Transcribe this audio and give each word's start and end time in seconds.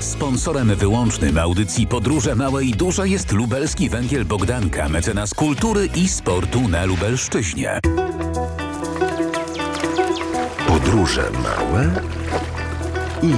Sponsorem 0.00 0.74
wyłącznym 0.74 1.38
audycji 1.38 1.86
Podróże 1.86 2.34
Małe 2.34 2.64
i 2.64 2.72
Duże 2.72 3.08
jest 3.08 3.32
lubelski 3.32 3.88
węgiel 3.88 4.24
Bogdanka, 4.24 4.88
mecenas 4.88 5.34
kultury 5.34 5.88
i 5.96 6.08
sportu 6.08 6.68
na 6.68 6.84
Lubelszczyźnie. 6.84 7.80
Podróże 10.66 11.30
małe 11.30 11.90
i 13.22 13.32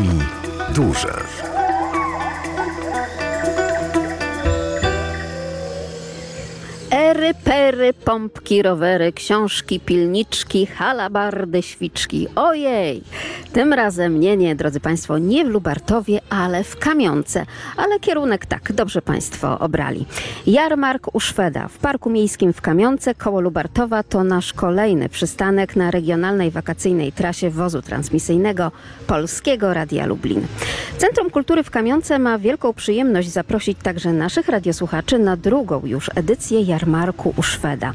duże. 0.75 1.25
Ery, 7.11 7.35
pery, 7.45 7.93
pompki, 7.93 8.63
rowery, 8.63 9.13
książki, 9.13 9.81
pilniczki, 9.81 10.67
halabardy, 10.67 11.63
świczki. 11.63 12.29
Ojej! 12.37 13.03
Tym 13.53 13.73
razem 13.73 14.21
nie, 14.21 14.37
nie, 14.37 14.57
drodzy 14.57 14.81
Państwo, 14.81 15.19
nie 15.19 15.45
w 15.45 15.49
Lubartowie, 15.49 16.21
ale 16.29 16.65
w 16.65 16.77
Kamionce. 16.77 17.47
Ale 17.77 18.01
kierunek 18.01 18.47
tak, 18.47 18.73
dobrze 18.73 19.03
Państwo 19.03 19.59
obrali. 19.59 20.07
Jarmark 20.47 21.15
u 21.15 21.21
Szweda 21.21 21.69
w 21.69 21.79
Parku 21.79 22.11
Miejskim 22.11 22.53
w 22.53 22.61
Kamionce 22.61 23.15
koło 23.15 23.41
Lubartowa 23.41 24.03
to 24.03 24.25
nasz 24.25 24.53
kolejny 24.53 25.09
przystanek 25.09 25.77
na 25.77 25.91
regionalnej 25.91 26.51
wakacyjnej 26.51 27.13
trasie 27.13 27.51
wozu 27.51 27.83
transmisyjnego 27.83 28.73
Polskiego 29.07 29.75
Radia 29.75 30.07
Lublin. 30.07 30.47
Centrum 30.99 31.31
Kultury 31.31 31.63
w 31.63 31.71
Kamionce 31.71 32.19
ma 32.19 32.39
wielką 32.39 32.73
przyjemność 32.73 33.29
zaprosić 33.29 33.79
także 33.83 34.13
naszych 34.13 34.49
radiosłuchaczy 34.49 35.19
na 35.19 35.37
drugą 35.37 35.83
już 35.85 36.11
edycję 36.15 36.61
jarmarku 36.61 37.00
u 37.37 37.43
Szweda. 37.43 37.95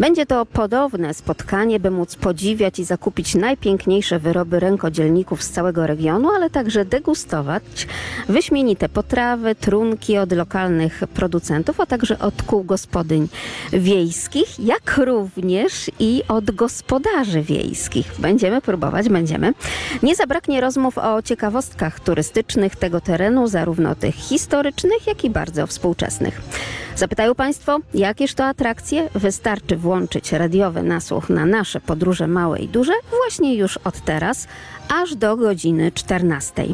Będzie 0.00 0.26
to 0.26 0.46
podobne 0.46 1.14
spotkanie, 1.14 1.80
by 1.80 1.90
móc 1.90 2.16
podziwiać 2.16 2.78
i 2.78 2.84
zakupić 2.84 3.34
najpiękniejsze 3.34 4.18
wyroby 4.18 4.60
rękodzielników 4.60 5.42
z 5.42 5.50
całego 5.50 5.86
regionu, 5.86 6.30
ale 6.30 6.50
także 6.50 6.84
degustować 6.84 7.86
wyśmienite 8.28 8.88
potrawy, 8.88 9.54
trunki 9.54 10.18
od 10.18 10.32
lokalnych 10.32 11.02
producentów, 11.14 11.80
a 11.80 11.86
także 11.86 12.18
od 12.18 12.42
kół 12.42 12.64
gospodyń 12.64 13.28
wiejskich, 13.72 14.60
jak 14.60 14.96
również 14.96 15.90
i 15.98 16.22
od 16.28 16.50
gospodarzy 16.50 17.42
wiejskich. 17.42 18.12
Będziemy 18.18 18.60
próbować, 18.60 19.08
będziemy. 19.08 19.54
Nie 20.02 20.14
zabraknie 20.14 20.60
rozmów 20.60 20.98
o 20.98 21.22
ciekawostkach 21.22 22.00
turystycznych 22.00 22.76
tego 22.76 23.00
terenu, 23.00 23.48
zarówno 23.48 23.94
tych 23.94 24.14
historycznych, 24.14 25.06
jak 25.06 25.24
i 25.24 25.30
bardzo 25.30 25.66
współczesnych. 25.66 26.40
Zapytają 26.96 27.34
Państwo, 27.34 27.78
jakież 27.94 28.34
to 28.34 28.44
atrakcje? 28.44 29.08
Wystarczy 29.14 29.76
włączyć 29.84 30.32
radiowy 30.32 30.82
nasłuch 30.82 31.28
na 31.28 31.46
nasze 31.46 31.80
podróże 31.80 32.26
małe 32.26 32.58
i 32.58 32.68
duże 32.68 32.92
właśnie 33.10 33.54
już 33.54 33.76
od 33.76 34.00
teraz, 34.00 34.48
aż 34.88 35.14
do 35.14 35.36
godziny 35.36 35.92
14. 35.92 36.64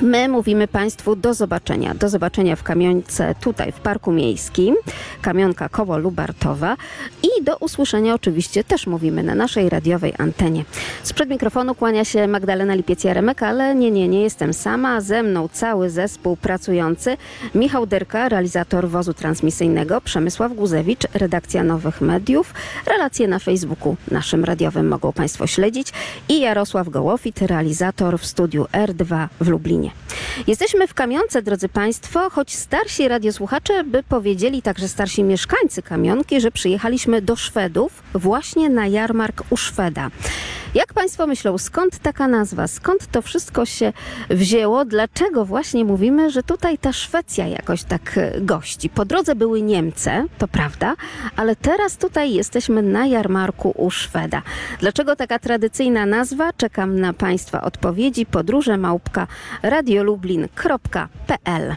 My 0.00 0.28
mówimy 0.28 0.68
Państwu 0.68 1.16
do 1.16 1.34
zobaczenia. 1.34 1.94
Do 1.94 2.08
zobaczenia 2.08 2.56
w 2.56 2.62
kamionce 2.62 3.34
tutaj 3.40 3.72
w 3.72 3.80
Parku 3.80 4.12
Miejskim, 4.12 4.76
kamionka 5.22 5.68
koło 5.68 5.98
Lubartowa 5.98 6.76
i 7.22 7.44
do 7.44 7.56
usłyszenia 7.56 8.14
oczywiście 8.14 8.64
też 8.64 8.86
mówimy 8.86 9.22
na 9.22 9.34
naszej 9.34 9.68
radiowej 9.68 10.14
antenie. 10.18 10.64
Sprzed 11.02 11.30
mikrofonu 11.30 11.74
kłania 11.74 12.04
się 12.04 12.28
Magdalena 12.28 12.76
Lipiec-Jaremek, 12.76 13.44
ale 13.46 13.74
nie, 13.74 13.90
nie, 13.90 14.08
nie 14.08 14.22
jestem 14.22 14.54
sama. 14.54 15.00
Ze 15.00 15.22
mną 15.22 15.48
cały 15.48 15.90
zespół 15.90 16.36
pracujący. 16.36 17.16
Michał 17.54 17.86
Derka, 17.86 18.28
realizator 18.28 18.88
wozu 18.88 19.14
transmisyjnego, 19.14 20.00
Przemysław 20.00 20.54
Guzewicz, 20.54 21.06
redakcja 21.14 21.64
Nowych 21.64 22.00
Mediów. 22.00 22.54
Relacje 22.86 23.28
na 23.28 23.38
Facebooku 23.38 23.96
naszym 24.10 24.44
radiowym 24.44 24.88
mogą 24.88 25.12
Państwo 25.12 25.46
śledzić 25.46 25.92
i 26.28 26.40
Jarosław 26.40 26.88
Gołofit, 26.88 27.42
realizator 27.42 28.18
w 28.18 28.26
studiu 28.26 28.66
R2 28.72 29.28
w 29.40 29.48
Lublinie. 29.48 29.81
Jesteśmy 30.46 30.88
w 30.88 30.94
Kamionce, 30.94 31.42
drodzy 31.42 31.68
Państwo, 31.68 32.30
choć 32.30 32.54
starsi 32.54 33.08
radiosłuchacze 33.08 33.84
by 33.84 34.02
powiedzieli, 34.02 34.62
także 34.62 34.88
starsi 34.88 35.24
mieszkańcy 35.24 35.82
Kamionki, 35.82 36.40
że 36.40 36.50
przyjechaliśmy 36.50 37.22
do 37.22 37.36
Szwedów 37.36 38.02
właśnie 38.14 38.68
na 38.68 38.86
jarmark 38.86 39.42
u 39.50 39.56
Szweda. 39.56 40.10
Jak 40.74 40.94
Państwo 40.94 41.26
myślą, 41.26 41.58
skąd 41.58 41.98
taka 41.98 42.28
nazwa? 42.28 42.66
Skąd 42.66 43.06
to 43.06 43.22
wszystko 43.22 43.66
się 43.66 43.92
wzięło? 44.30 44.84
Dlaczego 44.84 45.44
właśnie 45.44 45.84
mówimy, 45.84 46.30
że 46.30 46.42
tutaj 46.42 46.78
ta 46.78 46.92
Szwecja 46.92 47.46
jakoś 47.46 47.84
tak 47.84 48.18
e, 48.18 48.40
gości? 48.40 48.90
Po 48.90 49.04
drodze 49.04 49.34
były 49.34 49.62
Niemcy, 49.62 50.10
to 50.38 50.48
prawda, 50.48 50.94
ale 51.36 51.56
teraz 51.56 51.96
tutaj 51.96 52.34
jesteśmy 52.34 52.82
na 52.82 53.06
jarmarku 53.06 53.74
u 53.76 53.90
Szweda. 53.90 54.42
Dlaczego 54.80 55.16
taka 55.16 55.38
tradycyjna 55.38 56.06
nazwa? 56.06 56.52
Czekam 56.52 57.00
na 57.00 57.12
Państwa 57.12 57.62
odpowiedzi. 57.62 58.26
Podróże 58.26 58.78
małpka 58.78 59.26
radiolublin.pl 59.62 61.76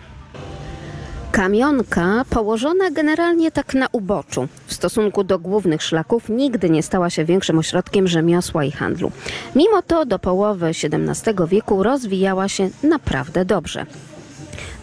Kamionka 1.35 2.25
położona 2.29 2.91
generalnie 2.91 3.51
tak 3.51 3.73
na 3.73 3.87
uboczu. 3.91 4.47
W 4.67 4.73
stosunku 4.73 5.23
do 5.23 5.39
głównych 5.39 5.83
szlaków 5.83 6.29
nigdy 6.29 6.69
nie 6.69 6.83
stała 6.83 7.09
się 7.09 7.25
większym 7.25 7.59
ośrodkiem 7.59 8.07
rzemiosła 8.07 8.63
i 8.63 8.71
handlu. 8.71 9.11
Mimo 9.55 9.81
to 9.81 10.05
do 10.05 10.19
połowy 10.19 10.67
XVII 10.67 11.33
wieku 11.47 11.83
rozwijała 11.83 12.49
się 12.49 12.69
naprawdę 12.83 13.45
dobrze. 13.45 13.85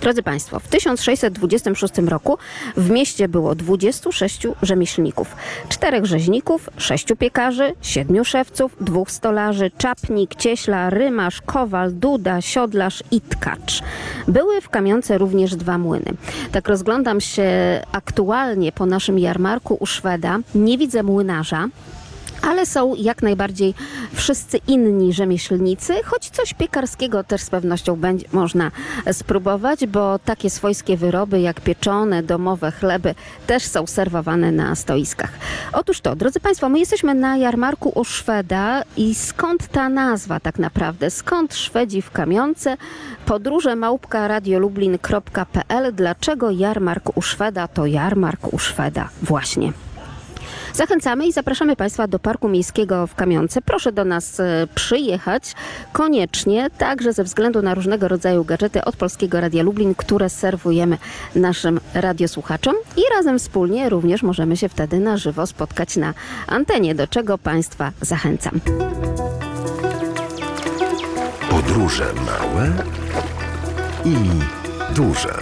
Drodzy 0.00 0.22
Państwo, 0.22 0.60
w 0.60 0.68
1626 0.68 1.94
roku 1.98 2.38
w 2.76 2.90
mieście 2.90 3.28
było 3.28 3.54
26 3.54 4.46
rzemieślników, 4.62 5.36
czterech 5.68 6.06
rzeźników, 6.06 6.70
sześciu 6.76 7.16
piekarzy, 7.16 7.74
siedmiu 7.82 8.24
szewców, 8.24 8.76
dwóch 8.80 9.10
stolarzy, 9.10 9.70
czapnik, 9.78 10.34
cieśla, 10.34 10.90
rymarz, 10.90 11.40
kowal, 11.42 11.92
duda, 11.92 12.40
siodlarz 12.40 13.02
i 13.10 13.20
tkacz. 13.20 13.82
Były 14.28 14.60
w 14.60 14.68
kamionce 14.68 15.18
również 15.18 15.56
dwa 15.56 15.78
młyny. 15.78 16.12
Tak 16.52 16.68
rozglądam 16.68 17.20
się 17.20 17.44
aktualnie 17.92 18.72
po 18.72 18.86
naszym 18.86 19.18
jarmarku 19.18 19.76
u 19.80 19.86
Szweda. 19.86 20.38
Nie 20.54 20.78
widzę 20.78 21.02
młynarza, 21.02 21.68
ale 22.42 22.66
są 22.66 22.94
jak 22.94 23.22
najbardziej 23.22 23.74
wszyscy 24.12 24.58
inni 24.68 25.12
rzemieślnicy, 25.12 25.94
choć 26.04 26.30
coś 26.30 26.54
piekarskiego 26.54 27.24
też 27.24 27.42
z 27.42 27.50
pewnością 27.50 27.96
będzie 27.96 28.26
można 28.32 28.70
spróbować, 29.12 29.86
bo 29.86 30.18
takie 30.18 30.50
swojskie 30.50 30.96
wyroby 30.96 31.40
jak 31.40 31.60
pieczone, 31.60 32.22
domowe 32.22 32.70
chleby 32.70 33.14
też 33.46 33.62
są 33.62 33.86
serwowane 33.86 34.52
na 34.52 34.74
stoiskach. 34.74 35.30
Otóż 35.72 36.00
to, 36.00 36.16
drodzy 36.16 36.40
Państwo, 36.40 36.68
my 36.68 36.78
jesteśmy 36.78 37.14
na 37.14 37.36
jarmarku 37.36 37.92
u 37.94 38.04
Szweda 38.04 38.82
i 38.96 39.14
skąd 39.14 39.68
ta 39.68 39.88
nazwa 39.88 40.40
tak 40.40 40.58
naprawdę? 40.58 41.10
Skąd 41.10 41.54
Szwedzi 41.54 42.02
w 42.02 42.10
kamionce? 42.10 42.76
Podróże 43.26 43.76
małpka 43.76 44.28
radiolublin.pl 44.28 45.94
Dlaczego 45.94 46.50
jarmark 46.50 47.16
u 47.16 47.22
Szweda 47.22 47.68
to 47.68 47.86
jarmark 47.86 48.52
u 48.52 48.58
Szweda? 48.58 49.08
Właśnie. 49.22 49.72
Zachęcamy 50.74 51.26
i 51.26 51.32
zapraszamy 51.32 51.76
Państwa 51.76 52.06
do 52.08 52.18
Parku 52.18 52.48
Miejskiego 52.48 53.06
w 53.06 53.14
Kamionce. 53.14 53.62
Proszę 53.62 53.92
do 53.92 54.04
nas 54.04 54.40
e, 54.40 54.66
przyjechać 54.74 55.54
koniecznie, 55.92 56.70
także 56.78 57.12
ze 57.12 57.24
względu 57.24 57.62
na 57.62 57.74
różnego 57.74 58.08
rodzaju 58.08 58.44
gadżety 58.44 58.84
od 58.84 58.96
Polskiego 58.96 59.40
Radia 59.40 59.62
Lublin, 59.62 59.94
które 59.94 60.30
serwujemy 60.30 60.98
naszym 61.34 61.80
radiosłuchaczom 61.94 62.74
i 62.96 63.00
razem 63.16 63.38
wspólnie 63.38 63.88
również 63.88 64.22
możemy 64.22 64.56
się 64.56 64.68
wtedy 64.68 65.00
na 65.00 65.16
żywo 65.16 65.46
spotkać 65.46 65.96
na 65.96 66.14
antenie, 66.46 66.94
do 66.94 67.06
czego 67.06 67.38
Państwa 67.38 67.92
zachęcam. 68.00 68.60
Podróże 71.50 72.12
małe 72.26 72.72
i 74.04 74.16
duże. 74.94 75.34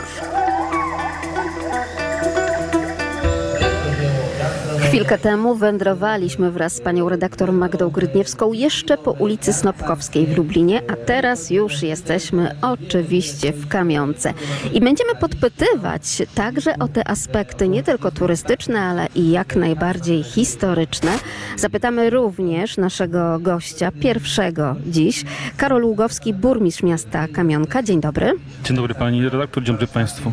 Chwilkę 4.91 5.19
temu 5.19 5.55
wędrowaliśmy 5.55 6.51
wraz 6.51 6.73
z 6.73 6.81
panią 6.81 7.09
redaktor 7.09 7.53
Magdą 7.53 7.91
Grydniewską 7.91 8.53
jeszcze 8.53 8.99
po 8.99 9.11
ulicy 9.11 9.53
Snopkowskiej 9.53 10.27
w 10.27 10.37
Lublinie, 10.37 10.83
a 10.93 10.97
teraz 10.97 11.51
już 11.51 11.83
jesteśmy 11.83 12.57
oczywiście 12.63 13.53
w 13.53 13.69
Kamionce. 13.69 14.35
I 14.73 14.81
będziemy 14.81 15.15
podpytywać 15.21 16.03
także 16.35 16.75
o 16.79 16.89
te 16.89 17.09
aspekty 17.09 17.69
nie 17.69 17.83
tylko 17.83 18.11
turystyczne, 18.11 18.81
ale 18.81 19.07
i 19.15 19.31
jak 19.31 19.57
najbardziej 19.57 20.23
historyczne. 20.23 21.11
Zapytamy 21.57 22.11
również 22.11 22.77
naszego 22.77 23.39
gościa, 23.39 23.93
pierwszego 24.01 24.77
dziś, 24.87 25.25
Karol 25.57 25.85
Ługowski, 25.85 26.35
burmistrz 26.35 26.83
miasta 26.83 27.29
Kamionka. 27.29 27.83
Dzień 27.83 28.01
dobry. 28.01 28.33
Dzień 28.65 28.77
dobry 28.77 28.95
pani 28.95 29.29
redaktor, 29.29 29.63
dzień 29.65 29.75
dobry 29.75 29.87
państwu. 29.87 30.33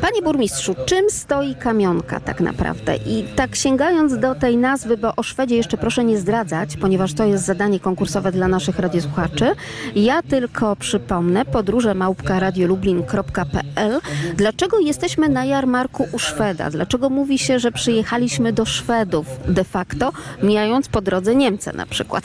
Panie 0.00 0.22
burmistrzu, 0.22 0.74
czym 0.86 1.10
stoi 1.10 1.54
Kamionka 1.54 2.20
tak 2.20 2.40
naprawdę? 2.40 2.96
I 2.96 3.24
tak 3.36 3.56
sięgając 3.56 3.93
wracając 3.94 4.20
do 4.20 4.34
tej 4.34 4.56
nazwy, 4.56 4.96
bo 4.96 5.16
o 5.16 5.22
Szwedzie 5.22 5.56
jeszcze 5.56 5.76
proszę 5.76 6.04
nie 6.04 6.18
zdradzać, 6.18 6.76
ponieważ 6.76 7.14
to 7.14 7.24
jest 7.24 7.44
zadanie 7.44 7.80
konkursowe 7.80 8.32
dla 8.32 8.48
naszych 8.48 8.78
radiosłuchaczy. 8.78 9.52
Ja 9.94 10.22
tylko 10.22 10.76
przypomnę 10.76 11.44
podróże 11.44 11.94
małpka 11.94 12.40
radiolublin.pl. 12.40 14.00
Dlaczego 14.36 14.78
jesteśmy 14.78 15.28
na 15.28 15.44
jarmarku 15.44 16.08
u 16.12 16.18
Szweda? 16.18 16.70
Dlaczego 16.70 17.10
mówi 17.10 17.38
się, 17.38 17.58
że 17.58 17.72
przyjechaliśmy 17.72 18.52
do 18.52 18.64
Szwedów 18.64 19.26
de 19.48 19.64
facto, 19.64 20.12
mijając 20.42 20.88
po 20.88 21.00
drodze 21.00 21.34
Niemcy 21.34 21.72
na 21.76 21.86
przykład? 21.86 22.24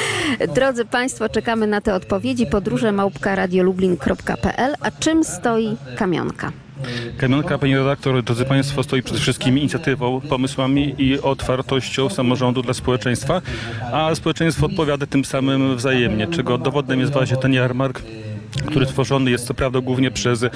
Drodzy 0.56 0.84
Państwo, 0.84 1.28
czekamy 1.28 1.66
na 1.66 1.80
te 1.80 1.94
odpowiedzi. 1.94 2.46
Podróże 2.46 2.92
małpka 2.92 3.34
radiolublin.pl. 3.34 4.74
A 4.80 4.90
czym 4.90 5.24
stoi 5.24 5.76
kamionka? 5.96 6.63
Kamionka, 7.16 7.58
pani 7.58 7.76
redaktor, 7.76 8.22
drodzy 8.22 8.44
Państwo, 8.44 8.82
stoi 8.82 9.02
przede 9.02 9.20
wszystkim 9.20 9.58
inicjatywą, 9.58 10.20
pomysłami 10.20 10.94
i 10.98 11.20
otwartością 11.20 12.10
samorządu 12.10 12.62
dla 12.62 12.74
społeczeństwa, 12.74 13.42
a 13.92 14.14
społeczeństwo 14.14 14.66
odpowiada 14.66 15.06
tym 15.06 15.24
samym 15.24 15.76
wzajemnie, 15.76 16.26
czego 16.26 16.58
dowodem 16.58 17.00
jest 17.00 17.12
właśnie 17.12 17.36
ten 17.36 17.52
jarmark, 17.52 18.02
który 18.66 18.86
tworzony 18.86 19.30
jest 19.30 19.46
co 19.46 19.54
prawda 19.54 19.80
głównie 19.80 20.10
przez 20.10 20.42
e, 20.42 20.50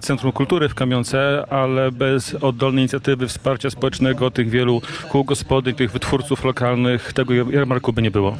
Centrum 0.00 0.32
Kultury 0.32 0.68
w 0.68 0.74
Kamionce, 0.74 1.44
ale 1.50 1.92
bez 1.92 2.34
oddolnej 2.34 2.82
inicjatywy 2.82 3.28
wsparcia 3.28 3.70
społecznego 3.70 4.30
tych 4.30 4.50
wielu 4.50 4.82
kół 5.08 5.24
gospodyń, 5.24 5.74
tych 5.74 5.92
wytwórców 5.92 6.44
lokalnych, 6.44 7.12
tego 7.12 7.34
jarmarku 7.34 7.92
by 7.92 8.02
nie 8.02 8.10
było. 8.10 8.36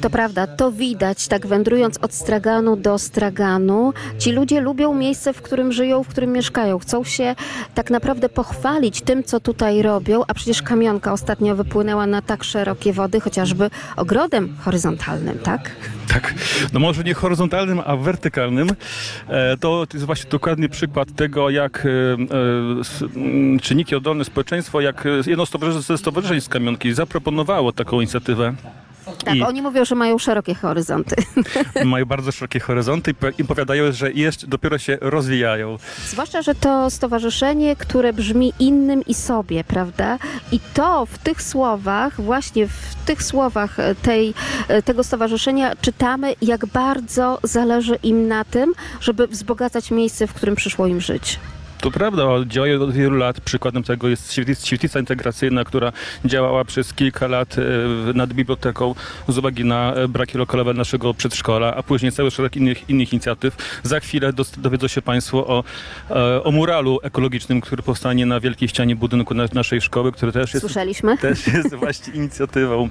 To 0.00 0.10
prawda, 0.10 0.46
to 0.46 0.72
widać, 0.72 1.28
tak 1.28 1.46
wędrując 1.46 1.98
od 1.98 2.14
straganu 2.14 2.76
do 2.76 2.98
straganu. 2.98 3.92
Ci 4.18 4.32
ludzie 4.32 4.60
lubią 4.60 4.94
miejsce, 4.94 5.32
w 5.32 5.42
którym 5.42 5.72
żyją, 5.72 6.04
w 6.04 6.08
którym 6.08 6.32
mieszkają. 6.32 6.78
Chcą 6.78 7.04
się 7.04 7.34
tak 7.74 7.90
naprawdę 7.90 8.28
pochwalić 8.28 9.02
tym, 9.02 9.24
co 9.24 9.40
tutaj 9.40 9.82
robią, 9.82 10.22
a 10.28 10.34
przecież 10.34 10.62
kamionka 10.62 11.12
ostatnio 11.12 11.56
wypłynęła 11.56 12.06
na 12.06 12.22
tak 12.22 12.44
szerokie 12.44 12.92
wody, 12.92 13.20
chociażby 13.20 13.70
ogrodem 13.96 14.56
horyzontalnym, 14.60 15.38
tak? 15.38 15.70
Tak, 16.08 16.34
no 16.72 16.80
może 16.80 17.04
nie 17.04 17.14
horyzontalnym, 17.14 17.80
a 17.84 17.96
wertykalnym. 18.12 18.68
E, 19.28 19.56
To 19.56 19.86
jest 19.94 20.06
właśnie 20.06 20.30
dokładnie 20.30 20.68
przykład 20.68 21.14
tego, 21.16 21.50
jak 21.50 21.86
e, 21.86 21.88
e, 21.88 22.80
s- 22.80 23.04
m, 23.16 23.58
czynniki 23.60 23.94
oddolne 23.96 24.24
społeczeństwo, 24.24 24.80
jak 24.80 25.04
jedno 25.26 25.46
ze 25.80 25.98
stowarzyszeń 25.98 26.40
z 26.40 26.48
Kamionki 26.48 26.92
zaproponowało 26.94 27.72
taką 27.72 28.00
inicjatywę. 28.00 28.54
Tak, 29.24 29.34
I 29.34 29.42
oni 29.42 29.62
mówią, 29.62 29.84
że 29.84 29.94
mają 29.94 30.18
szerokie 30.18 30.54
horyzonty. 30.54 31.16
mają 31.84 32.04
bardzo 32.04 32.32
szerokie 32.32 32.60
horyzonty 32.60 33.10
i 33.10 33.14
po- 33.14 33.28
i 33.38 33.44
powiadają, 33.44 33.92
że 33.92 34.12
jeszcze 34.12 34.46
dopiero 34.46 34.78
się 34.78 34.98
rozwijają. 35.00 35.78
Zwłaszcza, 36.06 36.42
że 36.42 36.54
to 36.54 36.90
stowarzyszenie, 36.90 37.76
które 37.76 38.12
brzmi 38.12 38.52
innym 38.58 39.02
i 39.06 39.14
sobie, 39.14 39.64
prawda? 39.64 40.18
I 40.52 40.60
to 40.74 41.06
w 41.06 41.18
tych 41.18 41.42
słowach, 41.42 42.20
właśnie 42.20 42.66
w 42.66 42.94
tych 43.06 43.22
słowach 43.22 43.76
tej, 44.02 44.34
tego 44.84 45.04
stowarzyszenia 45.04 45.76
czytamy, 45.80 46.34
jak 46.42 46.66
bardzo 46.66 47.38
zależy 47.42 47.98
im 48.02 48.28
na 48.28 48.44
tym, 48.44 48.72
żeby 49.00 49.26
wzbogacać 49.26 49.90
miejsce, 49.90 50.26
w 50.26 50.32
którym 50.34 50.54
przyszło 50.56 50.86
im 50.86 51.00
żyć. 51.00 51.38
To 51.82 51.90
prawda, 51.90 52.22
działają 52.46 52.82
od 52.82 52.92
wielu 52.92 53.16
lat. 53.16 53.40
Przykładem 53.40 53.82
tego 53.82 54.08
jest 54.08 54.32
świetlic- 54.32 54.66
świetlica 54.66 55.00
integracyjna, 55.00 55.64
która 55.64 55.92
działała 56.24 56.64
przez 56.64 56.94
kilka 56.94 57.26
lat 57.26 57.56
e, 57.58 57.62
nad 58.14 58.32
biblioteką 58.32 58.94
z 59.28 59.38
uwagi 59.38 59.64
na 59.64 59.94
e, 59.94 60.08
braki 60.08 60.38
lokalowe 60.38 60.74
naszego 60.74 61.14
przedszkola, 61.14 61.74
a 61.76 61.82
później 61.82 62.12
cały 62.12 62.30
szereg 62.30 62.56
innych, 62.56 62.90
innych 62.90 63.12
inicjatyw. 63.12 63.80
Za 63.82 64.00
chwilę 64.00 64.32
dowiedzą 64.58 64.88
się 64.88 65.02
Państwo 65.02 65.46
o, 65.46 65.64
e, 66.10 66.44
o 66.44 66.50
muralu 66.50 66.98
ekologicznym, 67.02 67.60
który 67.60 67.82
powstanie 67.82 68.26
na 68.26 68.40
wielkiej 68.40 68.68
ścianie 68.68 68.96
budynku 68.96 69.34
na, 69.34 69.44
naszej 69.54 69.80
szkoły, 69.80 70.12
który 70.12 70.32
też 70.32 70.54
jest, 70.54 70.66
Słyszeliśmy? 70.66 71.18
też 71.18 71.46
jest 71.46 71.74
właśnie 71.74 72.14
inicjatywą 72.14 72.88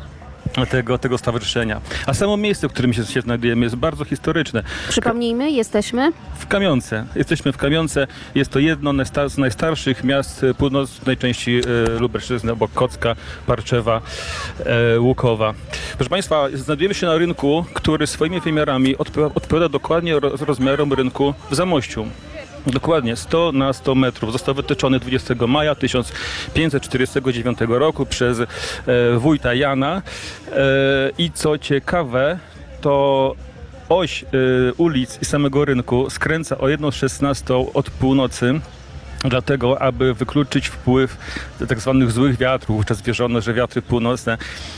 tego, 0.70 0.98
tego 0.98 1.18
stowarzyszenia. 1.18 1.82
A 2.06 2.14
samo 2.14 2.38
miejsce, 2.38 2.70
w 2.70 2.72
którym 2.74 2.94
się, 2.94 3.06
się 3.06 3.22
znajdujemy 3.22 3.64
jest 3.66 3.76
bardzo 3.76 4.06
historyczne. 4.06 4.64
Przypomnijmy, 4.90 5.52
jesteśmy 5.52 6.12
W 6.40 6.48
Kamionce. 6.48 7.06
Jesteśmy 7.16 7.52
w 7.52 7.58
Kamionce. 7.58 8.08
Jest 8.36 8.52
to 8.52 8.60
jedno 8.60 8.94
z 9.28 9.38
najstarszych 9.38 10.04
miast 10.04 10.46
północnej 10.58 11.18
części 11.18 11.62
e, 11.96 12.00
Lubelszczyzny, 12.00 12.52
obok 12.52 12.72
Kocka, 12.74 13.16
Parczewa, 13.48 14.02
e, 14.96 15.00
Łukowa. 15.00 15.54
Proszę 15.98 16.10
Państwa, 16.10 16.48
znajdujemy 16.54 16.94
się 16.96 17.08
na 17.08 17.18
rynku, 17.18 17.66
który 17.74 18.08
swoimi 18.08 18.40
wymiarami 18.42 18.96
odpo- 18.98 19.32
odpowiada 19.36 19.70
dokładnie 19.70 20.20
ro- 20.20 20.32
rozmiarom 20.40 20.94
rynku 20.94 21.34
w 21.52 21.56
Zamościu. 21.56 22.06
Dokładnie 22.68 23.16
100 23.16 23.52
na 23.52 23.74
100 23.74 23.96
metrów. 23.96 24.32
Został 24.32 24.56
wytyczony 24.56 25.00
20 25.00 25.36
maja 25.48 25.76
1549 25.76 27.58
roku 27.68 28.06
przez 28.06 28.40
e, 28.40 28.46
wójta 29.18 29.54
Jana. 29.54 30.02
E, 30.48 30.52
I 31.18 31.32
co 31.32 31.58
ciekawe, 31.58 32.40
to 32.82 33.36
oś 33.90 34.24
y, 34.24 34.74
ulic 34.78 35.20
i 35.22 35.26
samego 35.26 35.66
rynku 35.66 36.10
skręca 36.10 36.58
o 36.58 36.66
1,16 36.66 37.66
od 37.74 37.90
północy. 37.90 38.60
Dlatego, 39.24 39.82
aby 39.82 40.14
wykluczyć 40.14 40.68
wpływ 40.68 41.18
tak 41.68 41.80
zwanych 41.80 42.12
złych 42.12 42.38
wiatrów, 42.38 42.78
wówczas 42.78 43.02
wierzono, 43.02 43.42
że 43.42 43.54
wiatry 43.54 43.82
północne 43.82 44.38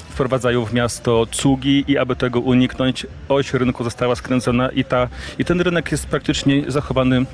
wprowadzają 0.10 0.66
w 0.66 0.74
miasto 0.74 1.26
cugi 1.32 1.86
i 1.88 1.98
aby 1.98 2.16
tego 2.16 2.40
uniknąć, 2.40 3.08
oś 3.30 3.54
rynku 3.54 3.84
została 3.84 4.16
skręcona 4.16 4.70
i, 4.70 4.84
ta, 4.84 5.08
i 5.40 5.46
ten 5.46 5.62
rynek 5.62 5.92
jest 5.92 6.08
praktycznie 6.08 6.72
zachowany 6.72 7.26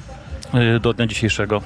do 0.82 0.94
dnia 0.94 1.08
dzisiejszego. 1.08 1.62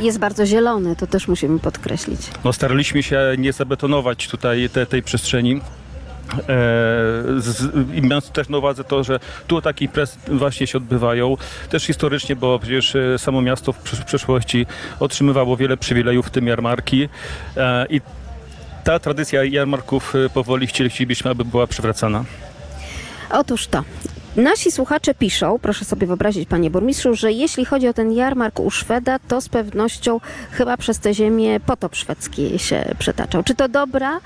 jest 0.00 0.18
bardzo 0.18 0.46
zielony, 0.46 0.96
to 0.96 1.06
też 1.06 1.28
musimy 1.28 1.58
podkreślić. 1.58 2.20
No, 2.44 2.52
staraliśmy 2.52 3.02
się 3.02 3.20
nie 3.38 3.52
zabetonować 3.52 4.28
tutaj 4.28 4.68
te, 4.72 4.86
tej 4.86 5.02
przestrzeni. 5.02 5.60
E, 6.36 6.42
z, 7.38 7.74
I 7.94 8.02
mając 8.02 8.30
też 8.30 8.48
na 8.48 8.58
uwadze 8.58 8.84
to, 8.84 9.04
że 9.04 9.20
tu 9.46 9.62
takie 9.62 9.84
imprezy 9.84 10.16
właśnie 10.28 10.66
się 10.66 10.78
odbywają, 10.78 11.36
też 11.70 11.84
historycznie, 11.84 12.36
bo 12.36 12.58
przecież 12.58 12.96
e, 12.96 13.18
samo 13.18 13.42
miasto 13.42 13.72
w, 13.72 14.04
przeszłości 14.04 14.66
otrzymywało 15.00 15.56
wiele 15.56 15.76
przywilejów, 15.76 16.26
w 16.26 16.30
tym 16.30 16.46
jarmarki 16.46 17.08
e, 17.56 17.86
i 17.90 18.00
ta 18.84 18.98
tradycja 18.98 19.44
jarmarków 19.44 20.14
e, 20.14 20.28
powoli 20.28 20.66
chcieli- 20.66 20.90
chcielibyśmy, 20.90 21.30
aby 21.30 21.44
była 21.44 21.66
przywracana. 21.66 22.24
Otóż 23.30 23.66
to. 23.66 23.84
Nasi 24.36 24.70
słuchacze 24.72 25.14
piszą, 25.14 25.58
proszę 25.58 25.84
sobie 25.84 26.06
wyobrazić, 26.06 26.48
panie 26.48 26.70
burmistrzu, 26.70 27.14
że 27.14 27.32
jeśli 27.32 27.64
chodzi 27.64 27.88
o 27.88 27.92
ten 27.92 28.12
jarmark 28.12 28.60
u 28.60 28.70
Szweda, 28.70 29.18
to 29.18 29.40
z 29.40 29.48
pewnością 29.48 30.20
chyba 30.52 30.76
przez 30.76 30.98
tę 30.98 31.14
ziemię 31.14 31.60
potop 31.60 31.94
szwedzki 31.96 32.58
się 32.58 32.94
przetaczał. 32.98 33.42
Czy 33.42 33.54
to 33.54 33.68
dobra 33.68 34.20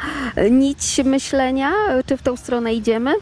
nić 0.50 1.00
myślenia? 1.04 1.72
Czy 2.06 2.16
w 2.16 2.22
tą 2.22 2.36
stronę 2.36 2.74
idziemy? 2.74 3.12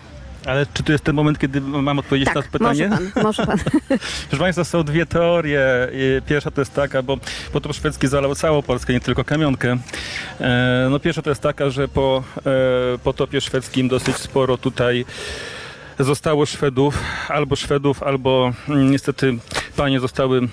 Ale 0.47 0.67
czy 0.75 0.83
to 0.83 0.93
jest 0.93 1.05
ten 1.05 1.15
moment, 1.15 1.39
kiedy 1.39 1.61
mam 1.61 1.99
odpowiedzieć 1.99 2.27
na 2.29 2.35
to 2.35 2.43
Tak, 2.43 2.51
pytanie? 2.51 2.89
może 2.89 3.11
pan, 3.13 3.23
może 3.23 3.47
pan. 3.47 3.59
Proszę 4.29 4.39
Państwa, 4.41 4.65
są 4.65 4.83
dwie 4.85 5.07
teorie. 5.07 5.61
Pierwsza 6.27 6.51
to 6.51 6.61
jest 6.61 6.75
taka, 6.75 7.03
bo 7.03 7.17
potop 7.53 7.75
szwedzki 7.75 8.09
zalał 8.09 8.35
całą 8.35 8.63
Polskę, 8.63 8.93
nie 8.93 9.01
tylko 9.01 9.25
kamionkę. 9.25 9.77
E, 10.41 10.89
No 10.91 10.99
pierwsza 11.01 11.23
to 11.23 11.31
jest 11.31 11.43
taka, 11.43 11.71
że 11.71 11.89
po 11.89 12.23
e, 12.95 12.99
potopie 12.99 13.41
szwedzkim 13.41 13.89
dosyć 13.89 14.17
sporo 14.17 14.59
tutaj 14.59 15.05
zostało 15.99 16.47
Szwedów, 16.47 16.99
albo 17.29 17.57
Szwedów, 17.57 18.03
albo 18.03 18.53
mm, 18.69 18.91
niestety 18.91 19.39
panie 19.77 20.01
zostały 20.01 20.49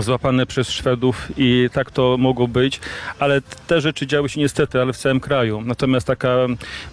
złapane 0.00 0.46
przez 0.46 0.70
Szwedów 0.70 1.28
i 1.36 1.68
tak 1.72 1.90
to 1.90 2.16
mogło 2.18 2.48
być, 2.48 2.80
ale 3.18 3.40
te 3.66 3.80
rzeczy 3.80 4.06
działy 4.06 4.28
się 4.28 4.40
niestety, 4.40 4.80
ale 4.80 4.92
w 4.92 4.96
całym 4.96 5.20
kraju. 5.20 5.60
Natomiast 5.60 6.06
taka 6.06 6.36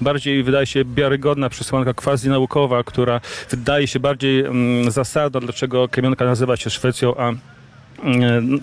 bardziej 0.02 0.44
wydaje 0.44 0.66
się 0.66 0.86
wiarygodna 0.86 1.50
przesłanka 1.50 1.94
quasi 1.94 2.30
naukowa, 2.30 2.84
która 2.84 3.22
wydaje 3.50 3.88
się 3.88 4.00
bardziej 4.00 4.40
mm, 4.40 4.92
zasadna, 4.92 5.40
dlaczego 5.40 5.88
kamionka 5.88 6.26
nazywa 6.26 6.58
się 6.58 6.70
Szwecją, 6.70 7.18
a 7.18 7.34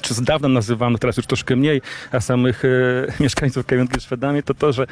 czy 0.03 0.15
z 0.15 0.23
dawna 0.23 0.49
nazywano, 0.49 0.99
teraz 0.99 1.17
już 1.17 1.27
troszkę 1.27 1.57
mniej, 1.57 1.83
a 2.13 2.21
samych 2.21 2.65
e, 2.65 2.69
mieszkańców 3.23 3.67
Kamionki 3.67 4.01
Szwedami, 4.01 4.43
to 4.43 4.55
to, 4.55 4.73
że 4.73 4.83
e, 4.83 4.87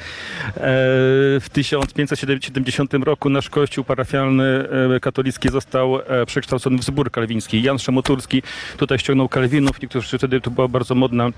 w 1.41 1.47
1570 1.53 2.95
roku 2.95 3.31
nasz 3.31 3.51
kościół 3.51 3.85
parafialny 3.85 4.69
e, 4.97 5.01
katolicki 5.01 5.49
został 5.49 6.01
e, 6.01 6.27
przekształcony 6.27 6.79
w 6.79 6.85
zbór 6.85 7.11
kalwiński. 7.11 7.63
Jan 7.63 7.79
Szemoturski 7.79 8.43
tutaj 8.77 8.99
ściągnął 8.99 9.29
kalwinów, 9.29 9.83
niektórzy 9.83 10.19
wtedy 10.19 10.41
to 10.41 10.51
była 10.51 10.69
bardzo 10.69 10.95
modna 10.95 11.27
e, 11.27 11.33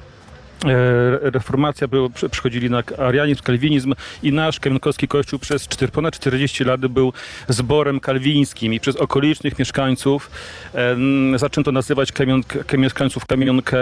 reformacja, 1.21 1.89
było, 1.89 2.11
przy- 2.11 2.29
przychodzili 2.29 2.71
na 2.71 2.83
arianizm, 2.99 3.43
kalwinizm 3.43 3.95
i 4.23 4.33
nasz 4.33 4.61
kamionkowski 4.61 5.09
kościół 5.09 5.39
przez 5.39 5.69
cztery- 5.69 5.91
ponad 5.91 6.15
40 6.15 6.65
lat 6.65 6.81
był 6.87 7.13
zborem 7.49 8.01
kalwińskim 8.01 8.75
i 8.75 8.81
przez 8.81 8.97
okolicznych 8.97 9.59
mieszkańców 9.59 10.31
e, 10.75 10.97
zaczęto 11.39 11.73
nazywać 11.73 12.13
kamionk, 12.13 12.67
ka- 12.67 12.77
mieszkańców 12.77 13.27
kamionkę 13.27 13.79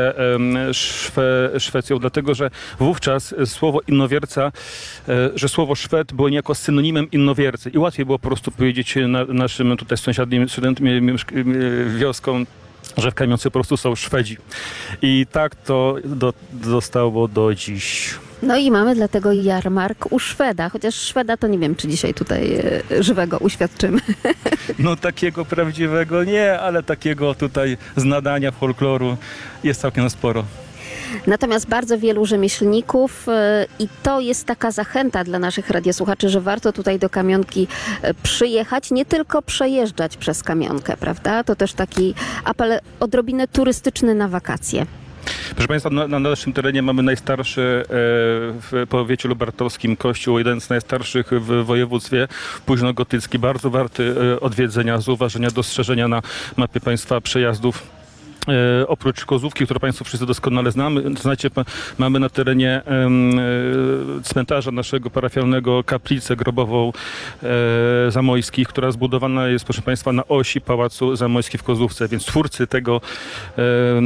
Szwe, 0.73 1.51
Szwecją, 1.59 1.99
dlatego 1.99 2.35
że 2.35 2.51
wówczas 2.79 3.33
e, 3.33 3.47
słowo 3.47 3.81
innowierca, 3.89 4.53
e, 5.09 5.31
że 5.35 5.49
słowo 5.49 5.75
Szwed 5.75 6.13
było 6.13 6.29
niejako 6.29 6.55
synonimem 6.55 7.11
innowiercy 7.11 7.71
i 7.71 7.79
łatwiej 7.79 8.07
było 8.07 8.19
po 8.19 8.29
prostu 8.29 8.51
powiedzieć 8.51 8.95
na, 9.09 9.25
naszym 9.25 9.77
tutaj 9.77 9.99
sąsiadnim 9.99 10.49
studentom, 10.49 10.87
wioskom, 11.99 12.47
że 12.97 13.11
w 13.11 13.15
kamionce 13.15 13.45
po 13.45 13.53
prostu 13.53 13.77
są 13.77 13.95
Szwedzi. 13.95 14.37
I 15.03 15.27
tak 15.33 15.55
to 15.55 15.97
do, 16.05 16.33
zostało 16.63 17.29
do 17.29 17.55
dziś. 17.55 18.15
No 18.43 18.57
i 18.57 18.71
mamy 18.71 18.95
dlatego 18.95 19.33
jarmark 19.33 20.13
u 20.13 20.19
Szweda, 20.19 20.69
chociaż 20.69 20.95
Szweda 20.95 21.37
to 21.37 21.47
nie 21.47 21.59
wiem, 21.59 21.75
czy 21.75 21.89
dzisiaj 21.89 22.15
tutaj 22.15 22.55
e, 22.91 23.03
żywego 23.03 23.39
uświadczymy. 23.39 24.01
No 24.79 24.97
takiego 24.97 25.45
prawdziwego 25.45 26.25
nie, 26.25 26.61
ale 26.61 26.83
takiego 26.83 27.35
tutaj 27.35 27.77
z 27.97 28.05
nadania 28.05 28.51
folkloru 28.51 29.17
jest 29.65 29.81
całkiem 29.81 30.11
sporo. 30.11 30.45
Natomiast 31.27 31.69
bardzo 31.69 31.99
wielu 31.99 32.27
rzemieślników 32.27 33.29
e, 33.29 33.67
i 33.79 33.89
to 34.03 34.21
jest 34.21 34.45
taka 34.45 34.71
zachęta 34.71 35.25
dla 35.25 35.39
naszych 35.39 35.71
radiosłuchaczy, 35.71 36.29
że 36.29 36.41
warto 36.41 36.73
tutaj 36.73 36.99
do 36.99 37.11
Kamionki 37.11 37.69
e, 38.03 38.15
przyjechać, 38.15 38.91
nie 38.91 39.05
tylko 39.05 39.43
przejeżdżać 39.43 40.17
przez 40.17 40.43
Kamionkę, 40.43 40.97
prawda? 40.97 41.45
To 41.45 41.57
też 41.57 41.73
taki 41.73 42.15
apel 42.45 42.81
odrobinę 43.01 43.49
turystyczny 43.49 44.15
na 44.15 44.29
wakacje. 44.29 44.87
Proszę 45.55 45.69
Państwa, 45.69 45.91
na, 45.91 46.09
na 46.09 46.19
naszym 46.19 46.53
terenie 46.53 46.83
mamy 46.83 47.03
najstarszy 47.03 47.63
e, 47.83 47.87
w 47.91 48.87
powiecie 48.89 49.29
lubartowskim 49.29 49.97
kościół, 49.97 50.39
jeden 50.39 50.61
z 50.61 50.71
najstarszych 50.71 51.31
w 51.31 51.65
województwie 51.65 52.29
późnogotycki, 52.67 53.39
bardzo 53.39 53.71
warty 53.71 54.15
e, 54.35 54.41
odwiedzenia, 54.41 55.01
zauważenia, 55.01 55.51
dostrzeżenia 55.51 56.09
na 56.09 56.23
mapie 56.57 56.81
Państwa 56.81 57.21
przejazdów. 57.21 57.83
E, 58.49 58.87
oprócz 58.87 59.25
Kozówki, 59.25 59.65
którą 59.65 59.81
Państwo 59.81 60.05
wszyscy 60.05 60.27
doskonale 60.27 60.71
znamy, 60.73 61.03
znacie, 61.21 61.51
pa- 61.51 61.65
mamy 61.99 62.21
na 62.21 62.29
terenie 62.29 62.83
e, 62.87 63.11
cmentarza 64.23 64.71
naszego 64.71 65.11
parafialnego 65.11 65.85
kaplicę 65.85 66.37
grobową 66.37 66.93
e, 67.43 68.11
Zamojskich, 68.11 68.69
która 68.69 68.91
zbudowana 68.91 69.49
jest, 69.49 69.65
proszę 69.65 69.83
Państwa, 69.83 70.13
na 70.13 70.27
osi 70.29 70.61
Pałacu 70.61 71.17
Zamojski 71.17 71.59
w 71.59 71.63
Kozówce, 71.63 72.09
więc 72.09 72.25
twórcy 72.25 72.67
tego, 72.67 73.01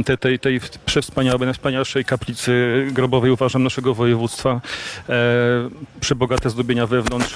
te, 0.05 0.17
tej, 0.17 0.39
tej 0.39 0.59
przewspaniałej, 0.85 1.41
najwspanialszej 1.41 2.05
kaplicy 2.05 2.87
grobowej 2.91 3.31
uważam 3.31 3.63
naszego 3.63 3.93
województwa, 3.93 4.61
e, 5.09 5.13
przebogate 5.99 6.49
zdobienia 6.49 6.87
wewnątrz. 6.87 7.35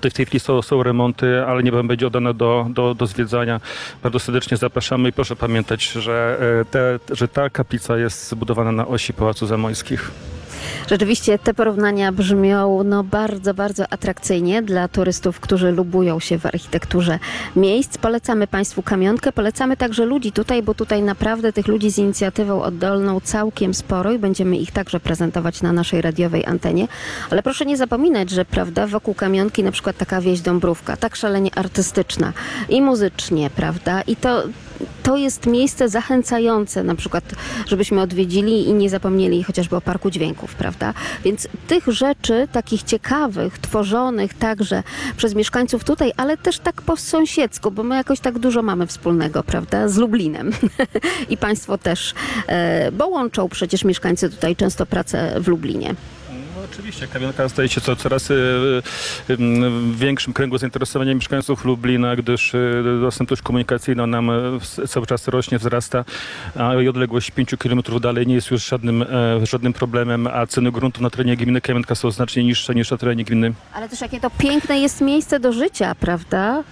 Tutaj 0.00 0.10
w 0.10 0.14
tej 0.14 0.26
chwili 0.26 0.40
są, 0.40 0.62
są 0.62 0.82
remonty, 0.82 1.44
ale 1.46 1.62
niebawem 1.62 1.88
będzie 1.88 2.06
oddana 2.06 2.32
do, 2.32 2.66
do, 2.70 2.94
do 2.94 3.06
zwiedzania. 3.06 3.60
Bardzo 4.02 4.18
serdecznie 4.18 4.56
zapraszamy 4.56 5.08
i 5.08 5.12
proszę 5.12 5.36
pamiętać, 5.36 5.84
że, 5.92 6.38
e, 6.60 6.64
te, 6.64 6.98
że 7.10 7.28
ta 7.28 7.50
kaplica 7.50 7.96
jest 7.96 8.28
zbudowana 8.28 8.72
na 8.72 8.86
osi 8.86 9.12
Pałacu 9.12 9.46
Zamojskich. 9.46 10.10
Rzeczywiście 10.88 11.38
te 11.38 11.54
porównania 11.54 12.12
brzmią 12.12 12.84
no, 12.84 13.04
bardzo, 13.04 13.54
bardzo 13.54 13.92
atrakcyjnie 13.92 14.62
dla 14.62 14.88
turystów, 14.88 15.40
którzy 15.40 15.72
lubują 15.72 16.20
się 16.20 16.38
w 16.38 16.46
architekturze 16.46 17.18
miejsc. 17.56 17.98
Polecamy 17.98 18.46
Państwu 18.46 18.82
kamionkę, 18.82 19.32
polecamy 19.32 19.76
także 19.76 20.04
ludzi 20.04 20.32
tutaj, 20.32 20.62
bo 20.62 20.74
tutaj 20.74 21.02
naprawdę 21.02 21.52
tych 21.52 21.68
ludzi 21.68 21.90
z 21.90 21.98
inicjatywą 21.98 22.62
oddolną 22.62 23.20
całkiem 23.20 23.74
sporo 23.74 24.12
i 24.12 24.18
będziemy 24.18 24.56
ich 24.56 24.70
także 24.70 25.00
prezentować 25.00 25.62
na 25.62 25.72
naszej 25.72 26.02
radiowej 26.02 26.46
antenie. 26.46 26.88
Ale 27.30 27.42
proszę 27.42 27.66
nie 27.66 27.76
zapominać, 27.76 28.30
że 28.30 28.44
prawda, 28.44 28.86
wokół 28.86 29.14
kamionki 29.14 29.62
na 29.62 29.72
przykład 29.72 29.96
taka 29.96 30.20
wieś 30.20 30.40
Dąbrówka, 30.40 30.96
tak 30.96 31.16
szalenie 31.16 31.50
artystyczna 31.54 32.32
i 32.68 32.82
muzycznie, 32.82 33.50
prawda? 33.50 34.02
I 34.02 34.16
to 34.16 34.42
to 35.02 35.16
jest 35.16 35.46
miejsce 35.46 35.88
zachęcające, 35.88 36.84
na 36.84 36.94
przykład, 36.94 37.24
żebyśmy 37.66 38.00
odwiedzili 38.00 38.68
i 38.68 38.74
nie 38.74 38.90
zapomnieli 38.90 39.42
chociażby 39.42 39.76
o 39.76 39.80
parku 39.80 40.10
dźwięków, 40.10 40.54
prawda? 40.54 40.94
Więc 41.24 41.48
tych 41.68 41.86
rzeczy 41.86 42.48
takich 42.52 42.82
ciekawych, 42.82 43.58
tworzonych 43.58 44.34
także 44.34 44.82
przez 45.16 45.34
mieszkańców 45.34 45.84
tutaj, 45.84 46.12
ale 46.16 46.36
też 46.36 46.58
tak 46.58 46.82
po 46.82 46.96
sąsiedzku, 46.96 47.70
bo 47.70 47.82
my 47.82 47.96
jakoś 47.96 48.20
tak 48.20 48.38
dużo 48.38 48.62
mamy 48.62 48.86
wspólnego, 48.86 49.42
prawda? 49.42 49.88
Z 49.88 49.96
Lublinem. 49.96 50.50
I 51.30 51.36
Państwo 51.36 51.78
też, 51.78 52.14
e, 52.46 52.92
bo 52.92 53.06
łączą 53.06 53.48
przecież 53.48 53.84
mieszkańcy 53.84 54.30
tutaj 54.30 54.56
często 54.56 54.86
pracę 54.86 55.34
w 55.40 55.48
Lublinie. 55.48 55.94
Oczywiście, 56.72 57.06
kamionka 57.06 57.48
staje 57.48 57.68
się 57.68 57.80
co, 57.80 57.96
coraz 57.96 58.30
e, 58.30 58.34
e, 58.34 58.38
w 59.28 59.98
większym 59.98 60.32
kręgu 60.32 60.58
zainteresowania 60.58 61.14
mieszkańców 61.14 61.64
Lublina, 61.64 62.16
gdyż 62.16 62.54
e, 62.54 62.58
dostępność 63.00 63.42
komunikacyjna 63.42 64.06
nam 64.06 64.30
cały 64.88 65.06
czas 65.06 65.28
rośnie, 65.28 65.58
wzrasta, 65.58 66.04
a 66.56 66.72
odległość 66.88 67.30
5 67.30 67.54
km 67.58 67.82
dalej 68.00 68.26
nie 68.26 68.34
jest 68.34 68.50
już 68.50 68.68
żadnym, 68.68 69.02
e, 69.02 69.06
żadnym 69.46 69.72
problemem, 69.72 70.26
a 70.26 70.46
ceny 70.46 70.72
gruntów 70.72 71.02
na 71.02 71.10
terenie 71.10 71.36
gminy 71.36 71.60
Kamionka 71.60 71.94
są 71.94 72.10
znacznie 72.10 72.44
niższe 72.44 72.74
niż 72.74 72.90
na 72.90 72.96
terenie 72.96 73.24
gminy 73.24 73.52
Ale 73.72 73.88
też 73.88 74.00
jakie 74.00 74.20
to 74.20 74.30
piękne 74.30 74.78
jest 74.78 75.00
miejsce 75.00 75.40
do 75.40 75.52
życia, 75.52 75.94
prawda? 75.94 76.62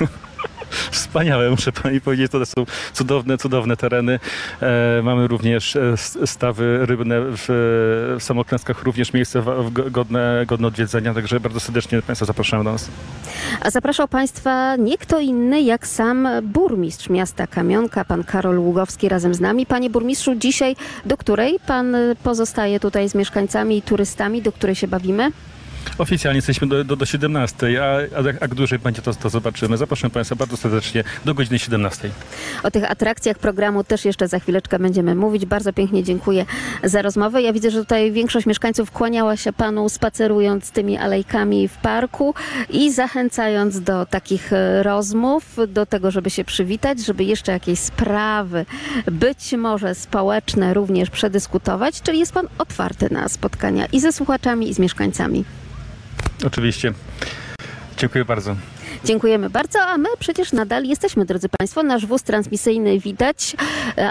Wspaniałe, 0.70 1.50
muszę 1.50 1.72
pani 1.72 2.00
powiedzieć, 2.00 2.32
to 2.32 2.46
są 2.46 2.66
cudowne, 2.92 3.38
cudowne 3.38 3.76
tereny. 3.76 4.18
E, 4.62 5.02
mamy 5.02 5.28
również 5.28 5.76
e, 5.76 5.96
stawy 6.26 6.86
rybne 6.86 7.20
w, 7.20 7.44
w 8.18 8.22
Samoklęskach, 8.22 8.82
również 8.82 9.12
miejsce 9.12 9.40
w, 9.42 9.44
w 9.44 9.72
go- 9.72 9.90
godne, 9.90 10.44
godne 10.46 10.68
odwiedzenia, 10.68 11.14
także 11.14 11.40
bardzo 11.40 11.60
serdecznie 11.60 12.02
Państwa 12.02 12.26
zapraszamy 12.26 12.64
do 12.64 12.72
nas. 12.72 12.88
A 13.60 13.70
zapraszał 13.70 14.08
Państwa 14.08 14.76
nie 14.76 14.98
kto 14.98 15.20
inny 15.20 15.62
jak 15.62 15.86
sam 15.86 16.28
burmistrz 16.42 17.08
miasta 17.08 17.46
Kamionka, 17.46 18.04
pan 18.04 18.24
Karol 18.24 18.58
Ługowski 18.58 19.08
razem 19.08 19.34
z 19.34 19.40
nami. 19.40 19.66
Panie 19.66 19.90
burmistrzu, 19.90 20.34
dzisiaj 20.34 20.76
do 21.04 21.16
której 21.16 21.58
pan 21.66 21.96
pozostaje 22.22 22.80
tutaj 22.80 23.08
z 23.08 23.14
mieszkańcami 23.14 23.76
i 23.76 23.82
turystami, 23.82 24.42
do 24.42 24.52
której 24.52 24.74
się 24.74 24.88
bawimy? 24.88 25.32
Oficjalnie 25.98 26.38
jesteśmy 26.38 26.66
do, 26.66 26.84
do, 26.84 26.96
do 26.96 27.06
17, 27.06 27.84
a, 27.84 28.18
a 28.18 28.22
jak 28.40 28.54
dłużej 28.54 28.78
będzie, 28.78 29.02
to, 29.02 29.14
to 29.14 29.30
zobaczymy. 29.30 29.76
Zapraszam 29.76 30.10
Państwa 30.10 30.36
bardzo 30.36 30.56
serdecznie 30.56 31.04
do 31.24 31.34
godziny 31.34 31.58
17. 31.58 32.10
O 32.62 32.70
tych 32.70 32.90
atrakcjach 32.90 33.38
programu 33.38 33.84
też 33.84 34.04
jeszcze 34.04 34.28
za 34.28 34.38
chwileczkę 34.38 34.78
będziemy 34.78 35.14
mówić. 35.14 35.46
Bardzo 35.46 35.72
pięknie 35.72 36.04
dziękuję 36.04 36.46
za 36.84 37.02
rozmowę. 37.02 37.42
Ja 37.42 37.52
widzę, 37.52 37.70
że 37.70 37.78
tutaj 37.78 38.12
większość 38.12 38.46
mieszkańców 38.46 38.90
kłaniała 38.90 39.36
się 39.36 39.52
panu 39.52 39.88
spacerując 39.88 40.70
tymi 40.70 40.96
alejkami 40.98 41.68
w 41.68 41.76
parku 41.76 42.34
i 42.70 42.92
zachęcając 42.92 43.80
do 43.80 44.06
takich 44.06 44.52
e, 44.52 44.82
rozmów, 44.82 45.56
do 45.68 45.86
tego, 45.86 46.10
żeby 46.10 46.30
się 46.30 46.44
przywitać, 46.44 47.04
żeby 47.04 47.24
jeszcze 47.24 47.52
jakieś 47.52 47.78
sprawy, 47.78 48.66
być 49.12 49.52
może 49.58 49.94
społeczne 49.94 50.74
również 50.74 51.10
przedyskutować. 51.10 52.02
Czyli 52.02 52.18
jest 52.18 52.32
pan 52.32 52.48
otwarty 52.58 53.08
na 53.10 53.28
spotkania 53.28 53.86
i 53.86 54.00
ze 54.00 54.12
słuchaczami, 54.12 54.68
i 54.68 54.74
z 54.74 54.78
mieszkańcami. 54.78 55.44
Oczywiście. 56.46 56.92
Dziękuję 57.96 58.24
bardzo. 58.24 58.56
Dziękujemy 59.04 59.50
bardzo, 59.50 59.78
a 59.80 59.98
my 59.98 60.08
przecież 60.18 60.52
nadal 60.52 60.84
jesteśmy, 60.84 61.24
drodzy 61.24 61.48
Państwo. 61.58 61.82
Nasz 61.82 62.06
wóz 62.06 62.22
transmisyjny 62.22 62.98
widać, 62.98 63.56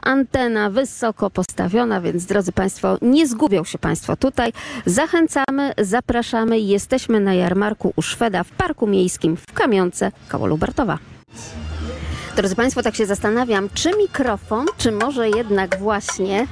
antena 0.03 0.69
wysoko 0.69 1.29
postawiona, 1.29 2.01
więc 2.01 2.25
drodzy 2.25 2.51
Państwo, 2.51 2.97
nie 3.01 3.27
zgubią 3.27 3.63
się 3.63 3.77
Państwo 3.77 4.15
tutaj. 4.15 4.53
Zachęcamy, 4.85 5.73
zapraszamy. 5.77 6.59
Jesteśmy 6.59 7.19
na 7.19 7.33
jarmarku 7.33 7.93
u 7.95 8.01
Szweda 8.01 8.43
w 8.43 8.51
Parku 8.51 8.87
Miejskim 8.87 9.37
w 9.37 9.53
Kamionce 9.53 10.11
koło 10.29 10.47
Lubartowa. 10.47 10.97
Drodzy 12.35 12.55
Państwo, 12.55 12.83
tak 12.83 12.95
się 12.95 13.05
zastanawiam, 13.05 13.69
czy 13.73 13.97
mikrofon, 13.97 14.65
czy 14.77 14.91
może 14.91 15.29
jednak 15.29 15.79
właśnie 15.79 16.47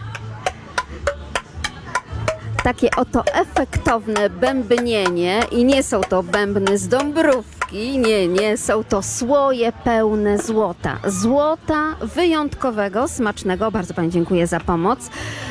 takie 2.63 2.89
oto 2.97 3.23
efektowne 3.25 4.29
bębnienie 4.29 5.39
i 5.51 5.65
nie 5.65 5.83
są 5.83 6.01
to 6.01 6.23
bębny 6.23 6.77
z 6.77 6.87
Dąbrówki, 6.87 7.97
nie, 7.97 8.27
nie, 8.27 8.57
są 8.57 8.83
to 8.83 9.01
słoje 9.01 9.71
pełne 9.71 10.37
złota. 10.37 10.97
Złota 11.07 11.95
wyjątkowego, 12.01 13.07
smacznego. 13.07 13.71
Bardzo 13.71 13.93
Pani 13.93 14.09
dziękuję 14.09 14.47
za 14.47 14.59
pomoc. 14.59 15.09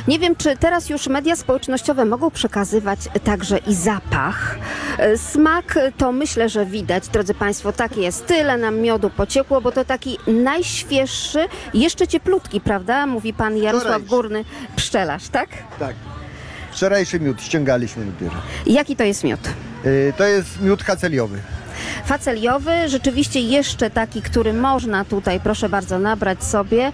Nie 0.08 0.18
wiem, 0.18 0.36
czy 0.36 0.56
teraz 0.56 0.88
już 0.88 1.08
media 1.08 1.36
społecznościowe 1.36 2.04
mogą 2.04 2.30
przekazywać 2.30 2.98
także 3.24 3.58
i 3.58 3.74
zapach. 3.74 4.58
E, 4.98 5.18
Smak 5.18 5.78
to 5.98 6.12
myślę, 6.12 6.48
że 6.48 6.66
widać, 6.66 7.08
drodzy 7.08 7.34
Państwo, 7.34 7.72
tak 7.72 7.96
jest. 7.96 8.26
Tyle 8.26 8.56
nam 8.56 8.78
miodu 8.78 9.10
pociekło, 9.10 9.60
bo 9.60 9.72
to 9.72 9.84
taki 9.84 10.18
najświeższy, 10.26 11.48
jeszcze 11.74 12.08
cieplutki, 12.08 12.60
prawda? 12.60 13.06
Mówi 13.06 13.32
Pan 13.32 13.56
Jarosław. 13.56 14.02
Górny, 14.04 14.44
pszczelarz, 14.76 15.28
tak? 15.28 15.48
Tak. 15.78 15.94
Wczorajszy 16.72 17.20
miód 17.20 17.42
ściągaliśmy 17.42 18.04
dopiero. 18.04 18.32
Jaki 18.66 18.96
to 18.96 19.04
jest 19.04 19.24
miód? 19.24 19.40
Y, 19.86 20.12
To 20.16 20.24
jest 20.24 20.60
miód 20.60 20.82
haceliowy. 20.82 21.38
Faceliowy, 22.04 22.88
rzeczywiście 22.88 23.40
jeszcze 23.40 23.90
taki, 23.90 24.22
który 24.22 24.52
można 24.52 25.04
tutaj, 25.04 25.40
proszę 25.40 25.68
bardzo, 25.68 25.98
nabrać 25.98 26.44
sobie 26.44 26.92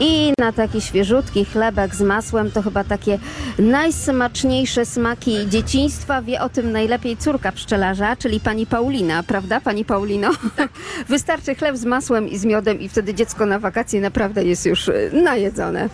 i 0.00 0.32
na 0.40 0.52
taki 0.52 0.80
świeżutki 0.80 1.44
chlebek 1.44 1.94
z 1.94 2.00
masłem, 2.00 2.50
to 2.50 2.62
chyba 2.62 2.84
takie 2.84 3.18
najsmaczniejsze 3.58 4.86
smaki 4.86 5.48
dzieciństwa. 5.48 6.22
Wie 6.22 6.40
o 6.40 6.48
tym 6.48 6.72
najlepiej 6.72 7.16
córka 7.16 7.52
pszczelarza, 7.52 8.16
czyli 8.16 8.40
pani 8.40 8.66
Paulina, 8.66 9.22
prawda 9.22 9.60
pani 9.60 9.84
Paulino? 9.84 10.30
Wystarczy 11.08 11.54
chleb 11.54 11.76
z 11.76 11.84
masłem 11.84 12.28
i 12.28 12.38
z 12.38 12.44
miodem 12.44 12.80
i 12.80 12.88
wtedy 12.88 13.14
dziecko 13.14 13.46
na 13.46 13.58
wakacje 13.58 14.00
naprawdę 14.00 14.44
jest 14.44 14.66
już 14.66 14.88
y, 14.88 15.10
najedzone. 15.24 15.88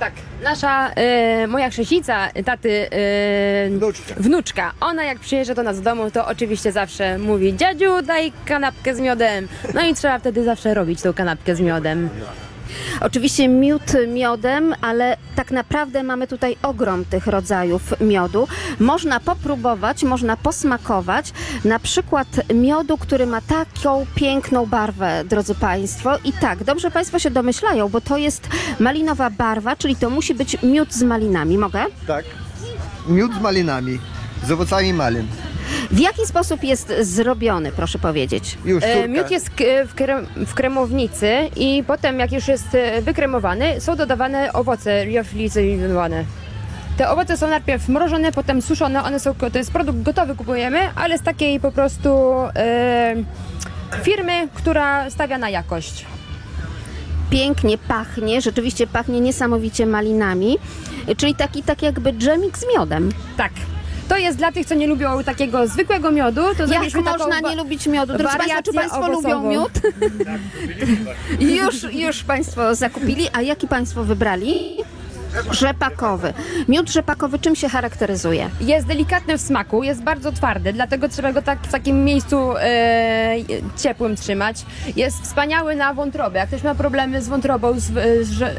Tak, 0.00 0.12
nasza, 0.42 0.90
e, 0.96 1.46
moja 1.46 1.70
chrześcica, 1.70 2.28
taty 2.44 2.88
e, 2.92 3.68
Wnuczka. 3.70 4.14
wnuczka, 4.16 4.72
ona 4.80 5.04
jak 5.04 5.18
przyjeżdża 5.18 5.54
do 5.54 5.62
nas 5.62 5.76
do 5.76 5.82
domu, 5.82 6.10
to 6.10 6.26
oczywiście 6.26 6.72
zawsze 6.72 7.18
mówi 7.18 7.56
dziadziu 7.56 8.02
daj 8.02 8.32
kanapkę 8.44 8.94
z 8.94 9.00
miodem. 9.00 9.48
No 9.74 9.82
i 9.86 9.94
trzeba 9.94 10.18
wtedy 10.18 10.44
zawsze 10.44 10.74
robić 10.74 11.02
tą 11.02 11.12
kanapkę 11.12 11.56
z 11.56 11.60
miodem. 11.60 12.08
Oczywiście 13.00 13.48
miód 13.48 13.82
miodem, 14.08 14.74
ale 14.80 15.16
tak 15.36 15.50
naprawdę 15.50 16.02
mamy 16.02 16.26
tutaj 16.26 16.56
ogrom 16.62 17.04
tych 17.04 17.26
rodzajów 17.26 18.00
miodu. 18.00 18.48
Można 18.80 19.20
popróbować, 19.20 20.02
można 20.02 20.36
posmakować. 20.36 21.32
Na 21.64 21.78
przykład 21.78 22.28
miodu, 22.54 22.98
który 22.98 23.26
ma 23.26 23.40
taką 23.40 24.06
piękną 24.14 24.66
barwę, 24.66 25.24
drodzy 25.24 25.54
Państwo. 25.54 26.16
I 26.24 26.32
tak, 26.32 26.64
dobrze 26.64 26.90
Państwo 26.90 27.18
się 27.18 27.30
domyślają, 27.30 27.88
bo 27.88 28.00
to 28.00 28.16
jest 28.16 28.48
malinowa 28.80 29.30
barwa, 29.30 29.76
czyli 29.76 29.96
to 29.96 30.10
musi 30.10 30.34
być 30.34 30.62
miód 30.62 30.92
z 30.94 31.02
malinami. 31.02 31.58
Mogę? 31.58 31.84
Tak. 32.06 32.24
Miód 33.08 33.34
z 33.34 33.40
malinami, 33.40 33.98
z 34.46 34.50
owocami 34.50 34.92
malin. 34.92 35.26
W 35.90 35.98
jaki 35.98 36.26
sposób 36.26 36.64
jest 36.64 36.92
zrobiony, 37.00 37.72
proszę 37.72 37.98
powiedzieć? 37.98 38.58
Już 38.64 38.84
E, 38.84 38.94
córka. 38.94 39.08
Miód 39.08 39.30
jest 39.30 39.48
w, 39.86 39.94
krem, 39.94 40.26
w 40.36 40.54
kremownicy 40.54 41.32
i 41.56 41.84
potem 41.86 42.18
jak 42.18 42.32
już 42.32 42.48
jest 42.48 42.74
e, 42.74 43.02
wykremowany, 43.02 43.80
są 43.80 43.96
dodawane 43.96 44.52
owoce 44.52 45.06
liofilizowane. 45.06 46.24
Te 46.96 47.10
owoce 47.10 47.36
są 47.36 47.48
najpierw 47.48 47.88
mrożone, 47.88 48.32
potem 48.32 48.62
suszone, 48.62 49.04
one 49.04 49.20
są, 49.20 49.34
to 49.34 49.58
jest 49.58 49.72
produkt 49.72 50.02
gotowy 50.02 50.34
kupujemy, 50.36 50.78
ale 50.94 51.18
z 51.18 51.22
takiej 51.22 51.60
po 51.60 51.72
prostu 51.72 52.08
e, 52.56 53.14
firmy, 54.02 54.48
która 54.54 55.10
stawia 55.10 55.38
na 55.38 55.50
jakość. 55.50 56.06
pięknie 57.30 57.78
pachnie, 57.78 58.40
rzeczywiście 58.40 58.86
pachnie 58.86 59.20
niesamowicie 59.20 59.86
malinami, 59.86 60.58
czyli 61.16 61.34
taki 61.34 61.62
tak 61.62 61.82
jakby 61.82 62.12
dżemik 62.12 62.58
z 62.58 62.64
miodem. 62.74 63.08
Tak. 63.36 63.52
To 64.10 64.16
jest 64.16 64.38
dla 64.38 64.52
tych, 64.52 64.66
co 64.66 64.74
nie 64.74 64.86
lubią 64.86 65.24
takiego 65.24 65.66
zwykłego 65.66 66.10
miodu. 66.10 66.40
To 66.56 66.66
Jak 66.66 66.94
można 66.94 67.12
taką 67.12 67.48
nie 67.50 67.56
lubić 67.56 67.86
miodu? 67.86 68.18
Drodzy 68.18 68.36
Państwo, 68.38 68.62
czy 68.62 68.72
Państwo 68.72 69.08
lubią 69.08 69.18
owocową. 69.18 69.50
miód? 69.50 69.72
już, 71.64 71.82
już 71.92 72.22
Państwo 72.24 72.74
zakupili, 72.74 73.28
a 73.32 73.42
jaki 73.42 73.68
Państwo 73.68 74.04
wybrali? 74.04 74.76
Rzepakowy. 75.50 76.32
Miód 76.68 76.90
rzepakowy 76.90 77.38
czym 77.38 77.56
się 77.56 77.68
charakteryzuje? 77.68 78.50
Jest 78.60 78.86
delikatny 78.86 79.38
w 79.38 79.40
smaku, 79.40 79.82
jest 79.82 80.02
bardzo 80.02 80.32
twardy, 80.32 80.72
dlatego 80.72 81.08
trzeba 81.08 81.32
go 81.32 81.42
tak 81.42 81.58
w 81.62 81.72
takim 81.72 82.04
miejscu 82.04 82.56
e, 82.56 83.36
ciepłym 83.76 84.16
trzymać. 84.16 84.56
Jest 84.96 85.22
wspaniały 85.22 85.76
na 85.76 85.94
wątrobę. 85.94 86.38
Jak 86.38 86.48
ktoś 86.48 86.62
ma 86.62 86.74
problemy 86.74 87.22
z 87.22 87.28
wątrobą, 87.28 87.80
z, 87.80 87.82
z, 88.26 88.30
że- 88.30 88.54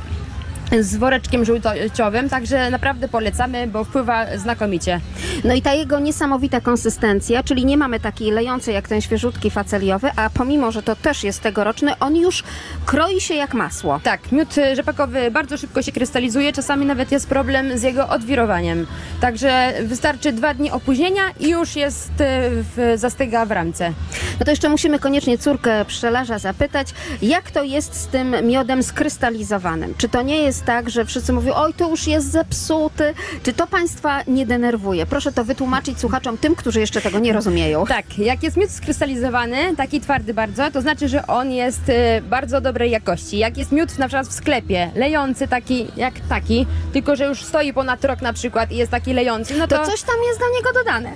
z 0.80 0.96
woreczkiem 0.96 1.46
żółciowym, 1.46 2.30
także 2.30 2.70
naprawdę 2.70 3.08
polecamy, 3.08 3.68
bo 3.68 3.84
wpływa 3.84 4.38
znakomicie. 4.38 5.00
No 5.44 5.54
i 5.54 5.62
ta 5.62 5.74
jego 5.74 6.00
niesamowita 6.00 6.62
konsystencja, 6.62 7.44
czyli 7.44 7.66
nie 7.66 7.78
mamy 7.78 8.00
takiej 8.00 8.32
lejącej 8.32 8.74
jak 8.74 8.88
ten 8.88 9.02
świeżutki 9.02 9.52
faceliowy, 9.52 10.10
a 10.16 10.30
pomimo, 10.30 10.72
że 10.72 10.84
to 10.84 10.96
też 10.96 11.24
jest 11.24 11.42
tegoroczny, 11.42 12.00
on 12.00 12.16
już 12.16 12.44
kroi 12.86 13.22
się 13.22 13.34
jak 13.34 13.54
masło. 13.54 14.00
Tak, 14.04 14.32
miód 14.32 14.58
e, 14.58 14.76
rzepakowy 14.76 15.32
bardzo 15.32 15.58
szybko 15.58 15.82
się 15.82 15.92
krystalizuje, 15.92 16.54
czasami 16.54 16.86
nawet 16.86 17.12
jest 17.12 17.28
problem 17.28 17.78
z 17.78 17.84
jego 17.84 18.08
odwirowaniem. 18.08 18.88
Także 19.22 19.74
wystarczy 19.84 20.32
dwa 20.32 20.54
dni 20.54 20.72
opóźnienia 20.72 21.22
i 21.40 21.50
już 21.50 21.76
jest 21.76 22.12
e, 22.22 22.50
w, 22.52 22.94
zastyga 22.96 23.46
w 23.46 23.52
ramce. 23.52 23.94
No 24.40 24.46
to 24.46 24.52
jeszcze 24.52 24.70
musimy 24.70 25.00
koniecznie 25.00 25.38
córkę 25.38 25.86
pszczelarza 25.86 26.40
zapytać, 26.40 26.88
jak 27.22 27.52
to 27.52 27.64
jest 27.64 27.96
z 27.96 28.08
tym 28.08 28.36
miodem 28.48 28.84
skrystalizowanym? 28.84 29.94
Czy 29.98 30.10
to 30.10 30.22
nie 30.22 30.42
jest 30.42 30.61
tak, 30.66 30.90
że 30.90 31.06
wszyscy 31.06 31.34
mówią, 31.34 31.54
oj, 31.56 31.74
to 31.74 31.90
już 31.90 32.08
jest 32.08 32.32
zepsuty? 32.32 33.14
Czy 33.44 33.54
to 33.54 33.68
Państwa 33.68 34.20
nie 34.28 34.46
denerwuje? 34.46 35.06
Proszę 35.06 35.32
to 35.32 35.44
wytłumaczyć 35.44 36.00
słuchaczom, 36.00 36.38
tym, 36.38 36.56
którzy 36.56 36.80
jeszcze 36.80 37.02
tego 37.02 37.20
nie 37.20 37.34
rozumieją. 37.34 37.86
Tak, 37.86 38.18
jak 38.20 38.44
jest 38.44 38.58
miód 38.58 38.72
skrystalizowany, 38.72 39.76
taki 39.76 40.02
twardy 40.02 40.34
bardzo, 40.34 40.72
to 40.72 40.82
znaczy, 40.82 41.08
że 41.10 41.28
on 41.28 41.52
jest 41.52 41.82
e, 41.90 42.22
bardzo 42.22 42.62
dobrej 42.62 42.92
jakości. 42.92 43.38
Jak 43.38 43.58
jest 43.58 43.72
miód 43.72 43.98
na 43.98 44.08
przykład 44.08 44.28
w 44.28 44.34
sklepie, 44.34 44.92
lejący 44.96 45.48
taki 45.48 45.88
jak 45.98 46.14
taki, 46.20 46.68
tylko 46.94 47.16
że 47.16 47.26
już 47.26 47.44
stoi 47.44 47.74
ponad 47.74 48.06
rok 48.06 48.22
na 48.22 48.34
przykład 48.34 48.72
i 48.72 48.76
jest 48.76 48.92
taki 48.92 49.14
lejący, 49.14 49.58
no 49.58 49.68
to, 49.68 49.78
To 49.78 49.86
coś 49.86 50.02
tam 50.02 50.16
jest 50.28 50.40
do 50.40 50.46
niego 50.56 50.70
dodane. 50.80 51.12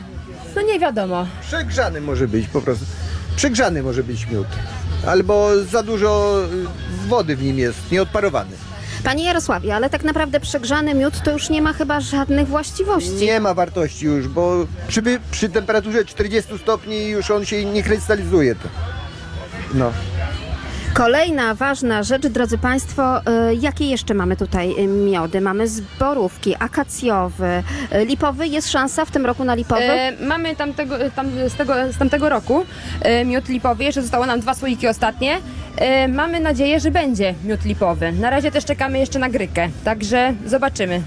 no 0.55 0.61
nie 0.61 0.79
wiadomo. 0.79 1.27
Przegrzany 1.41 2.01
może 2.01 2.27
być 2.27 2.47
po 2.47 2.61
prostu. 2.61 2.85
Przegrzany 3.35 3.83
może 3.83 4.03
być 4.03 4.27
miód. 4.27 4.47
Albo 5.07 5.49
za 5.71 5.83
dużo 5.83 6.39
y, 7.05 7.07
wody 7.07 7.35
w 7.35 7.43
nim 7.43 7.59
jest, 7.59 7.91
nieodparowany. 7.91 8.51
Panie 9.05 9.23
Jarosławie, 9.23 9.75
ale 9.75 9.89
tak 9.89 10.03
naprawdę 10.03 10.39
przegrzany 10.39 10.93
miód 10.93 11.13
to 11.23 11.31
już 11.31 11.49
nie 11.49 11.61
ma 11.61 11.73
chyba 11.73 12.01
żadnych 12.01 12.47
właściwości. 12.47 13.11
Nie 13.11 13.39
ma 13.39 13.53
wartości 13.53 14.05
już, 14.05 14.27
bo 14.27 14.67
przy, 14.87 15.01
przy 15.31 15.49
temperaturze 15.49 16.05
40 16.05 16.57
stopni 16.57 17.07
już 17.07 17.31
on 17.31 17.45
się 17.45 17.65
nie 17.65 17.83
krystalizuje. 17.83 18.55
No. 19.73 19.91
Kolejna 20.95 21.55
ważna 21.55 22.03
rzecz, 22.03 22.27
drodzy 22.27 22.57
Państwo, 22.57 23.19
y, 23.19 23.55
jakie 23.55 23.85
jeszcze 23.85 24.13
mamy 24.13 24.35
tutaj 24.35 24.75
y, 24.79 24.87
miody? 24.87 25.41
Mamy 25.41 25.67
zborówki, 25.67 26.55
akacjowy, 26.59 27.63
y, 27.95 28.05
lipowy. 28.05 28.47
Jest 28.47 28.71
szansa 28.71 29.05
w 29.05 29.11
tym 29.11 29.25
roku 29.25 29.43
na 29.43 29.55
lipowy? 29.55 29.81
E, 29.81 30.11
mamy 30.25 30.55
tamtego, 30.55 30.95
tam, 31.15 31.27
z, 31.49 31.53
tego, 31.53 31.73
z 31.93 31.97
tamtego 31.97 32.29
roku 32.29 32.65
e, 33.01 33.25
miód 33.25 33.49
lipowy, 33.49 33.83
jeszcze 33.83 34.01
zostało 34.01 34.25
nam 34.25 34.39
dwa 34.39 34.53
słoiki 34.53 34.87
ostatnie. 34.87 35.37
E, 35.77 36.07
mamy 36.07 36.39
nadzieję, 36.39 36.79
że 36.79 36.91
będzie 36.91 37.33
miód 37.43 37.65
lipowy. 37.65 38.11
Na 38.11 38.29
razie 38.29 38.51
też 38.51 38.65
czekamy 38.65 38.99
jeszcze 38.99 39.19
na 39.19 39.29
grykę, 39.29 39.69
także 39.83 40.33
zobaczymy. 40.45 41.01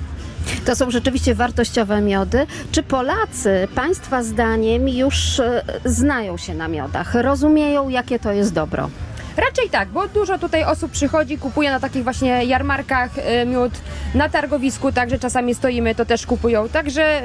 To 0.64 0.76
są 0.76 0.90
rzeczywiście 0.90 1.34
wartościowe 1.34 2.00
miody. 2.00 2.46
Czy 2.72 2.82
Polacy, 2.82 3.68
Państwa 3.74 4.22
zdaniem, 4.22 4.88
już 4.88 5.40
znają 5.84 6.36
się 6.36 6.54
na 6.54 6.68
miodach? 6.68 7.14
Rozumieją, 7.14 7.88
jakie 7.88 8.18
to 8.18 8.32
jest 8.32 8.52
dobro? 8.52 8.90
Raczej 9.38 9.70
tak, 9.70 9.88
bo 9.88 10.08
dużo 10.08 10.38
tutaj 10.38 10.64
osób 10.64 10.92
przychodzi, 10.92 11.38
kupuje 11.38 11.70
na 11.70 11.80
takich 11.80 12.04
właśnie 12.04 12.44
jarmarkach 12.44 13.10
e, 13.18 13.46
miód, 13.46 13.72
na 14.14 14.28
targowisku, 14.28 14.92
także 14.92 15.18
czasami 15.18 15.54
stoimy, 15.54 15.94
to 15.94 16.04
też 16.04 16.26
kupują. 16.26 16.68
Także 16.68 17.22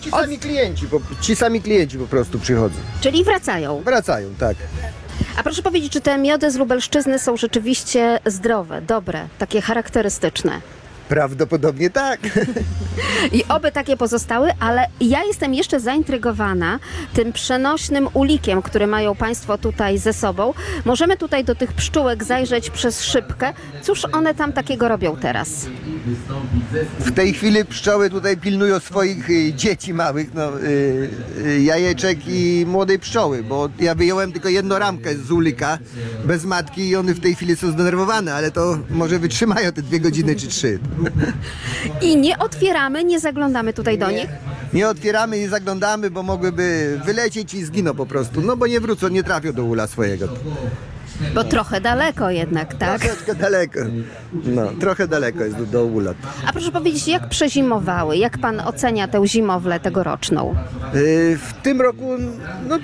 Ci 0.00 0.10
sami 0.10 0.38
klienci, 0.38 0.86
po, 0.86 1.00
ci 1.20 1.36
sami 1.36 1.62
klienci 1.62 1.98
po 1.98 2.06
prostu 2.06 2.38
przychodzą. 2.38 2.74
Czyli 3.00 3.24
wracają. 3.24 3.80
Wracają, 3.84 4.28
tak. 4.38 4.56
A 5.36 5.42
proszę 5.42 5.62
powiedzieć, 5.62 5.92
czy 5.92 6.00
te 6.00 6.18
miody 6.18 6.50
z 6.50 6.56
Lubelszczyzny 6.56 7.18
są 7.18 7.36
rzeczywiście 7.36 8.18
zdrowe, 8.26 8.82
dobre, 8.82 9.28
takie 9.38 9.60
charakterystyczne? 9.60 10.60
Prawdopodobnie 11.08 11.90
tak. 11.90 12.20
I 13.32 13.44
oby 13.48 13.72
takie 13.72 13.96
pozostały, 13.96 14.50
ale 14.60 14.86
ja 15.00 15.24
jestem 15.24 15.54
jeszcze 15.54 15.80
zaintrygowana 15.80 16.78
tym 17.14 17.32
przenośnym 17.32 18.08
ulikiem, 18.14 18.62
który 18.62 18.86
mają 18.86 19.14
Państwo 19.14 19.58
tutaj 19.58 19.98
ze 19.98 20.12
sobą. 20.12 20.54
Możemy 20.84 21.16
tutaj 21.16 21.44
do 21.44 21.54
tych 21.54 21.72
pszczółek 21.72 22.24
zajrzeć 22.24 22.70
przez 22.70 23.02
szybkę. 23.02 23.52
Cóż 23.82 24.04
one 24.12 24.34
tam 24.34 24.52
takiego 24.52 24.88
robią 24.88 25.16
teraz? 25.16 25.66
W 26.98 27.12
tej 27.12 27.32
chwili 27.32 27.64
pszczoły 27.64 28.10
tutaj 28.10 28.36
pilnują 28.36 28.80
swoich 28.80 29.30
y, 29.30 29.52
dzieci 29.52 29.94
małych, 29.94 30.34
no, 30.34 30.60
y, 30.60 31.10
y, 31.46 31.62
jajeczek 31.62 32.18
i 32.26 32.64
młodej 32.68 32.98
pszczoły, 32.98 33.42
bo 33.42 33.68
ja 33.80 33.94
wyjąłem 33.94 34.32
tylko 34.32 34.48
jedną 34.48 34.78
ramkę 34.78 35.14
z 35.14 35.30
ulika 35.30 35.78
bez 36.24 36.44
matki 36.44 36.88
i 36.88 36.96
one 36.96 37.14
w 37.14 37.20
tej 37.20 37.34
chwili 37.34 37.56
są 37.56 37.70
zdenerwowane, 37.70 38.34
ale 38.34 38.50
to 38.50 38.78
może 38.90 39.18
wytrzymają 39.18 39.72
te 39.72 39.82
dwie 39.82 40.00
godziny 40.00 40.36
czy 40.36 40.46
trzy. 40.46 40.78
I 42.02 42.16
nie 42.16 42.38
otwieramy, 42.38 43.04
nie 43.04 43.20
zaglądamy 43.20 43.72
tutaj 43.72 43.98
do 43.98 44.10
nich. 44.10 44.28
Nie 44.72 44.88
otwieramy 44.88 45.38
i 45.38 45.46
zaglądamy, 45.46 46.10
bo 46.10 46.22
mogłyby 46.22 47.00
wylecieć 47.04 47.54
i 47.54 47.64
zginą 47.64 47.94
po 47.94 48.06
prostu, 48.06 48.40
no 48.40 48.56
bo 48.56 48.66
nie 48.66 48.80
wrócą, 48.80 49.08
nie 49.08 49.22
trafią 49.22 49.52
do 49.52 49.64
ula 49.64 49.86
swojego. 49.86 50.28
Bo 51.34 51.44
trochę 51.44 51.80
daleko 51.80 52.30
jednak, 52.30 52.74
tak? 52.74 53.00
Troszeczkę 53.00 53.34
daleko. 53.34 53.80
No, 54.32 54.70
trochę 54.80 55.08
daleko 55.08 55.44
jest 55.44 55.56
do, 55.56 55.66
do 55.66 55.84
ula. 55.84 56.14
A 56.46 56.52
proszę 56.52 56.72
powiedzieć, 56.72 57.08
jak 57.08 57.28
przezimowały? 57.28 58.16
Jak 58.16 58.38
pan 58.38 58.60
ocenia 58.60 59.08
tę 59.08 59.26
zimowlę 59.26 59.80
tegoroczną? 59.80 60.54
Y, 60.94 61.38
w 61.48 61.52
tym 61.62 61.80
roku, 61.80 62.16
no 62.68 62.78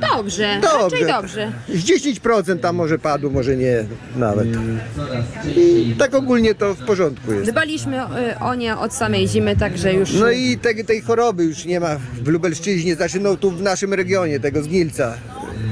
dobrze, 0.00 0.58
dobrze. 0.62 0.78
raczej 0.82 1.06
dobrze. 1.06 1.52
Z 1.68 1.84
10% 1.84 2.58
tam 2.58 2.76
może 2.76 2.98
padło, 2.98 3.30
może 3.30 3.56
nie 3.56 3.84
nawet. 4.16 4.48
I 5.56 5.94
tak 5.98 6.14
ogólnie 6.14 6.54
to 6.54 6.74
w 6.74 6.84
porządku 6.84 7.32
jest. 7.32 7.50
Dbaliśmy 7.50 8.00
e, 8.00 8.40
o 8.40 8.54
nie 8.54 8.76
od 8.76 8.94
samej 8.94 9.28
zimy, 9.28 9.56
także 9.56 9.94
już... 9.94 10.12
No 10.14 10.30
i 10.30 10.58
tej, 10.58 10.84
tej 10.84 11.00
choroby 11.02 11.44
już 11.44 11.64
nie 11.64 11.80
ma 11.80 11.96
w 12.22 12.28
Lubelszczyźnie, 12.28 12.94
znaczy 12.94 13.20
no 13.20 13.36
tu 13.36 13.50
w 13.50 13.62
naszym 13.62 13.94
regionie, 13.94 14.40
tego 14.40 14.62
zgnilca 14.62 15.14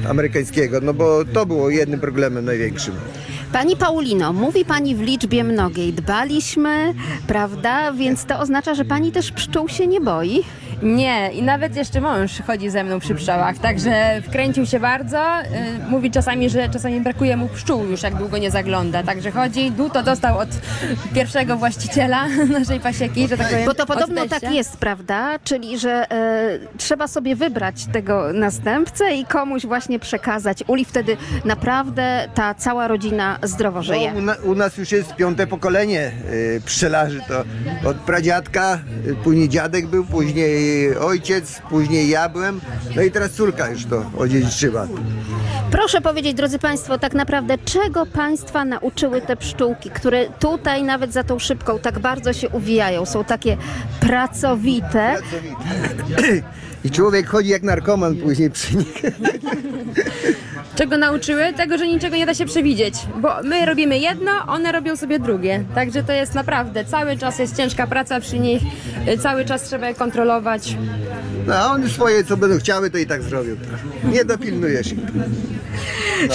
amerykańskiego, 0.09 0.81
no 0.81 0.95
bo 0.95 1.25
to 1.25 1.47
było 1.47 1.71
jednym 1.71 2.01
problemem 2.01 2.45
największym. 2.45 2.95
Pani 3.53 3.77
Paulino, 3.77 4.33
mówi 4.33 4.65
pani 4.65 4.95
w 4.95 5.01
liczbie 5.01 5.45
mnogiej. 5.45 5.93
Dbaliśmy, 5.93 6.95
prawda? 7.27 7.93
Więc 7.93 8.25
to 8.25 8.39
oznacza, 8.39 8.75
że 8.75 8.85
pani 8.85 9.13
też 9.13 9.33
pszczół 9.33 9.69
się 9.69 9.87
nie 9.87 10.01
boi. 10.01 10.45
Nie, 10.83 11.31
i 11.33 11.43
nawet 11.43 11.77
jeszcze 11.77 12.01
mąż 12.01 12.43
chodzi 12.47 12.71
ze 12.71 12.85
mną 12.85 13.01
przy 13.01 13.15
pszczołach, 13.15 13.59
także 13.59 14.23
wkręcił 14.29 14.67
się 14.67 14.81
bardzo. 14.81 15.19
y, 15.41 15.91
Mówi 15.91 16.11
czasami, 16.11 16.51
że 16.51 16.69
czasami 16.69 17.01
brakuje 17.01 17.37
mu 17.37 17.49
pszczół 17.49 17.85
już, 17.85 18.03
jak 18.03 18.15
długo 18.15 18.39
nie 18.39 18.51
zagląda. 18.51 19.03
Także 19.03 19.31
chodzi, 19.31 19.71
dół 19.71 19.91
to 19.91 20.03
dostał 20.03 20.39
od 20.39 20.49
pierwszego 21.15 21.57
właściciela 21.57 22.29
naszej 22.61 22.81
pasieki, 22.81 23.29
że 23.29 23.37
tak 23.37 23.49
powiem. 23.49 23.65
Bo 23.67 23.75
to 23.75 23.83
od 23.83 23.89
podobno 23.89 24.27
tak 24.29 24.53
jest, 24.53 24.77
prawda? 24.77 25.39
Czyli, 25.45 25.79
że 25.79 26.11
e, 26.13 26.59
trzeba 26.79 27.09
sobie 27.09 27.37
wybrać 27.37 27.87
tego 27.93 28.33
następcę 28.33 29.15
i 29.15 29.25
komuś 29.25 29.67
właśnie 29.67 29.99
przekazać 29.99 30.65
uli. 30.67 30.85
Wtedy 30.85 31.17
naprawdę 31.45 32.29
ta 32.35 32.55
cała 32.55 32.89
rodzina 32.89 33.39
zdrowo 33.43 33.83
żyje. 33.83 34.13
No, 34.13 34.19
u, 34.19 34.23
na, 34.23 34.35
u 34.35 34.55
nas 34.55 34.77
już 34.77 34.93
jest 34.93 35.15
piąte 35.15 35.47
pokolenie 35.47 36.13
y, 36.33 36.61
pszczelarzy. 36.65 37.21
To 37.29 37.45
od 37.91 37.97
pradziadka, 37.97 38.79
y, 39.07 39.15
później 39.15 39.49
dziadek 39.49 39.87
był, 39.87 40.05
później 40.05 40.66
ojciec, 41.01 41.63
później 41.71 42.09
ja 42.09 42.29
byłem. 42.29 42.61
No 42.97 43.03
i 43.03 43.11
teraz 43.11 43.33
córka 43.33 43.69
już 43.71 43.85
to 43.85 44.11
odziedziczyła. 44.19 44.87
Proszę 45.71 46.01
powiedzieć, 46.01 46.35
drodzy 46.35 46.59
Państwo, 46.59 46.99
tak 46.99 47.15
naprawdę 47.15 47.59
czego 47.59 48.07
Państwa 48.07 48.65
nauczyły 48.65 49.21
te 49.21 49.37
pszczółki, 49.37 49.91
które 49.91 50.27
tutaj 50.39 50.83
nawet 50.83 51.13
za 51.13 51.25
tą 51.25 51.39
szybką 51.39 51.79
tak 51.79 51.99
bardzo 51.99 52.33
się 52.33 52.49
uwijają, 52.49 53.07
są 53.07 53.25
takie 53.25 53.57
pracowite. 54.01 55.17
I 56.85 56.91
człowiek 56.91 57.27
chodzi 57.27 57.49
jak 57.49 57.63
narkoman 57.63 58.17
później 58.17 58.51
przy 58.51 58.77
nich. 58.77 59.03
Czego 60.77 60.97
nauczyły? 60.97 61.53
Tego, 61.53 61.79
że 61.79 61.87
niczego 61.87 62.17
nie 62.17 62.27
da 62.27 62.35
się 62.35 62.47
przewidzieć, 62.47 62.95
bo 63.23 63.43
my 63.45 63.67
robimy 63.67 63.99
jedno, 63.99 64.31
one 64.47 64.73
robią 64.73 64.97
sobie 64.97 65.19
drugie. 65.19 65.65
Także 65.75 66.03
to 66.03 66.13
jest 66.13 66.35
naprawdę, 66.35 66.85
cały 66.85 67.17
czas 67.17 67.39
jest 67.39 67.57
ciężka 67.57 67.87
praca 67.87 68.21
przy 68.21 68.39
nich, 68.39 68.63
y, 69.09 69.19
cały 69.19 69.45
czas 69.45 69.63
trzeba 69.63 69.89
je 69.89 69.95
kontrolować. 69.95 70.77
No 71.47 71.55
a 71.55 71.73
one 71.73 71.89
swoje, 71.89 72.25
co 72.25 72.37
będą 72.37 72.59
chciały, 72.59 72.91
to 72.91 72.99
i 72.99 73.07
tak 73.07 73.23
zrobią. 73.23 73.57
Nie 74.05 74.25
dopilnujesz 74.25 74.93
ich. 74.93 74.99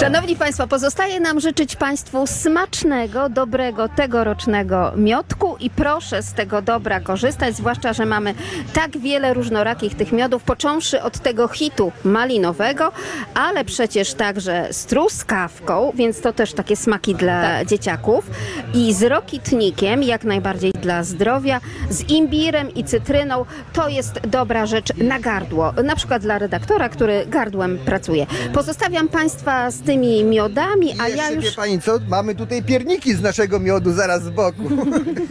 Szanowni 0.00 0.36
Państwo, 0.36 0.66
pozostaje 0.66 1.20
nam 1.20 1.40
życzyć 1.40 1.76
Państwu 1.76 2.26
smacznego, 2.26 3.28
dobrego, 3.28 3.88
tegorocznego 3.88 4.92
miodku 4.96 5.56
i 5.60 5.70
proszę 5.70 6.22
z 6.22 6.32
tego 6.32 6.62
dobra 6.62 7.00
korzystać, 7.00 7.56
zwłaszcza, 7.56 7.92
że 7.92 8.06
mamy 8.06 8.34
tak 8.72 8.98
wiele 8.98 9.34
różnorakich 9.34 9.94
tych 9.94 10.12
miodów, 10.12 10.42
począwszy 10.42 11.02
od 11.02 11.18
tego 11.18 11.48
hitu 11.48 11.92
malinowego, 12.04 12.92
ale 13.34 13.64
przecież 13.64 14.14
także 14.32 14.68
z 14.70 14.86
truskawką, 14.86 15.92
więc 15.94 16.20
to 16.20 16.32
też 16.32 16.52
takie 16.52 16.76
smaki 16.76 17.14
dla 17.14 17.64
dzieciaków 17.64 18.30
i 18.74 18.94
z 18.94 19.02
rokitnikiem, 19.02 20.02
jak 20.02 20.24
najbardziej 20.24 20.72
dla 20.72 21.04
zdrowia, 21.04 21.60
z 21.90 22.10
imbirem 22.10 22.74
i 22.74 22.84
cytryną, 22.84 23.44
to 23.72 23.88
jest 23.88 24.20
dobra 24.26 24.66
rzecz 24.66 24.88
na 24.96 25.20
gardło, 25.20 25.72
na 25.84 25.96
przykład 25.96 26.22
dla 26.22 26.38
redaktora, 26.38 26.88
który 26.88 27.26
gardłem 27.26 27.78
pracuje. 27.78 28.26
Pozostawiam 28.54 29.08
Państwa 29.08 29.70
z 29.70 29.80
tymi 29.80 30.24
miodami, 30.24 30.94
a 31.00 31.08
ja 31.08 31.30
już... 31.30 31.44
wie 31.44 31.52
pani 31.52 31.80
co? 31.80 31.98
Mamy 32.08 32.34
tutaj 32.34 32.62
pierniki 32.62 33.14
z 33.14 33.20
naszego 33.22 33.60
miodu 33.60 33.92
zaraz 33.92 34.22
z 34.22 34.30
boku. 34.30 34.62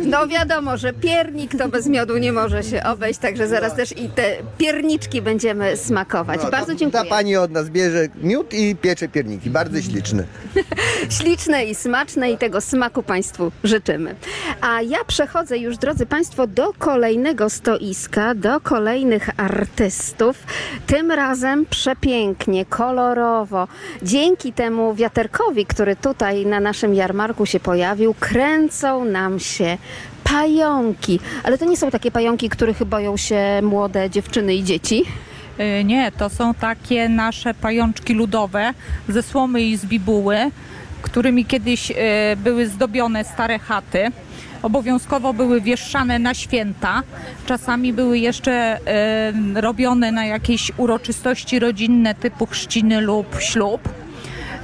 No 0.06 0.28
wiadomo, 0.28 0.78
że 0.78 0.94
piernik 0.94 1.58
to 1.58 1.70
bez 1.70 1.88
miodu 1.88 2.18
nie 2.18 2.32
może 2.32 2.64
się 2.64 2.84
obejść, 2.84 3.20
także 3.20 3.48
zaraz 3.48 3.76
też 3.76 3.98
i 3.98 4.10
te 4.10 4.36
pierniczki 4.58 5.22
będziemy 5.22 5.78
smakować. 5.78 6.40
No, 6.44 6.52
Bardzo 6.52 6.68
to- 6.72 6.76
dziękuję. 6.76 7.04
Ta 7.04 7.10
pani 7.10 7.36
od 7.36 7.52
nas 7.52 7.70
bierze 7.70 8.08
miód 8.16 8.54
i 8.54 8.76
piecze 8.91 9.08
pierniki. 9.08 9.49
Bardzo 9.49 9.82
śliczne. 9.82 10.23
Śliczne 11.19 11.65
i 11.65 11.75
smaczne 11.75 12.32
i 12.32 12.38
tego 12.38 12.62
smaku 12.62 13.04
Państwu 13.04 13.51
życzymy. 13.63 14.15
A 14.62 14.82
ja 14.82 14.97
przechodzę 15.08 15.58
już, 15.58 15.77
drodzy 15.77 16.06
Państwo, 16.06 16.47
do 16.47 16.73
kolejnego 16.73 17.49
stoiska, 17.49 18.36
do 18.36 18.60
kolejnych 18.62 19.30
artystów. 19.38 20.43
Tym 20.88 21.12
razem 21.12 21.65
przepięknie, 21.65 22.65
kolorowo. 22.65 23.67
Dzięki 24.04 24.54
temu 24.54 24.95
wiaterkowi, 24.95 25.65
który 25.65 25.95
tutaj 25.95 26.45
na 26.45 26.60
naszym 26.60 26.93
jarmarku 26.93 27.45
się 27.45 27.60
pojawił, 27.60 28.15
kręcą 28.19 29.06
nam 29.06 29.39
się 29.39 29.77
pająki. 30.23 31.19
Ale 31.43 31.58
to 31.58 31.65
nie 31.65 31.77
są 31.77 31.91
takie 31.91 32.12
pająki, 32.12 32.49
których 32.49 32.84
boją 32.84 33.17
się 33.17 33.60
młode 33.62 34.10
dziewczyny 34.10 34.56
i 34.56 34.63
dzieci. 34.63 35.06
Y, 35.62 35.84
Nie, 35.84 36.12
to 36.12 36.30
są 36.30 36.54
takie 36.54 37.10
nasze 37.10 37.54
pajączki 37.54 38.13
ludowe 38.13 38.74
ze 39.10 39.24
słomy 39.24 39.62
i 39.62 39.78
z 39.78 39.86
bibuły, 39.86 40.38
którymi 41.02 41.45
kiedyś 41.45 41.91
y, 41.91 41.95
były 42.38 42.67
zdobione 42.67 43.24
stare 43.24 43.60
chaty. 43.60 44.12
Obowiązkowo 44.62 45.34
były 45.34 45.62
wieszane 45.62 46.19
na 46.19 46.34
święta. 46.34 47.04
Czasami 47.45 47.93
były 47.93 48.19
jeszcze 48.19 48.78
y, 49.58 49.62
robione 49.62 50.12
na 50.12 50.26
jakieś 50.26 50.71
uroczystości 50.78 51.60
rodzinne 51.60 52.15
typu 52.15 52.45
chrzciny 52.45 53.02
lub 53.02 53.36
ślub. 53.39 53.89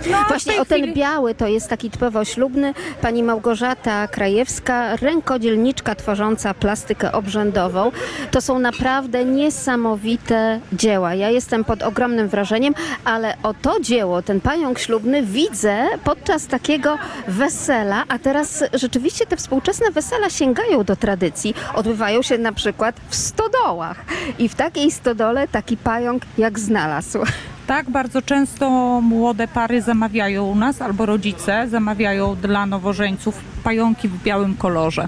No, 0.06 0.18
Właśnie 0.28 0.62
o 0.62 0.66
ten 0.66 0.82
chwili- 0.82 0.94
biały 0.94 1.36
to 1.36 1.48
jest 1.48 1.68
taki 1.70 1.90
typowo 1.90 2.26
ślubny. 2.26 2.74
Pani 3.02 3.24
Małgorzata 3.24 4.08
Krajewska, 4.08 4.96
rękodzielniczka 4.96 5.96
tworząca 5.96 6.54
plastykę 6.54 7.12
obrzędową. 7.12 7.92
To 8.32 8.42
są 8.42 8.60
naprawdę 8.60 9.26
niesamowite 9.26 10.60
dzieła. 10.74 11.14
Ja 11.16 11.30
jestem 11.30 11.64
pod 11.64 11.84
ogromnym 11.84 12.28
wrażeniem, 12.28 12.74
ale 13.06 13.34
o 13.44 13.54
to 13.54 13.80
dzieło, 13.80 14.22
ten 14.22 14.42
pająk 14.42 14.80
ślubny 14.80 15.24
widzę 15.24 15.86
podczas 16.04 16.48
takiego 16.48 16.98
wesela, 17.28 18.04
a 18.10 18.20
teraz 18.20 18.64
rzeczywiście 18.74 19.26
te 19.26 19.38
współczesne 19.38 19.92
wesela 19.92 20.30
sięgają 20.30 20.84
do 20.84 20.96
tradycji. 20.96 21.54
Odbywają 21.74 22.22
się 22.22 22.38
na 22.38 22.52
przykład 22.52 22.96
w 23.10 23.16
stodołach 23.16 23.98
i 24.40 24.50
w 24.50 24.56
takiej 24.56 24.92
stodole 24.92 25.48
taki 25.48 25.78
pająk 25.78 26.24
jak 26.38 26.60
znalazł. 26.60 27.20
Tak, 27.68 27.90
bardzo 27.90 28.22
często 28.22 28.70
młode 29.02 29.48
pary 29.48 29.82
zamawiają 29.82 30.46
u 30.46 30.56
nas, 30.56 30.82
albo 30.82 31.06
rodzice 31.06 31.68
zamawiają 31.70 32.36
dla 32.36 32.66
nowożeńców 32.66 33.42
pająki 33.64 34.08
w 34.08 34.24
białym 34.24 34.56
kolorze. 34.58 35.08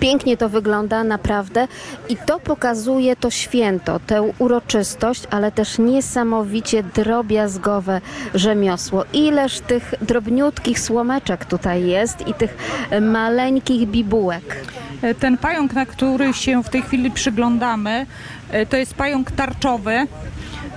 Pięknie 0.00 0.36
to 0.36 0.48
wygląda, 0.48 1.04
naprawdę. 1.04 1.68
I 2.08 2.16
to 2.16 2.40
pokazuje 2.40 3.16
to 3.16 3.30
święto, 3.30 4.00
tę 4.06 4.22
uroczystość, 4.38 5.22
ale 5.30 5.52
też 5.52 5.78
niesamowicie 5.78 6.82
drobiazgowe 6.82 8.00
rzemiosło. 8.34 9.04
Ileż 9.12 9.60
tych 9.60 9.94
drobniutkich 10.00 10.80
słomeczek 10.80 11.44
tutaj 11.44 11.86
jest 11.86 12.28
i 12.28 12.34
tych 12.34 12.56
maleńkich 13.00 13.88
bibułek. 13.88 14.56
E, 15.02 15.14
Ten 15.14 15.36
pająk, 15.38 15.72
na 15.74 15.86
który 15.86 16.32
się 16.32 16.62
w 16.62 16.68
tej 16.68 16.82
chwili 16.82 17.10
przyglądamy, 17.10 18.06
e, 18.50 18.66
to 18.66 18.76
jest 18.76 18.94
pająk 18.94 19.30
tarczowy. 19.30 20.06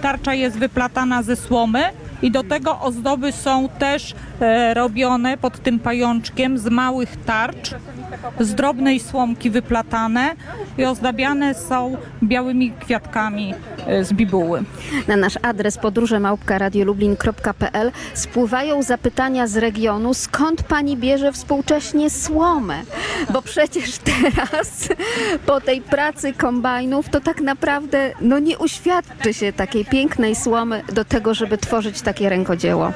Tarcza 0.05 0.33
jest 0.33 0.57
wyplatana 0.57 1.23
ze 1.23 1.35
słomy 1.35 1.83
i 2.21 2.31
do 2.31 2.43
tego 2.43 2.79
ozdoby 2.79 3.31
są 3.31 3.69
też 3.69 4.15
e, 4.39 4.73
robione 4.73 5.37
pod 5.37 5.63
tym 5.63 5.79
pajączkiem 5.79 6.57
z 6.57 6.65
małych 6.65 7.09
tarcz, 7.25 7.75
z 8.39 8.55
drobnej 8.55 8.99
słomki 8.99 9.49
wyplatane 9.49 10.35
i 10.77 10.85
ozdabiane 10.85 11.53
są 11.53 11.97
białymi 12.23 12.71
kwiatkami 12.71 13.53
e, 13.87 14.03
z 14.03 14.13
bibuły. 14.13 14.63
Na 15.07 15.15
nasz 15.15 15.39
adres 15.41 15.77
podróżemałpka.radiolublin.pl 15.77 17.91
spływają 18.13 18.83
zapytania 18.83 19.47
z 19.47 19.57
regionu, 19.57 20.13
skąd 20.13 20.63
pani 20.63 20.97
bierze 20.97 21.31
współcześnie 21.31 22.09
słomę? 22.09 22.75
Bo 23.33 23.41
przecież 23.41 23.97
teraz 23.97 24.89
po 25.45 25.61
tej 25.61 25.81
pracy 25.81 26.33
kombajnów 26.33 27.09
to 27.09 27.21
tak 27.21 27.41
naprawdę 27.41 28.11
no 28.21 28.39
nie 28.39 28.57
uświadczy 28.57 29.33
się 29.33 29.53
takiej 29.53 29.85
pięknej 29.85 30.35
słomy 30.35 30.83
do 30.93 31.05
tego, 31.05 31.33
żeby 31.33 31.57
tworzyć 31.57 32.01
takie 32.05 32.29
rękodzieło. 32.29 32.91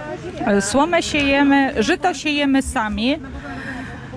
E, 0.46 0.62
Słomę 0.62 1.04
siejemy, 1.04 1.74
żyto 1.84 2.14
siejemy 2.14 2.62
sami, 2.62 3.20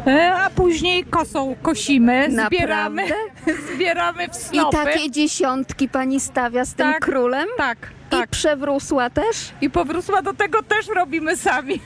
e, 0.07 0.35
a 0.35 0.51
później 0.51 1.05
kosą 1.05 1.55
kosimy, 1.63 2.29
zbieramy, 2.47 3.03
zbieramy 3.75 4.29
w 4.29 4.33
I 4.33 4.35
snopy. 4.59 4.77
takie 4.77 5.11
dziesiątki 5.11 5.89
pani 5.89 6.21
stawia 6.21 6.65
z 6.65 6.75
tym 6.75 6.93
Tak, 6.93 7.05
królem? 7.05 7.47
Tak, 7.57 7.79
I 8.09 8.11
tak. 8.11 8.31
przewrósła 8.31 9.11
też? 9.11 9.37
I 9.61 9.71
powrósła 9.71 10.23
do 10.23 10.35
tego 10.35 10.63
też 10.63 10.87
robimy 10.97 11.37
sami. 11.37 11.81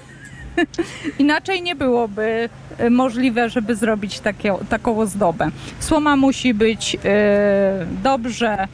Inaczej 1.19 1.63
nie 1.63 1.75
byłoby 1.75 2.49
e, 2.79 2.91
możliwe, 2.91 3.49
żeby 3.51 3.75
zrobić 3.77 4.21
takie, 4.21 4.55
taką 4.69 4.99
ozdobę. 5.01 5.51
Słoma 5.81 6.17
musi 6.17 6.55
być 6.55 6.97
e, 7.05 7.87
dobrze 8.03 8.69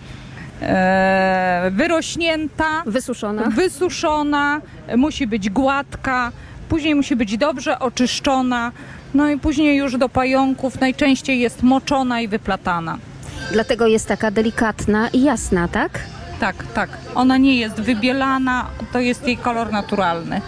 e, 0.62 1.70
wyrośnięta, 1.70 2.82
Wysuszona? 2.86 3.42
wysuszona, 3.42 4.60
musi 4.96 5.26
być 5.26 5.50
gładka, 5.50 6.32
później 6.68 6.94
musi 6.94 7.16
być 7.16 7.38
dobrze 7.38 7.78
oczyszczona, 7.78 8.72
no 9.14 9.28
i 9.30 9.38
później 9.38 9.76
już 9.76 9.96
do 9.98 10.08
pająków 10.08 10.80
najczęściej 10.80 11.40
jest 11.40 11.62
moczona 11.62 12.20
i 12.20 12.28
wyplatana. 12.28 12.98
Dlatego 13.52 13.86
jest 13.86 14.08
taka 14.08 14.30
delikatna 14.30 15.08
i 15.08 15.22
jasna, 15.22 15.68
tak? 15.68 15.98
Tak, 16.40 16.56
tak. 16.74 16.90
Ona 17.14 17.36
nie 17.36 17.56
jest 17.56 17.80
wybielana, 17.80 18.66
to 18.92 19.00
jest 19.00 19.26
jej 19.26 19.36
kolor 19.36 19.72
naturalny. 19.72 20.40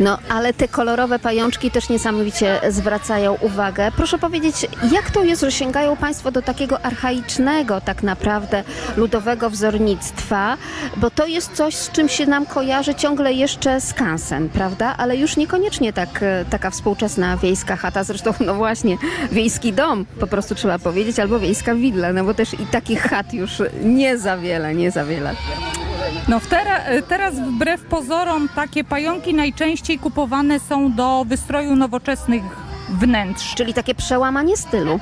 No, 0.00 0.18
ale 0.28 0.54
te 0.54 0.68
kolorowe 0.68 1.18
pajączki 1.18 1.70
też 1.70 1.88
niesamowicie 1.88 2.60
zwracają 2.68 3.36
uwagę. 3.40 3.92
Proszę 3.96 4.18
powiedzieć, 4.18 4.66
jak 4.92 5.10
to 5.10 5.24
jest, 5.24 5.42
że 5.42 5.52
sięgają 5.52 5.96
Państwo 5.96 6.30
do 6.30 6.42
takiego 6.42 6.84
archaicznego 6.84 7.80
tak 7.80 8.02
naprawdę 8.02 8.64
ludowego 8.96 9.50
wzornictwa, 9.50 10.56
bo 10.96 11.10
to 11.10 11.26
jest 11.26 11.52
coś, 11.52 11.74
z 11.74 11.90
czym 11.90 12.08
się 12.08 12.26
nam 12.26 12.46
kojarzy 12.46 12.94
ciągle 12.94 13.32
jeszcze 13.32 13.80
skansen, 13.80 14.48
prawda? 14.48 14.94
Ale 14.98 15.16
już 15.16 15.36
niekoniecznie 15.36 15.92
tak, 15.92 16.22
e, 16.22 16.44
taka 16.50 16.70
współczesna 16.70 17.36
wiejska 17.36 17.76
chata, 17.76 18.04
zresztą 18.04 18.34
no 18.46 18.54
właśnie 18.54 18.96
wiejski 19.32 19.72
dom, 19.72 20.06
po 20.20 20.26
prostu 20.26 20.54
trzeba 20.54 20.78
powiedzieć, 20.78 21.18
albo 21.18 21.38
wiejska 21.38 21.74
willa, 21.74 22.12
no 22.12 22.24
bo 22.24 22.34
też 22.34 22.54
i 22.54 22.66
takich 22.66 23.02
chat 23.02 23.34
już 23.34 23.62
nie 23.82 24.18
za 24.18 24.36
wiele, 24.38 24.74
nie 24.74 24.90
za 24.90 25.04
wiele. 25.04 25.34
No 26.28 26.40
tera, 26.40 26.80
teraz 27.08 27.34
wbrew 27.34 27.80
pozorom 27.82 28.48
takie 28.54 28.84
pająki 28.84 29.34
najczęściej 29.34 29.98
kupowane 29.98 30.60
są 30.60 30.92
do 30.92 31.24
wystroju 31.28 31.76
nowoczesnych 31.76 32.42
wnętrz. 32.88 33.54
Czyli 33.54 33.74
takie 33.74 33.94
przełamanie 33.94 34.56
stylu. 34.56 35.00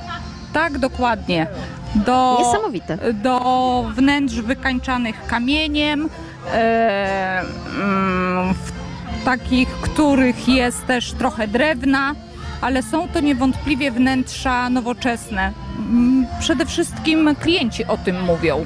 Tak, 0.53 0.77
dokładnie. 0.77 1.47
Do, 1.95 2.37
Niesamowite. 2.39 3.13
Do 3.13 3.85
wnętrz 3.95 4.35
wykańczanych 4.35 5.25
kamieniem, 5.27 6.09
e, 6.53 7.41
mm, 7.81 8.53
w 8.53 9.25
takich, 9.25 9.69
których 9.69 10.47
jest 10.47 10.87
też 10.87 11.11
trochę 11.11 11.47
drewna, 11.47 12.15
ale 12.61 12.83
są 12.83 13.07
to 13.07 13.19
niewątpliwie 13.19 13.91
wnętrza 13.91 14.69
nowoczesne. 14.69 15.53
Mm, 15.79 16.25
Przede 16.39 16.65
wszystkim 16.65 17.35
klienci 17.41 17.85
o 17.85 17.97
tym 17.97 18.23
mówią. 18.23 18.65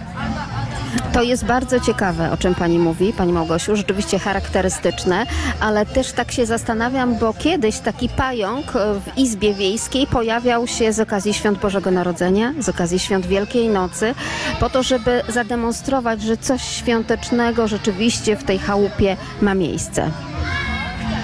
To 1.14 1.24
jest 1.24 1.46
bardzo 1.46 1.80
ciekawe, 1.80 2.32
o 2.32 2.38
czym 2.38 2.56
Pani 2.56 2.80
mówi, 2.80 3.14
Pani 3.14 3.34
Małgosiu, 3.34 3.76
rzeczywiście 3.76 4.20
charakterystyczne, 4.20 5.26
ale 5.60 5.86
też 5.86 6.12
tak 6.12 6.32
się 6.32 6.46
zastanawiam, 6.46 7.16
bo 7.16 7.34
kiedyś 7.34 7.80
taki 7.80 8.10
pająk 8.10 8.76
e, 8.76 8.94
w 8.94 9.18
Izbie 9.18 9.54
Wiejskiej 9.54 10.08
pojawiał 10.08 10.68
się 10.68 10.94
z 10.94 11.00
okazji 11.00 11.34
Świąt 11.34 11.60
Bożego 11.60 11.92
Narodzenia, 11.92 12.54
z 12.60 12.70
okazji 12.70 13.00
Świąt 13.00 13.26
Wielkiej 13.26 13.70
Nocy, 13.70 14.16
po 14.60 14.70
to, 14.70 14.84
żeby 14.84 15.22
zademonstrować, 15.30 16.22
że 16.22 16.38
coś 16.38 16.62
świątecznego 16.62 17.68
rzeczywiście 17.68 18.36
w 18.36 18.44
tej 18.44 18.60
chałupie 18.60 19.18
ma 19.42 19.54
miejsce. 19.54 20.12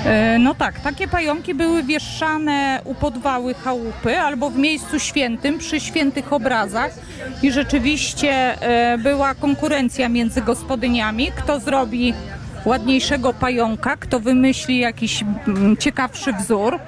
E, 0.05 0.39
No 0.39 0.55
tak, 0.55 0.79
takie 0.79 1.07
pająki 1.07 1.53
były 1.55 1.83
wieszane 1.83 2.81
u 2.83 2.95
podwały 2.95 3.53
chałupy 3.53 4.19
albo 4.19 4.49
w 4.49 4.57
miejscu 4.57 4.99
świętym 4.99 5.57
przy 5.57 5.79
świętych 5.79 6.33
obrazach 6.33 6.91
i 7.41 7.51
rzeczywiście 7.51 8.61
e, 8.61 8.97
była 8.97 9.35
konkurencja 9.35 10.09
między 10.09 10.41
gospodyniami, 10.41 11.31
kto 11.35 11.59
zrobi 11.59 12.13
ładniejszego 12.65 13.33
pająka, 13.33 13.97
kto 13.97 14.19
wymyśli 14.19 14.79
jakiś 14.79 15.23
mm, 15.23 15.77
ciekawszy 15.77 16.33
wzór. 16.33 16.79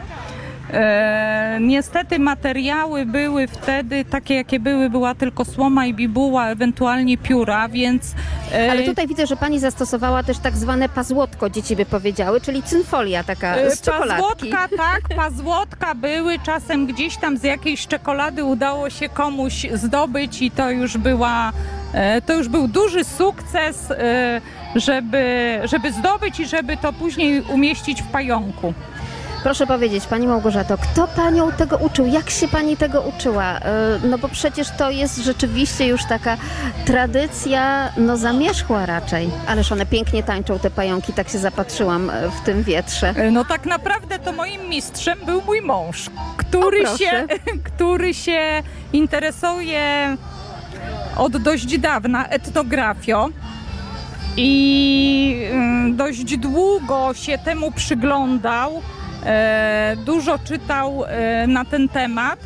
E, 0.74 1.58
niestety 1.62 2.20
materiały 2.20 3.06
były 3.06 3.48
wtedy 3.48 4.06
takie, 4.06 4.36
jakie 4.36 4.60
były, 4.60 4.90
była 4.90 5.16
tylko 5.16 5.46
słoma 5.46 5.86
i 5.86 5.94
bibuła, 5.94 6.48
ewentualnie 6.48 7.18
pióra, 7.18 7.70
więc... 7.70 8.14
e, 8.54 8.72
Ale 8.72 8.84
tutaj 8.84 9.08
widzę, 9.08 9.28
że 9.28 9.36
Pani 9.36 9.60
zastosowała 9.60 10.24
też 10.24 10.38
tak 10.38 10.58
zwane 10.58 10.90
pazłotko, 10.90 11.50
dzieci 11.50 11.76
by 11.76 11.86
powiedziały, 11.86 12.42
czyli 12.42 12.64
cynfolia 12.64 13.24
taka 13.24 13.56
E, 13.56 13.72
z 13.72 13.82
czekoladki. 13.82 14.24
Pazłotka, 14.50 14.78
tak, 14.78 15.02
pazłotka 15.24 15.96
były, 15.96 16.40
czasem 16.40 16.86
gdzieś 16.86 17.18
tam 17.18 17.38
z 17.38 17.44
jakiejś 17.44 17.88
czekolady 17.88 18.44
udało 18.44 18.90
się 18.90 19.10
komuś 19.10 19.68
zdobyć 19.74 20.42
i 20.42 20.52
to 20.52 20.70
już 20.72 20.98
była, 20.98 21.52
e, 21.94 22.22
to 22.22 22.34
już 22.34 22.48
był 22.48 22.68
duży 22.68 23.04
sukces, 23.04 23.92
e, 23.92 24.42
żeby, 24.76 25.60
żeby 25.64 25.92
zdobyć 25.92 26.40
i 26.40 26.46
żeby 26.48 26.78
to 26.78 26.94
później 26.94 27.42
umieścić 27.42 28.02
w 28.02 28.08
pająku. 28.08 28.74
Proszę 29.43 29.67
powiedzieć, 29.67 30.08
Pani 30.08 30.28
Małgorzato, 30.28 30.78
kto 30.78 31.08
Panią 31.08 31.52
tego 31.52 31.78
uczył? 31.78 32.06
Jak 32.06 32.30
się 32.30 32.47
Pani 32.47 32.78
tego 32.78 33.02
uczyła? 33.02 33.60
E, 33.60 34.00
No 34.04 34.17
bo 34.17 34.28
przecież 34.30 34.67
to 34.78 34.91
jest 34.91 35.17
rzeczywiście 35.17 35.88
już 35.88 36.06
taka 36.06 36.38
tradycja, 36.86 37.91
no 37.97 38.17
zamierzchła 38.17 38.86
raczej. 38.86 39.30
Ależ 39.47 39.71
one 39.71 39.86
pięknie 39.86 40.23
tańczą, 40.23 40.60
te 40.60 40.69
pająki, 40.71 41.13
tak 41.13 41.30
się 41.30 41.39
zapatrzyłam 41.39 42.10
e, 42.10 42.30
w 42.30 42.41
tym 42.41 42.63
wietrze. 42.63 43.10
E, 43.10 43.32
No 43.32 43.45
tak 43.45 43.65
naprawdę 43.65 44.19
to 44.19 44.32
moim 44.32 44.69
mistrzem 44.69 45.19
był 45.26 45.41
mój 45.41 45.62
mąż, 45.62 46.10
który, 46.38 46.89
O, 46.89 46.97
się, 46.97 47.28
który 47.76 48.13
się 48.13 48.63
interesuje 48.93 50.17
od 51.17 51.38
dość 51.38 51.78
dawna 51.78 52.28
etnografią 52.28 53.28
i 54.38 55.47
mm, 55.52 55.95
dość 55.95 56.38
długo 56.38 57.13
się 57.13 57.38
temu 57.38 57.71
przyglądał, 57.71 58.82
dużo 60.06 60.40
czytał 60.40 61.04
e, 61.08 61.48
na 61.48 61.66
ten 61.66 61.90
temat. 61.90 62.40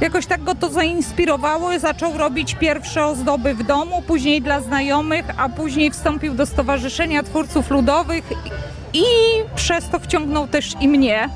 Jakoś 0.00 0.26
tak 0.26 0.44
go 0.44 0.54
to 0.54 0.68
zainspirowało 0.70 1.72
zaczął 1.78 2.18
robić 2.18 2.54
pierwsze 2.54 3.04
ozdoby 3.06 3.54
w 3.54 3.62
domu, 3.62 4.02
później 4.06 4.42
dla 4.42 4.60
znajomych, 4.60 5.24
a 5.36 5.48
później 5.48 5.90
wstąpił 5.90 6.34
do 6.34 6.46
Stowarzyszenia 6.46 7.22
Twórców 7.22 7.70
Ludowych 7.70 8.24
i 8.92 9.04
przez 9.54 9.88
to 9.88 9.98
wciągnął 9.98 10.48
też 10.48 10.72
i 10.80 10.88
mnie. 10.88 11.28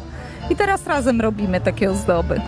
I 0.51 0.57
teraz 0.57 0.87
razem 0.87 1.21
robimy 1.21 1.61
takie 1.61 1.91
ozdoby. 1.91 2.41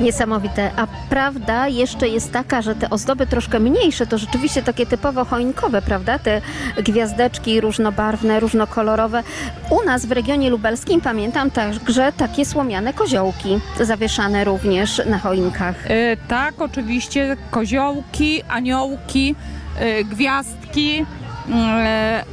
Niesamowite. 0.00 0.70
A 0.76 0.86
prawda 1.10 1.68
jeszcze 1.68 2.08
jest 2.08 2.32
taka, 2.32 2.62
że 2.62 2.74
te 2.74 2.90
ozdoby 2.90 3.26
troszkę 3.26 3.60
mniejsze 3.60 4.06
to 4.06 4.18
rzeczywiście 4.18 4.62
takie 4.62 4.86
typowo 4.86 5.24
choinkowe, 5.24 5.82
prawda? 5.82 6.18
Te 6.18 6.40
gwiazdeczki 6.76 7.60
różnobarwne, 7.60 8.40
różnokolorowe. 8.40 9.22
U 9.70 9.84
nas 9.86 10.06
w 10.06 10.12
regionie 10.12 10.50
lubelskim 10.50 11.00
pamiętam 11.00 11.50
także 11.50 12.12
takie 12.16 12.44
słomiane 12.44 12.92
koziołki 12.92 13.60
zawieszane 13.80 14.44
również 14.44 15.02
na 15.06 15.18
choinkach. 15.18 15.90
E, 15.90 16.16
tak, 16.16 16.62
oczywiście 16.62 17.36
koziołki, 17.50 18.42
aniołki, 18.48 19.34
e, 19.78 20.04
gwiazdki, 20.04 21.06
e, 21.54 22.24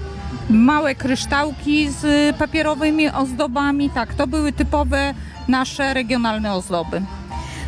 małe 0.50 0.96
kryształki 0.96 1.90
z 1.90 2.36
papierowymi 2.36 3.10
ozdobami. 3.10 3.90
Tak, 3.90 4.14
to 4.14 4.28
były 4.28 4.52
typowe 4.52 5.14
nasze 5.48 5.94
regionalne 5.94 6.54
ozdoby. 6.54 7.02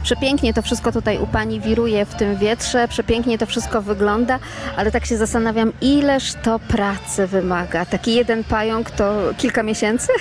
Przepięknie 0.03 0.53
to 0.53 0.61
wszystko 0.61 0.91
tutaj 0.91 1.17
u 1.17 1.27
Pani 1.27 1.59
wiruje 1.59 2.05
w 2.05 2.15
tym 2.15 2.37
wietrze, 2.37 2.87
przepięknie 2.87 3.37
to 3.37 3.45
wszystko 3.45 3.81
wygląda, 3.81 4.39
ale 4.77 4.91
tak 4.91 5.05
się 5.05 5.17
zastanawiam, 5.17 5.71
ileż 5.81 6.33
to 6.33 6.59
pracy 6.59 7.27
wymaga. 7.27 7.85
Taki 7.85 8.15
jeden 8.15 8.43
pająk 8.43 8.91
to 8.91 9.13
kilka 9.37 9.63
miesięcy? 9.63 10.11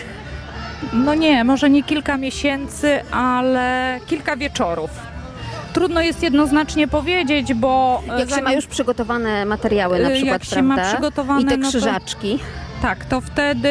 No 0.93 1.15
nie, 1.15 1.45
może 1.45 1.71
nie 1.71 1.83
kilka 1.83 2.17
miesięcy, 2.17 3.01
ale 3.11 3.99
kilka 4.07 4.37
wieczorów. 4.37 5.10
Trudno 5.73 6.01
jest 6.01 6.23
jednoznacznie 6.23 6.89
powiedzieć, 6.89 7.55
bo 7.55 8.03
e, 8.09 8.19
Jak 8.19 8.29
się 8.29 8.35
zanim- 8.35 8.45
ma 8.45 8.53
już 8.53 8.67
przygotowane 8.67 9.45
materiały 9.45 9.99
na 9.99 10.09
Y, 10.11 10.13
przykład, 10.15 10.33
jak 10.33 10.45
się 10.45 10.63
ma 10.63 10.75
prawda? 10.75 10.93
przygotowane, 10.93 11.43
I 11.43 11.45
te 11.45 11.57
no 11.57 11.63
to- 11.63 11.69
krzyżaczki. 11.69 12.39
Tak, 12.83 13.05
to 13.05 13.21
wtedy 13.21 13.71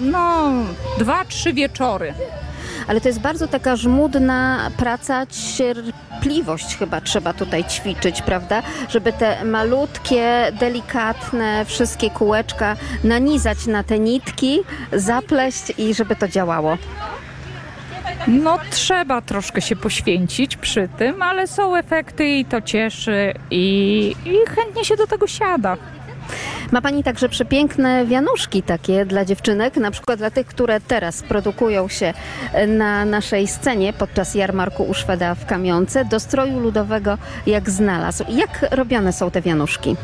no 0.00 0.50
dwa, 0.98 1.24
trzy 1.24 1.52
wieczory. 1.52 2.14
Ale 2.88 3.00
to 3.00 3.08
jest 3.08 3.20
bardzo 3.20 3.48
taka 3.48 3.76
żmudna 3.76 4.70
praca, 4.76 5.26
cierpliwość 5.26 6.76
chyba 6.76 7.00
trzeba 7.00 7.32
tutaj 7.32 7.64
ćwiczyć, 7.64 8.22
prawda? 8.22 8.62
Żeby 8.88 9.12
te 9.12 9.44
malutkie, 9.44 10.52
delikatne 10.60 11.64
wszystkie 11.64 12.10
kółeczka 12.10 12.76
nanizać 13.04 13.66
na 13.66 13.82
te 13.82 13.98
nitki, 13.98 14.58
zapleść 14.92 15.72
i 15.78 15.94
żeby 15.94 16.16
to 16.16 16.28
działało. 16.28 16.78
No 18.26 18.58
trzeba 18.70 19.20
troszkę 19.20 19.60
się 19.60 19.76
poświęcić 19.76 20.56
przy 20.56 20.88
tym, 20.98 21.22
ale 21.22 21.46
są 21.46 21.76
efekty 21.76 22.28
i 22.28 22.44
to 22.44 22.60
cieszy 22.60 23.34
i, 23.50 24.14
i 24.24 24.54
chętnie 24.54 24.84
się 24.84 24.96
do 24.96 25.06
tego 25.06 25.26
siada. 25.26 25.76
Ma 26.72 26.80
Pani 26.80 27.04
także 27.04 27.28
przepiękne 27.28 28.06
wianuszki 28.06 28.62
takie 28.62 29.06
dla 29.06 29.24
dziewczynek, 29.24 29.76
na 29.76 29.90
przykład 29.90 30.18
dla 30.18 30.30
tych, 30.30 30.46
które 30.46 30.80
teraz 30.80 31.22
produkują 31.22 31.88
się 31.88 32.14
na 32.68 33.04
naszej 33.04 33.48
scenie 33.48 33.92
podczas 33.92 34.34
jarmarku 34.34 34.82
u 34.82 34.94
Szweda 34.94 35.34
w 35.34 35.46
Kamionce, 35.46 36.04
do 36.04 36.20
stroju 36.20 36.60
ludowego 36.60 37.18
jak 37.46 37.70
znalazł. 37.70 38.24
Jak 38.28 38.66
robione 38.70 39.12
są 39.12 39.30
te 39.30 39.42
wianuszki? 39.42 39.96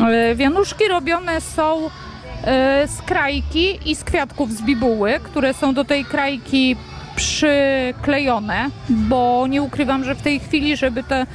E, 0.00 0.34
Wianuszki 0.34 0.88
robione 0.88 1.40
są 1.40 1.86
e, 1.86 1.90
z 2.86 3.02
krajki 3.06 3.78
i 3.90 3.96
z 3.96 4.04
kwiatków 4.04 4.52
z 4.52 4.62
bibuły, 4.62 5.20
które 5.22 5.54
są 5.54 5.74
do 5.74 5.84
tej 5.84 6.04
krajki 6.04 6.76
przyklejone, 7.16 8.70
bo 8.88 9.46
nie 9.48 9.62
ukrywam, 9.62 10.04
że 10.04 10.14
w 10.14 10.22
tej 10.22 10.40
chwili, 10.40 10.76
żeby 10.76 11.02
te 11.02 11.26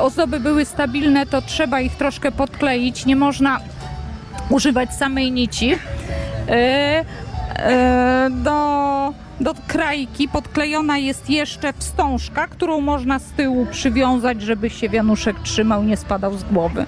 ozdoby 0.00 0.40
były 0.40 0.64
stabilne, 0.64 1.26
to 1.26 1.42
trzeba 1.42 1.80
ich 1.80 1.94
troszkę 1.94 2.32
podkleić. 2.32 3.06
Nie 3.06 3.16
można 3.16 3.60
używać 4.50 4.94
samej 4.94 5.32
nici. 5.32 5.74
E, 6.48 7.04
e, 7.56 8.30
Do, 8.30 9.12
do 9.40 9.54
krajki 9.66 10.28
podklejona 10.28 10.98
jest 10.98 11.30
jeszcze 11.30 11.72
wstążka, 11.72 12.46
którą 12.46 12.80
można 12.80 13.18
z 13.18 13.24
tyłu 13.24 13.66
przywiązać, 13.66 14.42
żeby 14.42 14.70
się 14.70 14.88
wianuszek 14.88 15.36
trzymał, 15.42 15.84
nie 15.84 15.96
spadał 15.96 16.38
z 16.38 16.44
głowy. 16.44 16.86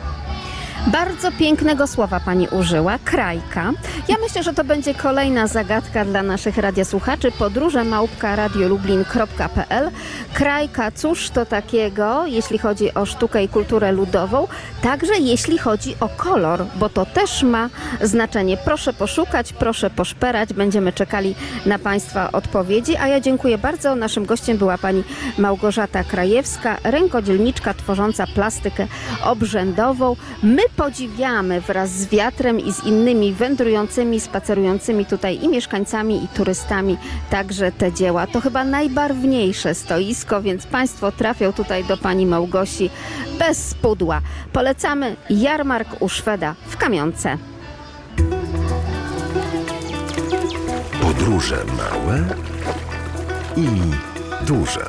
Bardzo 0.87 1.33
pięknego 1.33 1.87
słowa 1.87 2.21
pani 2.21 2.49
użyła, 2.49 2.99
krajka. 3.05 3.73
Ja 4.09 4.17
myślę, 4.23 4.43
że 4.43 4.55
to 4.55 4.65
będzie 4.65 4.95
kolejna 4.95 5.47
zagadka 5.47 6.05
dla 6.05 6.23
naszych 6.23 6.57
radiosłuchaczy. 6.57 7.33
Podróże 7.33 7.85
małpka 7.85 8.37
radiolublin.pl. 8.37 9.91
Krajka, 10.35 10.91
cóż 10.91 11.31
to 11.31 11.47
takiego, 11.47 12.27
jeśli 12.27 12.59
chodzi 12.59 12.95
o 12.95 13.07
sztukę 13.07 13.45
i 13.45 13.49
kulturę 13.49 13.93
ludową, 13.93 14.49
także 14.83 15.13
jeśli 15.19 15.59
chodzi 15.59 15.95
o 16.01 16.09
kolor, 16.09 16.65
bo 16.77 16.89
to 16.89 17.07
też 17.07 17.43
ma 17.43 17.71
znaczenie. 18.03 18.57
Proszę 18.57 18.93
poszukać, 18.93 19.53
proszę 19.53 19.91
poszperać, 19.91 20.53
będziemy 20.53 20.93
czekali 20.93 21.35
na 21.67 21.79
państwa 21.79 22.33
odpowiedzi, 22.33 22.97
a 22.97 23.07
ja 23.09 23.21
dziękuję 23.21 23.59
bardzo. 23.59 23.95
Naszym 23.95 24.27
gościem 24.27 24.59
była 24.59 24.79
pani 24.79 25.05
Małgorzata 25.39 26.05
Krajewska, 26.05 26.77
rękodzielniczka 26.85 27.75
tworząca 27.75 28.27
plastykę 28.27 28.87
obrzędową. 29.25 30.17
My 30.43 30.63
podziwiamy 30.77 31.61
wraz 31.61 31.91
z 31.91 32.07
wiatrem 32.07 32.61
i 32.61 32.73
z 32.73 32.85
innymi 32.85 33.33
wędrującymi, 33.33 34.21
spacerującymi 34.21 35.07
tutaj 35.07 35.45
i 35.45 35.49
mieszkańcami, 35.49 36.25
i 36.25 36.29
turystami 36.29 36.99
także 37.31 37.73
te 37.73 37.93
dzieła. 37.93 38.27
To 38.27 38.41
chyba 38.41 38.65
najbarwniejsze 38.65 39.75
stoisko, 39.75 40.43
więc 40.43 40.67
Państwo 40.67 41.13
trafią 41.13 41.53
tutaj 41.53 41.85
do 41.85 41.97
Pani 41.97 42.27
Małgosi 42.27 42.91
bez 43.39 43.75
pudła. 43.75 44.21
Polecamy 44.53 45.17
jarmark 45.31 46.03
u 46.03 46.09
Szweda 46.09 46.55
w 46.67 46.77
Kamionce. 46.77 47.39
Podróże 51.01 51.65
małe 51.65 52.25
i 53.57 53.69
duże. 54.47 54.87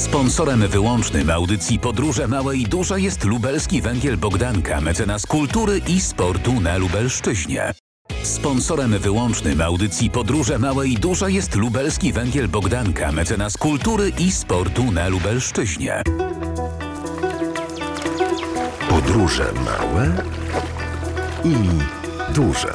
Sponsorem 0.00 0.68
wyłącznym 0.68 1.30
audycji 1.30 1.78
Podróże 1.78 2.28
Małe 2.28 2.56
i 2.56 2.64
Duże 2.64 3.00
jest 3.00 3.24
lubelski 3.24 3.82
węgiel 3.82 4.16
Bogdanka, 4.16 4.80
mecenas 4.80 5.26
kultury 5.26 5.80
i 5.88 6.00
sportu 6.00 6.60
na 6.60 6.76
Lubelszczyźnie. 6.76 7.72
Sponsorem 8.22 8.98
wyłącznym 8.98 9.60
audycji 9.60 10.10
Podróże 10.10 10.58
Małe 10.58 10.88
i 10.88 10.94
Duże 10.94 11.32
jest 11.32 11.54
lubelski 11.54 12.12
węgiel 12.12 12.48
Bogdanka, 12.48 13.12
mecenas 13.12 13.56
kultury 13.56 14.12
i 14.18 14.32
sportu 14.32 14.92
na 14.92 15.08
Lubelszczyźnie. 15.08 16.02
Podróże 18.88 19.52
małe 19.52 20.12
i 21.44 21.54
duże. 22.34 22.74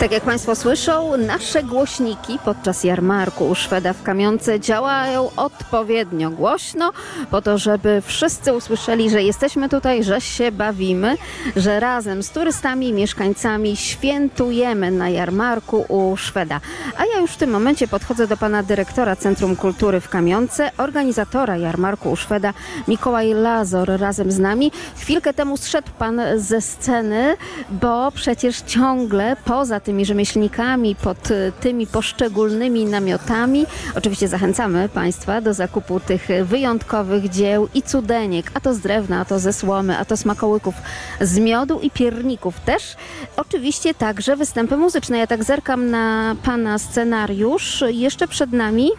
Tak 0.00 0.12
jak 0.12 0.22
Państwo 0.22 0.54
słyszą, 0.54 1.16
nasze 1.16 1.62
głośniki 1.62 2.38
podczas 2.44 2.84
jarmarku 2.84 3.48
u 3.48 3.54
Szweda 3.54 3.92
w 3.92 4.02
Kamionce 4.02 4.60
działają 4.60 5.30
odpowiednio 5.36 6.30
głośno, 6.30 6.92
po 7.30 7.42
to, 7.42 7.58
żeby 7.58 8.02
wszyscy 8.06 8.52
usłyszeli, 8.52 9.10
że 9.10 9.22
jesteśmy 9.22 9.68
tutaj, 9.68 10.04
że 10.04 10.20
się 10.20 10.52
bawimy, 10.52 11.16
że 11.56 11.80
razem 11.80 12.22
z 12.22 12.30
turystami 12.30 12.88
i 12.88 12.92
mieszkańcami 12.92 13.76
świętujemy 13.76 14.90
na 14.90 15.08
jarmarku 15.08 15.84
u 15.88 16.16
Szweda. 16.16 16.60
A 16.96 17.04
ja 17.04 17.20
już 17.20 17.30
w 17.30 17.36
tym 17.36 17.50
momencie 17.50 17.88
podchodzę 17.88 18.26
do 18.26 18.36
pana 18.36 18.62
dyrektora 18.62 19.16
Centrum 19.16 19.56
Kultury 19.56 20.00
w 20.00 20.08
Kamionce, 20.08 20.70
organizatora 20.76 21.56
jarmarku 21.56 22.10
u 22.10 22.16
Szweda, 22.16 22.52
Mikołaj 22.88 23.34
Lazor 23.34 23.88
razem 24.00 24.32
z 24.32 24.38
nami. 24.38 24.72
Chwilkę 24.96 25.34
temu 25.34 25.56
zszedł 25.56 25.88
pan 25.98 26.20
ze 26.36 26.60
sceny, 26.60 27.36
bo 27.70 28.12
przecież 28.12 28.60
ciągle 28.60 29.36
poza 29.44 29.80
tymi 29.88 30.04
rzemieślnikami, 30.04 30.94
pod 30.94 31.30
y, 31.30 31.52
tymi 31.60 31.86
poszczególnymi 31.86 32.84
namiotami. 32.84 33.66
Oczywiście 33.94 34.28
zachęcamy 34.28 34.88
Państwa 34.88 35.40
do 35.40 35.54
zakupu 35.54 36.00
tych 36.00 36.28
wyjątkowych 36.44 37.28
dzieł 37.28 37.68
i 37.74 37.82
cudeniek, 37.82 38.50
a 38.54 38.60
to 38.60 38.74
z 38.74 38.80
drewna, 38.80 39.20
a 39.20 39.24
to 39.24 39.38
ze 39.38 39.52
słomy, 39.52 39.98
a 39.98 40.04
to 40.04 40.16
smakołyków 40.16 40.74
z 41.20 41.38
miodu 41.38 41.80
i 41.80 41.90
pierników 41.90 42.60
też. 42.60 42.96
Oczywiście 43.36 43.94
także 43.94 44.36
występy 44.36 44.76
muzyczne. 44.76 45.18
Ja 45.18 45.26
tak 45.26 45.44
zerkam 45.44 45.90
na 45.90 46.36
Pana 46.44 46.78
scenariusz. 46.78 47.84
Jeszcze 47.88 48.28
przed 48.28 48.52
nami 48.52 48.90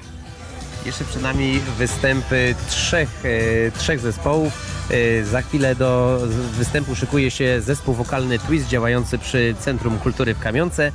Jeszcze 0.86 1.06
przed 1.06 1.22
nami 1.22 1.60
występy 1.78 2.56
trzech, 2.70 3.10
e, 3.26 3.72
trzech 3.72 4.00
zespołów. 4.00 4.79
E, 4.90 5.24
za 5.24 5.42
chwilę 5.42 5.76
do 5.76 6.20
występu 6.58 6.96
szykuje 6.96 7.32
się 7.32 7.62
zespół 7.62 7.94
wokalny 7.94 8.40
Twist 8.40 8.68
działający 8.68 9.18
przy 9.18 9.56
Centrum 9.60 10.00
Kultury 10.00 10.34
w 10.34 10.40
Kamionce. 10.40 10.88
E, 10.88 10.92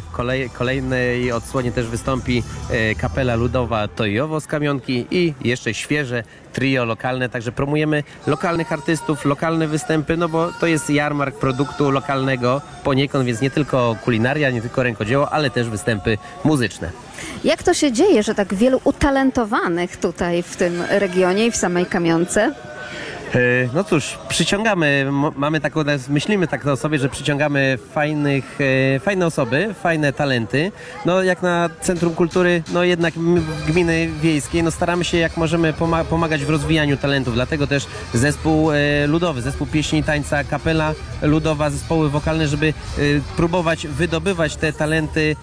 w 0.00 0.10
kolej, 0.12 0.50
kolejnej 0.50 1.32
odsłonie 1.32 1.72
też 1.72 1.86
wystąpi 1.86 2.42
e, 2.70 2.94
kapela 2.94 3.34
ludowa 3.34 3.88
Tojowo 3.88 4.40
z 4.40 4.46
Kamionki 4.46 5.06
i 5.10 5.34
jeszcze 5.44 5.74
świeże 5.74 6.22
trio 6.52 6.84
lokalne, 6.84 7.28
także 7.28 7.52
promujemy 7.52 8.02
lokalnych 8.26 8.72
artystów, 8.72 9.24
lokalne 9.24 9.68
występy, 9.68 10.16
no 10.16 10.28
bo 10.28 10.52
to 10.60 10.66
jest 10.66 10.90
jarmark 10.90 11.36
produktu 11.36 11.90
lokalnego 11.90 12.60
poniekąd, 12.84 13.24
więc 13.24 13.40
nie 13.40 13.50
tylko 13.50 13.96
kulinaria, 14.04 14.50
nie 14.50 14.62
tylko 14.62 14.82
rękodzieło, 14.82 15.32
ale 15.32 15.50
też 15.50 15.68
występy 15.68 16.18
muzyczne. 16.44 16.90
Jak 17.44 17.62
to 17.62 17.74
się 17.74 17.92
dzieje, 17.92 18.22
że 18.22 18.34
tak 18.34 18.54
wielu 18.54 18.80
utalentowanych 18.84 19.96
tutaj 19.96 20.42
w 20.42 20.56
tym 20.56 20.82
regionie 20.88 21.46
i 21.46 21.50
w 21.50 21.56
samej 21.56 21.86
Kamionce? 21.86 22.54
E, 23.34 23.38
No 23.74 23.84
cóż, 23.84 24.18
przyciągamy, 24.28 25.06
mamy 25.36 25.60
taką, 25.60 25.80
myślimy 26.08 26.48
tak 26.48 26.66
o 26.66 26.76
sobie, 26.76 26.98
że 26.98 27.08
przyciągamy 27.08 27.78
fajnych, 27.92 28.58
e, 28.96 29.00
fajne 29.00 29.26
osoby, 29.26 29.74
fajne 29.82 30.12
talenty. 30.12 30.72
No 31.06 31.22
jak 31.22 31.42
na 31.42 31.70
Centrum 31.80 32.14
Kultury, 32.14 32.62
no 32.72 32.84
jednak 32.84 33.14
gminy 33.66 34.08
wiejskiej, 34.22 34.62
no 34.62 34.70
staramy 34.70 35.04
się 35.04 35.18
jak 35.18 35.36
możemy 35.36 35.72
poma- 35.72 36.04
pomagać 36.04 36.44
w 36.44 36.50
rozwijaniu 36.50 36.96
talentów, 36.96 37.34
dlatego 37.34 37.66
też 37.66 37.86
zespół 38.14 38.72
e, 38.72 39.06
ludowy, 39.06 39.42
zespół 39.42 39.66
pieśni 39.66 40.02
tańca, 40.02 40.44
kapela 40.44 40.94
ludowa, 41.22 41.70
zespoły 41.70 42.10
wokalne, 42.10 42.48
żeby 42.48 42.74
próbować 43.36 43.86
wydobywać 43.86 44.56
te 44.56 44.72
talenty 44.72 45.36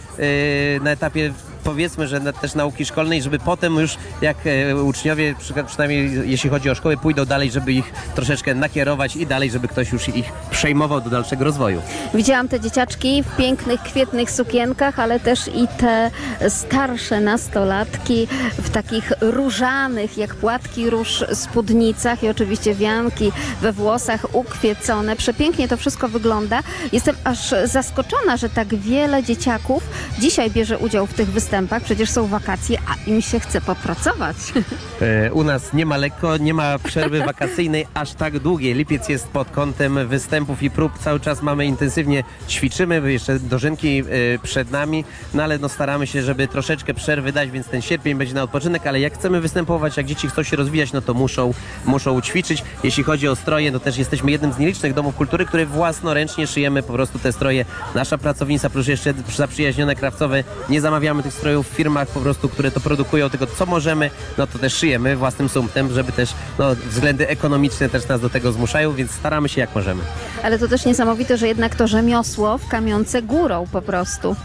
na 0.82 0.92
etapie 0.92 1.34
powiedzmy, 1.64 2.08
że 2.08 2.20
na, 2.20 2.34
też 2.34 2.56
nauki 2.56 2.86
szkolnej, 2.86 3.22
żeby 3.22 3.40
potem 3.40 3.76
już 3.76 3.98
jak 4.22 4.38
e, 4.46 4.76
uczniowie, 4.76 5.36
przy, 5.40 5.54
przynajmniej 5.64 6.30
jeśli 6.30 6.50
chodzi 6.50 6.70
o 6.70 6.76
szkoły, 6.76 6.98
pójdą 6.98 7.26
dalej, 7.26 7.52
żeby 7.52 7.74
ich 7.74 7.94
troszeczkę 8.16 8.56
nakierować 8.56 9.16
i 9.16 9.28
dalej, 9.28 9.52
żeby 9.52 9.68
ktoś 9.68 9.92
już 9.92 10.10
ich 10.10 10.32
przejmował 10.52 11.02
do 11.02 11.10
dalszego 11.10 11.44
rozwoju. 11.44 11.82
Widziałam 12.14 12.48
te 12.48 12.60
dzieciaczki 12.60 13.24
w 13.24 13.36
pięknych, 13.36 13.82
kwietnych 13.82 14.32
sukienkach, 14.32 15.00
ale 15.00 15.20
też 15.20 15.48
i 15.48 15.68
te 15.78 16.12
starsze 16.50 17.22
nastolatki 17.22 18.28
w 18.58 18.70
takich 18.70 19.12
różanych, 19.22 20.18
jak 20.18 20.36
płatki 20.36 20.90
róż, 20.90 21.24
spódnicach 21.34 22.24
i 22.24 22.30
oczywiście 22.30 22.76
wianki 22.76 23.32
we 23.62 23.72
włosach 23.72 24.36
ukwiecone. 24.36 25.16
Przepięknie 25.16 25.68
to 25.68 25.78
wszystko 25.78 26.10
wygląda. 26.10 26.60
Jestem 26.92 27.16
aż 27.24 27.54
zaskoczona, 27.66 28.38
że 28.38 28.50
tak 28.50 28.76
wiele 28.76 29.24
dzieciaków 29.24 29.84
dzisiaj 30.20 30.52
bierze 30.52 30.78
udział 30.78 31.08
w 31.08 31.14
tych 31.14 31.32
występach. 31.32 31.49
Przecież 31.84 32.10
są 32.10 32.28
wakacje, 32.28 32.78
a 32.88 33.10
im 33.10 33.22
się 33.22 33.40
chce 33.40 33.62
popracować. 33.62 34.36
E, 35.02 35.34
U 35.34 35.44
nas 35.44 35.74
nie 35.74 35.86
ma 35.86 35.98
lekko, 35.98 36.38
nie 36.38 36.54
ma 36.54 36.80
przerwy 36.80 37.20
wakacyjnej 37.26 37.86
aż 37.94 38.14
tak 38.14 38.40
długiej. 38.40 38.74
Lipiec 38.74 39.10
jest 39.10 39.28
pod 39.28 39.52
kątem 39.52 40.08
występów 40.08 40.64
i 40.64 40.70
prób. 40.70 40.98
Cały 41.00 41.20
czas 41.20 41.42
mamy 41.42 41.66
intensywnie 41.66 42.24
ćwiczymy, 42.50 43.12
jeszcze 43.12 43.40
dożynki 43.40 44.00
e, 44.00 44.04
przed 44.44 44.72
nami, 44.72 45.06
no 45.34 45.44
ale 45.44 45.58
no 45.58 45.70
staramy 45.70 46.08
się, 46.08 46.22
żeby 46.22 46.48
troszeczkę 46.48 46.94
przerwy 46.94 47.32
dać, 47.32 47.52
więc 47.52 47.68
ten 47.68 47.82
sierpień 47.82 48.18
będzie 48.18 48.34
na 48.34 48.44
odpoczynek, 48.44 48.88
ale 48.88 49.00
jak 49.00 49.14
chcemy 49.14 49.42
występować, 49.42 49.98
jak 49.98 50.06
dzieci 50.06 50.28
chcą 50.28 50.44
się 50.44 50.56
rozwijać, 50.56 50.94
no 50.94 51.02
to 51.02 51.14
muszą, 51.14 51.54
muszą 51.86 52.22
ćwiczyć. 52.22 52.64
Jeśli 52.84 53.04
chodzi 53.04 53.28
o 53.28 53.36
stroje, 53.36 53.72
no 53.72 53.80
też 53.80 53.98
jesteśmy 53.98 54.32
jednym 54.32 54.54
z 54.54 54.58
nielicznych 54.58 54.94
domów 54.94 55.16
kultury, 55.16 55.46
które 55.46 55.66
własnoręcznie 55.66 56.48
szyjemy 56.48 56.84
po 56.84 56.94
prostu 56.94 57.20
te 57.20 57.32
stroje. 57.32 57.66
Nasza 57.96 58.18
pracownica, 58.18 58.70
plus 58.70 58.88
jeszcze 58.88 59.14
zaprzyjaźnione 59.36 59.96
krawcowe, 59.96 60.44
nie 60.70 60.82
zamawiamy 60.82 61.24
tych 61.24 61.34
strojów 61.40 61.70
w 61.70 61.76
firmach 61.76 62.08
po 62.08 62.20
prostu, 62.20 62.50
które 62.50 62.72
to 62.72 62.80
produkują, 62.80 63.30
tylko 63.30 63.48
co 63.48 63.66
możemy, 63.66 64.12
no 64.38 64.48
to 64.48 64.60
też 64.60 64.74
szyjemy 64.74 65.16
własnym 65.16 65.50
sumptem, 65.50 65.94
żeby 65.94 66.12
też 66.12 66.34
no, 66.60 66.76
względy 66.76 67.28
ekonomiczne 67.28 67.90
też 67.90 68.08
nas 68.08 68.22
do 68.22 68.30
tego 68.30 68.52
zmuszają, 68.52 68.94
więc 68.94 69.12
staramy 69.12 69.50
się 69.50 69.62
jak 69.62 69.76
możemy. 69.76 70.04
Ale 70.44 70.60
to 70.60 70.68
też 70.68 70.86
niesamowite, 70.86 71.38
że 71.38 71.48
jednak 71.48 71.76
to 71.76 71.88
rzemiosło 71.88 72.58
w 72.58 72.68
kamionce 72.68 73.22
górą 73.22 73.68
po 73.72 73.82
prostu. 73.82 74.36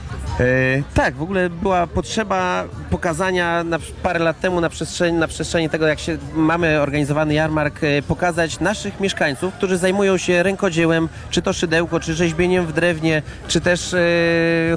E, 0.41 0.83
tak, 0.95 1.15
w 1.15 1.23
ogóle 1.23 1.51
była 1.51 1.87
potrzeba 1.87 2.65
pokazania 2.91 3.65
na, 3.65 3.79
parę 4.03 4.19
lat 4.19 4.41
temu 4.41 4.61
na 4.61 4.69
przestrzeni, 4.69 5.19
na 5.19 5.29
przestrzeni 5.29 5.71
tego, 5.71 5.87
jak 5.87 6.01
się 6.01 6.19
mamy 6.35 6.81
organizowany 6.81 7.35
jarmark, 7.35 7.85
e, 7.85 8.03
pokazać 8.03 8.61
naszych 8.61 9.01
mieszkańców, 9.01 9.55
którzy 9.55 9.77
zajmują 9.79 10.17
się 10.17 10.43
rękodziełem, 10.43 11.09
czy 11.31 11.43
to 11.43 11.53
szydełko, 11.53 12.01
czy 12.01 12.15
rzeźbieniem 12.15 12.67
w 12.67 12.73
drewnie, 12.73 13.23
czy 13.49 13.61
też 13.61 13.95
e, 13.95 13.99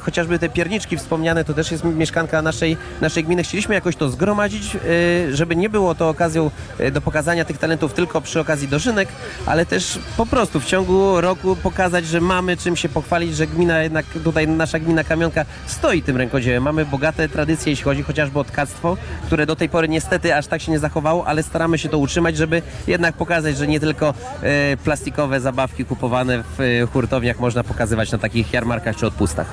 chociażby 0.01 0.39
te 0.39 0.49
pierniczki 0.49 0.97
wspomniane, 0.97 1.43
to 1.43 1.53
też 1.53 1.71
jest 1.71 1.83
mieszkanka 2.07 2.41
naszej, 2.41 2.77
naszej 3.01 3.23
gminy. 3.23 3.43
Chcieliśmy 3.43 3.75
jakoś 3.75 3.95
to 3.95 4.09
zgromadzić, 4.09 4.75
y, 4.75 5.35
żeby 5.35 5.55
nie 5.55 5.69
było 5.69 5.95
to 5.95 6.09
okazją 6.09 6.51
y, 6.79 6.91
do 6.91 7.01
pokazania 7.01 7.45
tych 7.45 7.57
talentów 7.57 7.93
tylko 7.93 8.21
przy 8.21 8.39
okazji 8.39 8.67
dożynek, 8.67 9.09
ale 9.45 9.65
też 9.65 9.99
po 10.17 10.25
prostu 10.25 10.59
w 10.59 10.65
ciągu 10.65 11.21
roku 11.21 11.55
pokazać, 11.55 12.05
że 12.05 12.21
mamy 12.21 12.57
czym 12.57 12.75
się 12.75 12.89
pochwalić, 12.89 13.35
że 13.35 13.47
gmina 13.47 13.79
jednak 13.79 14.05
tutaj 14.23 14.47
nasza 14.47 14.79
gmina 14.79 15.03
Kamionka 15.03 15.45
stoi 15.65 16.01
tym 16.01 16.17
rękodziełem. 16.17 16.63
Mamy 16.63 16.85
bogate 16.85 17.29
tradycje, 17.29 17.69
jeśli 17.69 17.83
chodzi 17.83 18.03
chociażby 18.03 18.39
o 18.39 18.43
tkactwo, 18.43 18.97
które 19.25 19.45
do 19.45 19.55
tej 19.55 19.69
pory 19.69 19.89
niestety 19.89 20.35
aż 20.35 20.47
tak 20.47 20.61
się 20.61 20.71
nie 20.71 20.79
zachowało, 20.79 21.27
ale 21.27 21.43
staramy 21.43 21.77
się 21.77 21.89
to 21.89 21.97
utrzymać, 21.97 22.37
żeby 22.37 22.61
jednak 22.87 23.15
pokazać, 23.15 23.57
że 23.57 23.67
nie 23.67 23.79
tylko 23.79 24.13
e, 24.41 24.77
plastikowe 24.77 25.39
zabawki 25.39 25.85
kupowane 25.85 26.43
w 26.57 26.87
hurtowniach 26.93 27.39
można 27.39 27.63
pokazywać 27.63 28.11
na 28.11 28.17
takich 28.17 28.53
jarmarkach 28.53 28.95
czy 28.95 29.07
odpustach. 29.07 29.47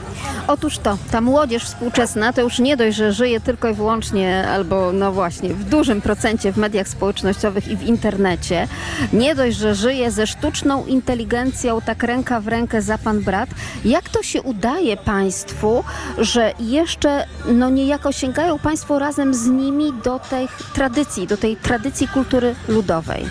Otóż 0.47 0.79
to, 0.79 0.99
ta 1.11 1.21
młodzież 1.21 1.65
współczesna 1.65 2.33
to 2.33 2.41
już 2.45 2.59
nie 2.59 2.77
dość, 2.77 2.97
że 2.97 3.13
żyje 3.13 3.41
tylko 3.41 3.69
i 3.69 3.75
wyłącznie, 3.75 4.49
albo 4.49 4.93
no 4.93 5.13
właśnie, 5.13 5.55
w 5.55 5.65
dużym 5.65 6.01
procencie 6.01 6.53
w 6.53 6.57
mediach 6.57 6.89
społecznościowych 6.89 7.69
i 7.69 7.77
w 7.77 7.83
internecie. 7.83 8.69
Nie 9.13 9.35
dość, 9.35 9.57
że 9.57 9.75
żyje 9.75 10.11
ze 10.11 10.27
sztuczną 10.27 10.87
inteligencją, 10.87 11.81
tak 11.81 12.03
ręka 12.03 12.41
w 12.41 12.49
rękę 12.49 12.83
za 12.83 12.99
pan 12.99 13.21
brat. 13.21 13.49
Jak 13.85 14.09
to 14.09 14.23
się 14.23 14.43
udaje 14.43 14.97
państwu, 14.97 15.85
że 16.19 16.53
jeszcze 16.61 17.27
no 17.47 17.71
niejako 17.71 18.13
sięgają 18.13 18.59
państwo 18.59 18.99
razem 18.99 19.35
z 19.35 19.47
nimi 19.47 19.93
do 20.05 20.19
tej 20.19 20.49
tradycji, 20.75 21.27
do 21.27 21.37
tej 21.37 21.57
tradycji 21.57 22.09
kultury 22.09 22.55
ludowej? 22.69 23.25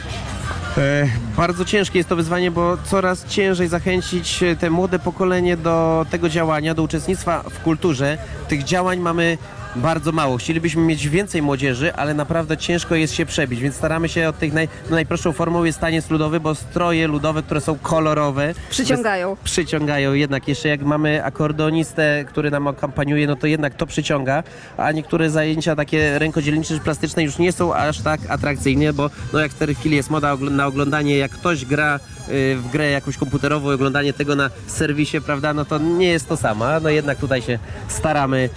E, 0.78 1.10
bardzo 1.38 1.66
ciężkie 1.66 2.00
jest 2.00 2.10
to 2.10 2.16
wyzwanie, 2.16 2.52
bo 2.52 2.78
coraz 2.78 3.26
ciężej 3.26 3.68
zachęcić 3.68 4.44
e, 4.44 4.56
te 4.56 4.70
młode 4.70 5.00
pokolenie 5.00 5.58
do 5.58 6.06
tego 6.10 6.30
działania, 6.30 6.74
do 6.74 6.84
uczestnictwa 6.84 7.44
w 7.50 7.60
kulturze. 7.60 8.18
Tych 8.48 8.64
działań 8.64 9.00
mamy 9.00 9.38
bardzo 9.76 10.12
mało. 10.12 10.38
Chcielibyśmy 10.38 10.82
mieć 10.82 11.10
więcej 11.10 11.42
młodzieży, 11.42 11.94
ale 11.94 12.14
naprawdę 12.14 12.58
ciężko 12.58 12.96
jest 12.96 13.14
się 13.14 13.26
przebić, 13.26 13.60
więc 13.60 13.76
staramy 13.76 14.10
się 14.10 14.30
od 14.30 14.38
tych 14.40 14.54
naj, 14.54 14.68
najprostszą 14.90 15.32
formą 15.32 15.64
jest 15.64 15.80
taniec 15.80 16.10
ludowy, 16.10 16.40
bo 16.40 16.56
stroje 16.56 17.08
ludowe, 17.08 17.44
które 17.44 17.62
są 17.62 17.76
kolorowe, 17.80 18.54
Przyciągają. 18.70 19.38
przyciągają 19.44 20.14
jednak 20.14 20.48
jeszcze 20.48 20.70
jak 20.70 20.82
mamy 20.82 21.26
akordonistę, 21.26 22.26
który 22.28 22.52
nam 22.52 22.68
akompaniuje, 22.68 23.28
no 23.28 23.36
to 23.36 23.48
jednak 23.48 23.76
to 23.76 23.86
przyciąga, 23.86 24.44
a 24.78 24.92
niektóre 24.92 25.30
zajęcia 25.30 25.76
takie 25.76 26.20
rękodzielnicze 26.20 26.74
czy 26.74 26.80
plastyczne 26.80 27.24
już 27.24 27.38
nie 27.38 27.52
są 27.52 27.76
aż 27.76 28.02
tak 28.02 28.20
atrakcyjne, 28.30 28.94
bo 28.94 29.10
no 29.34 29.40
jak 29.40 29.52
w 29.52 29.56
tej 29.56 29.76
chwili 29.76 29.96
jest 29.96 30.10
moda 30.10 30.36
na 30.36 30.68
oglądanie, 30.68 31.18
jak 31.18 31.32
ktoś 31.32 31.66
gra 31.66 32.00
w 32.28 32.64
grę 32.72 32.90
jakąś 32.92 33.18
komputerową 33.18 33.72
i 33.72 33.74
oglądanie 33.74 34.14
tego 34.14 34.36
na 34.36 34.50
serwisie, 34.68 35.22
prawda, 35.22 35.54
no 35.54 35.66
to 35.66 35.78
nie 35.78 36.08
jest 36.08 36.28
to 36.30 36.38
samo, 36.38 36.66
no 36.82 36.90
jednak 36.90 37.18
tutaj 37.18 37.42
się 37.42 37.60
staramy, 37.88 38.50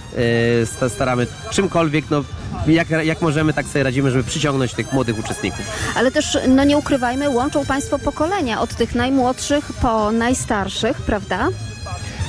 y, 0.63 0.67
sta- 0.67 0.89
staramy 0.89 1.27
czymkolwiek, 1.51 2.05
no 2.11 2.25
jak, 2.67 2.91
jak 2.91 3.23
możemy, 3.23 3.53
tak 3.53 3.67
sobie 3.67 3.83
radzimy, 3.83 4.11
żeby 4.11 4.25
przyciągnąć 4.25 4.75
tych 4.75 4.93
młodych 4.93 5.19
uczestników. 5.19 5.61
Ale 5.97 6.11
też, 6.11 6.39
no 6.49 6.65
nie 6.65 6.77
ukrywajmy, 6.79 7.31
łączą 7.31 7.67
państwo 7.67 7.99
pokolenia 7.99 8.61
od 8.61 8.75
tych 8.75 8.95
najmłodszych 8.95 9.73
po 9.83 10.13
najstarszych, 10.13 10.97
prawda? 11.03 11.49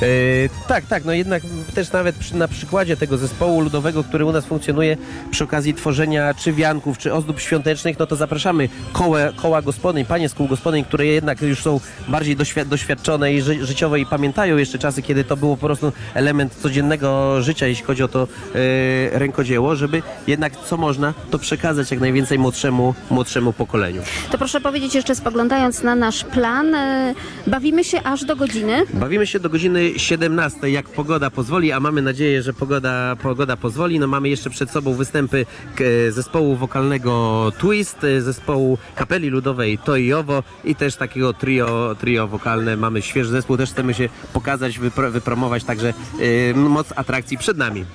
E, 0.02 0.08
tak, 0.68 0.86
tak, 0.86 1.06
no 1.06 1.14
jednak 1.14 1.44
też 1.76 1.92
nawet 1.92 2.16
przy, 2.16 2.36
na 2.36 2.48
przykładzie 2.48 2.98
tego 2.98 3.18
zespołu 3.18 3.62
ludowego, 3.62 4.04
który 4.04 4.26
u 4.26 4.32
nas 4.32 4.46
funkcjonuje 4.46 4.98
przy 5.32 5.44
okazji 5.44 5.74
tworzenia 5.74 6.34
czy 6.34 6.54
wianków, 6.54 6.98
czy 6.98 7.14
ozdób 7.14 7.40
świątecznych, 7.40 8.00
no 8.00 8.06
to 8.08 8.16
zapraszamy 8.16 8.70
koła, 8.94 9.20
koła 9.36 9.62
gospodyń, 9.62 10.06
panie 10.06 10.30
z 10.30 10.34
kół 10.34 10.48
gospodyń, 10.48 10.84
które 10.84 11.06
jednak 11.06 11.42
już 11.42 11.62
są 11.62 11.80
bardziej 12.08 12.38
doświ- 12.38 12.66
doświadczone 12.66 13.34
i 13.34 13.42
ży- 13.42 13.66
życiowe 13.66 14.00
i 14.00 14.06
pamiętają 14.06 14.58
jeszcze 14.58 14.78
czasy, 14.80 15.02
kiedy 15.02 15.24
to 15.24 15.38
było 15.38 15.58
po 15.58 15.66
prostu 15.66 15.92
element 16.14 16.56
codziennego 16.56 17.42
życia, 17.42 17.68
jeśli 17.68 17.86
chodzi 17.86 18.04
o 18.04 18.08
to 18.08 18.28
e, 19.14 19.20
rękodzieło, 19.20 19.76
żeby 19.76 20.02
jednak 20.28 20.54
co 20.66 20.78
można, 20.78 21.14
to 21.32 21.40
przekazać 21.40 21.92
jak 21.92 22.00
najwięcej 22.00 22.40
młodszemu, 22.40 22.94
młodszemu 23.10 23.54
pokoleniu. 23.54 24.02
To 24.32 24.38
proszę 24.38 24.62
powiedzieć 24.62 24.96
jeszcze 24.96 25.16
spoglądając 25.16 25.84
na 25.84 25.96
nasz 25.96 26.24
plan, 26.24 26.76
e, 26.76 27.14
bawimy 27.48 27.84
się 27.84 28.04
aż 28.04 28.26
do 28.26 28.36
godziny. 28.36 28.84
Bawimy 28.94 29.28
się 29.28 29.40
do 29.40 29.50
godziny 29.50 29.87
17, 29.98 30.70
jak 30.72 30.90
pogoda 30.90 31.30
pozwoli, 31.30 31.72
a 31.72 31.80
mamy 31.80 32.02
nadzieję, 32.02 32.42
że 32.42 32.54
pogoda, 32.54 33.16
pogoda 33.16 33.58
pozwoli. 33.58 34.00
No 34.00 34.08
mamy 34.08 34.30
jeszcze 34.30 34.50
przed 34.50 34.72
sobą 34.72 34.94
występy 34.94 35.46
zespołu 36.10 36.56
wokalnego 36.56 37.52
Twist, 37.58 37.98
zespołu 38.20 38.78
kapeli 38.96 39.30
ludowej 39.30 39.78
To 39.78 39.98
i 40.64 40.76
też 40.76 40.96
takiego 40.96 41.34
trio, 41.34 41.96
trio 42.00 42.28
wokalne. 42.28 42.78
Mamy 42.78 43.02
świeży 43.02 43.32
zespół, 43.32 43.58
też 43.58 43.72
chcemy 43.72 43.94
się 43.94 44.10
pokazać, 44.34 44.80
wypro, 44.80 45.12
wypromować, 45.12 45.64
także 45.64 45.94
e, 46.20 46.54
moc 46.54 46.94
atrakcji 46.96 47.38
przed 47.38 47.58
nami. 47.58 47.86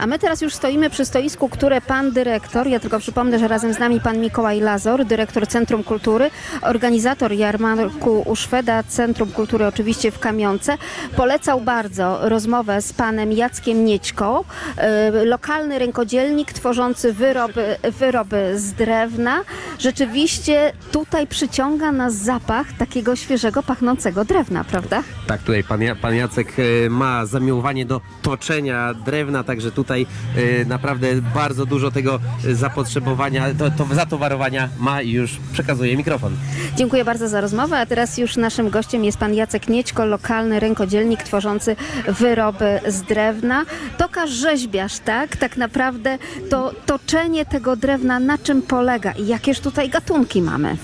A 0.00 0.06
my 0.06 0.18
teraz 0.18 0.40
już 0.40 0.54
stoimy 0.54 0.90
przy 0.90 1.04
stoisku, 1.04 1.48
które 1.48 1.80
pan 1.80 2.12
dyrektor, 2.12 2.66
ja 2.66 2.80
tylko 2.80 2.98
przypomnę, 2.98 3.38
że 3.38 3.48
razem 3.48 3.74
z 3.74 3.78
nami 3.78 4.00
pan 4.00 4.18
Mikołaj 4.18 4.60
Lazor, 4.60 5.04
dyrektor 5.04 5.48
Centrum 5.48 5.84
Kultury, 5.84 6.30
organizator 6.62 7.32
jarmarku 7.32 8.22
u 8.26 8.36
Szweda, 8.36 8.82
Centrum 8.82 9.32
Kultury 9.32 9.66
oczywiście 9.66 10.10
w 10.10 10.18
Kamionce, 10.18 10.78
polecał 11.16 11.60
bardzo 11.60 12.18
rozmowę 12.28 12.82
z 12.82 12.92
panem 12.92 13.32
Jackiem 13.32 13.84
Niećką, 13.84 14.44
e, 14.76 15.24
lokalny 15.24 15.78
rękodzielnik 15.78 16.52
tworzący 16.52 17.12
wyroby, 17.12 17.76
wyroby 17.98 18.52
z 18.58 18.72
drewna. 18.72 19.40
Rzeczywiście 19.78 20.72
tutaj 20.92 21.26
przyciąga 21.26 21.92
nas 21.92 22.14
zapach 22.14 22.66
takiego 22.78 23.16
świeżego, 23.16 23.62
pachnącego 23.62 24.24
drewna, 24.24 24.64
prawda? 24.64 25.02
Tak, 25.26 25.42
tutaj 25.42 25.64
pan, 25.64 25.80
pan 26.00 26.14
Jacek 26.14 26.56
e, 26.58 26.90
ma 26.90 27.26
zamiłowanie 27.26 27.86
do 27.86 28.00
toczenia 28.22 28.94
drewna, 28.94 29.44
także 29.44 29.72
tutaj 29.72 29.89
e, 29.96 30.64
naprawdę 30.64 31.06
bardzo 31.34 31.66
dużo 31.66 31.90
tego 31.90 32.20
e, 32.46 32.54
zapotrzebowania, 32.54 33.46
to, 33.58 33.70
to 33.70 33.94
zatowarowania 33.94 34.68
ma 34.78 35.02
i 35.02 35.10
już 35.10 35.38
przekazuje 35.52 35.96
mikrofon. 35.96 36.36
Dziękuję 36.76 37.04
bardzo 37.04 37.28
za 37.28 37.40
rozmowę, 37.40 37.78
a 37.78 37.86
teraz 37.86 38.18
już 38.18 38.36
naszym 38.36 38.70
gościem 38.70 39.04
jest 39.04 39.18
pan 39.18 39.34
Jacek 39.34 39.68
Niećko, 39.68 40.04
lokalny 40.04 40.60
rękodzielnik 40.60 41.22
tworzący 41.22 41.76
wyroby 42.08 42.80
z 42.88 43.02
drewna. 43.02 43.64
Tokarz 43.98 44.30
rzeźbiarz, 44.30 44.98
tak? 44.98 45.36
Tak 45.36 45.56
naprawdę 45.56 46.18
to 46.50 46.72
toczenie 46.86 47.46
tego 47.46 47.76
drewna 47.76 48.18
na 48.18 48.38
czym 48.38 48.62
polega 48.62 49.12
i 49.12 49.26
jakież 49.26 49.60
tutaj 49.60 49.88
gatunki 49.88 50.42
mamy? 50.42 50.76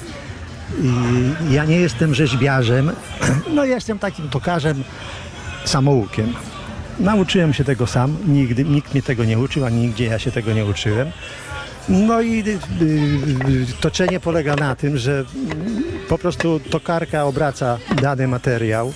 Ja 1.50 1.64
nie 1.64 1.76
jestem 1.76 2.14
rzeźbiarzem, 2.14 2.92
no 3.54 3.64
jestem 3.64 3.98
takim 3.98 4.28
tokarzem, 4.28 4.84
samoukiem. 5.64 6.34
Nauczyłem 7.00 7.52
się 7.52 7.64
tego 7.64 7.86
sam, 7.86 8.16
nigdy, 8.26 8.64
nikt 8.64 8.92
mnie 8.94 9.02
tego 9.02 9.24
nie 9.24 9.38
uczył, 9.38 9.64
ani 9.64 9.80
nigdzie 9.80 10.04
ja 10.04 10.18
się 10.18 10.30
tego 10.30 10.52
nie 10.52 10.64
uczyłem. 10.64 11.10
No 11.88 12.20
i 12.20 12.44
y, 12.48 12.58
y, 12.82 13.66
toczenie 13.80 14.20
polega 14.20 14.56
na 14.56 14.76
tym, 14.76 14.98
że 14.98 15.24
po 16.08 16.18
prostu 16.18 16.60
tokarka 16.60 17.24
obraca 17.24 17.78
dany 18.02 18.28
materiał, 18.28 18.92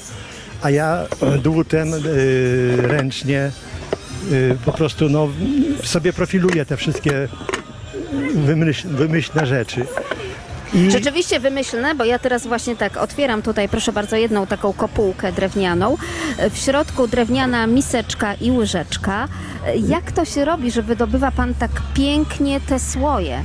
a 0.63 0.71
ja 0.71 1.07
dłutem 1.43 1.95
y, 1.95 2.77
ręcznie 2.77 3.51
y, 4.33 4.57
po 4.65 4.73
prostu 4.73 5.09
no, 5.09 5.29
sobie 5.85 6.13
profiluję 6.13 6.65
te 6.67 6.77
wszystkie 6.77 7.29
wymyśl, 8.35 8.89
wymyślne 8.89 9.47
rzeczy. 9.47 9.87
I 10.75 10.91
Rzeczywiście 10.91 11.41
wymyślne, 11.41 11.95
bo 11.95 12.05
ja 12.05 12.19
teraz 12.19 12.47
właśnie 12.47 12.77
tak 12.77 12.97
otwieram 12.97 13.43
tutaj, 13.43 13.69
proszę 13.69 13.93
bardzo, 13.93 14.17
jedną 14.17 14.47
taką 14.47 14.73
kopułkę 14.73 15.33
drewnianą. 15.33 15.97
W 16.51 16.59
środku 16.59 17.09
drewniana 17.09 17.67
miseczka 17.67 18.35
i 18.35 18.51
łyżeczka. 18.51 19.29
Jak 19.89 20.13
to 20.13 20.25
się 20.25 20.45
robi, 20.45 20.71
że 20.71 20.83
wydobywa 20.83 21.31
pan 21.31 21.55
tak 21.55 21.71
pięknie 21.95 22.61
te 22.61 22.79
słoje? 22.79 23.45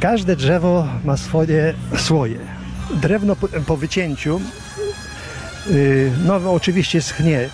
Każde 0.00 0.36
drzewo 0.36 0.88
ma 1.04 1.16
swoje 1.16 1.74
słoje. 1.96 2.38
Drewno 2.94 3.36
po, 3.36 3.48
po 3.48 3.76
wycięciu, 3.76 4.40
yy, 5.70 6.12
no 6.24 6.52
oczywiście 6.52 7.02
schnie. 7.02 7.48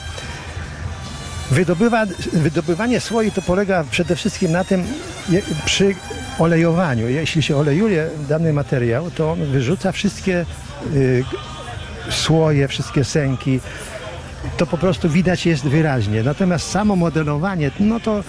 Wydobywa, 1.51 2.07
wydobywanie 2.32 3.01
słoi 3.01 3.30
to 3.30 3.43
polega 3.43 3.85
przede 3.91 4.16
wszystkim 4.16 4.53
na 4.53 4.64
tym, 4.64 4.85
przy 5.64 5.95
olejowaniu. 6.39 7.09
Jeśli 7.09 7.43
się 7.43 7.57
olejuje 7.57 8.09
dany 8.29 8.53
materiał, 8.53 9.11
to 9.11 9.33
on 9.33 9.45
wyrzuca 9.45 9.93
wszystkie 9.93 10.47
yy, 10.95 11.25
słoje, 12.11 12.68
wszystkie 12.68 13.05
sęki. 13.05 13.61
To 14.57 14.66
po 14.66 14.79
prostu 14.79 15.09
widać 15.09 15.47
jest 15.47 15.64
wyraźnie. 15.64 16.22
Natomiast 16.22 16.70
samo 16.70 16.97
modelowanie, 16.97 17.70
no 17.81 18.01
to 18.01 18.25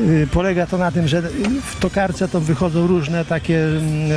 y, 0.00 0.28
polega 0.32 0.66
to 0.66 0.78
na 0.78 0.92
tym, 0.92 1.08
że 1.08 1.22
w 1.64 1.80
tokarce 1.80 2.28
to 2.28 2.40
wychodzą 2.40 2.86
różne 2.86 3.24
takie 3.24 3.64
mm, 3.64 4.12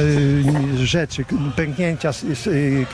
y, 0.76 0.88
rzeczy, 0.88 1.26
pęknięcia, 1.56 2.10
y, 2.10 2.50
y, 2.50 2.52
y, 2.52 2.86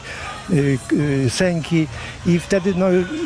sęki 1.30 1.88
i 2.26 2.40
wtedy 2.40 2.74
no, 2.78 2.86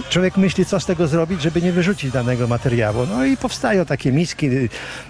człowiek 0.09 0.37
myśli, 0.37 0.65
co 0.65 0.79
z 0.79 0.85
tego 0.85 1.07
zrobić, 1.07 1.41
żeby 1.41 1.61
nie 1.61 1.71
wyrzucić 1.71 2.11
danego 2.11 2.47
materiału. 2.47 3.07
No 3.09 3.25
i 3.25 3.37
powstają 3.37 3.85
takie 3.85 4.11
miski, 4.11 4.45
y, 4.47 4.69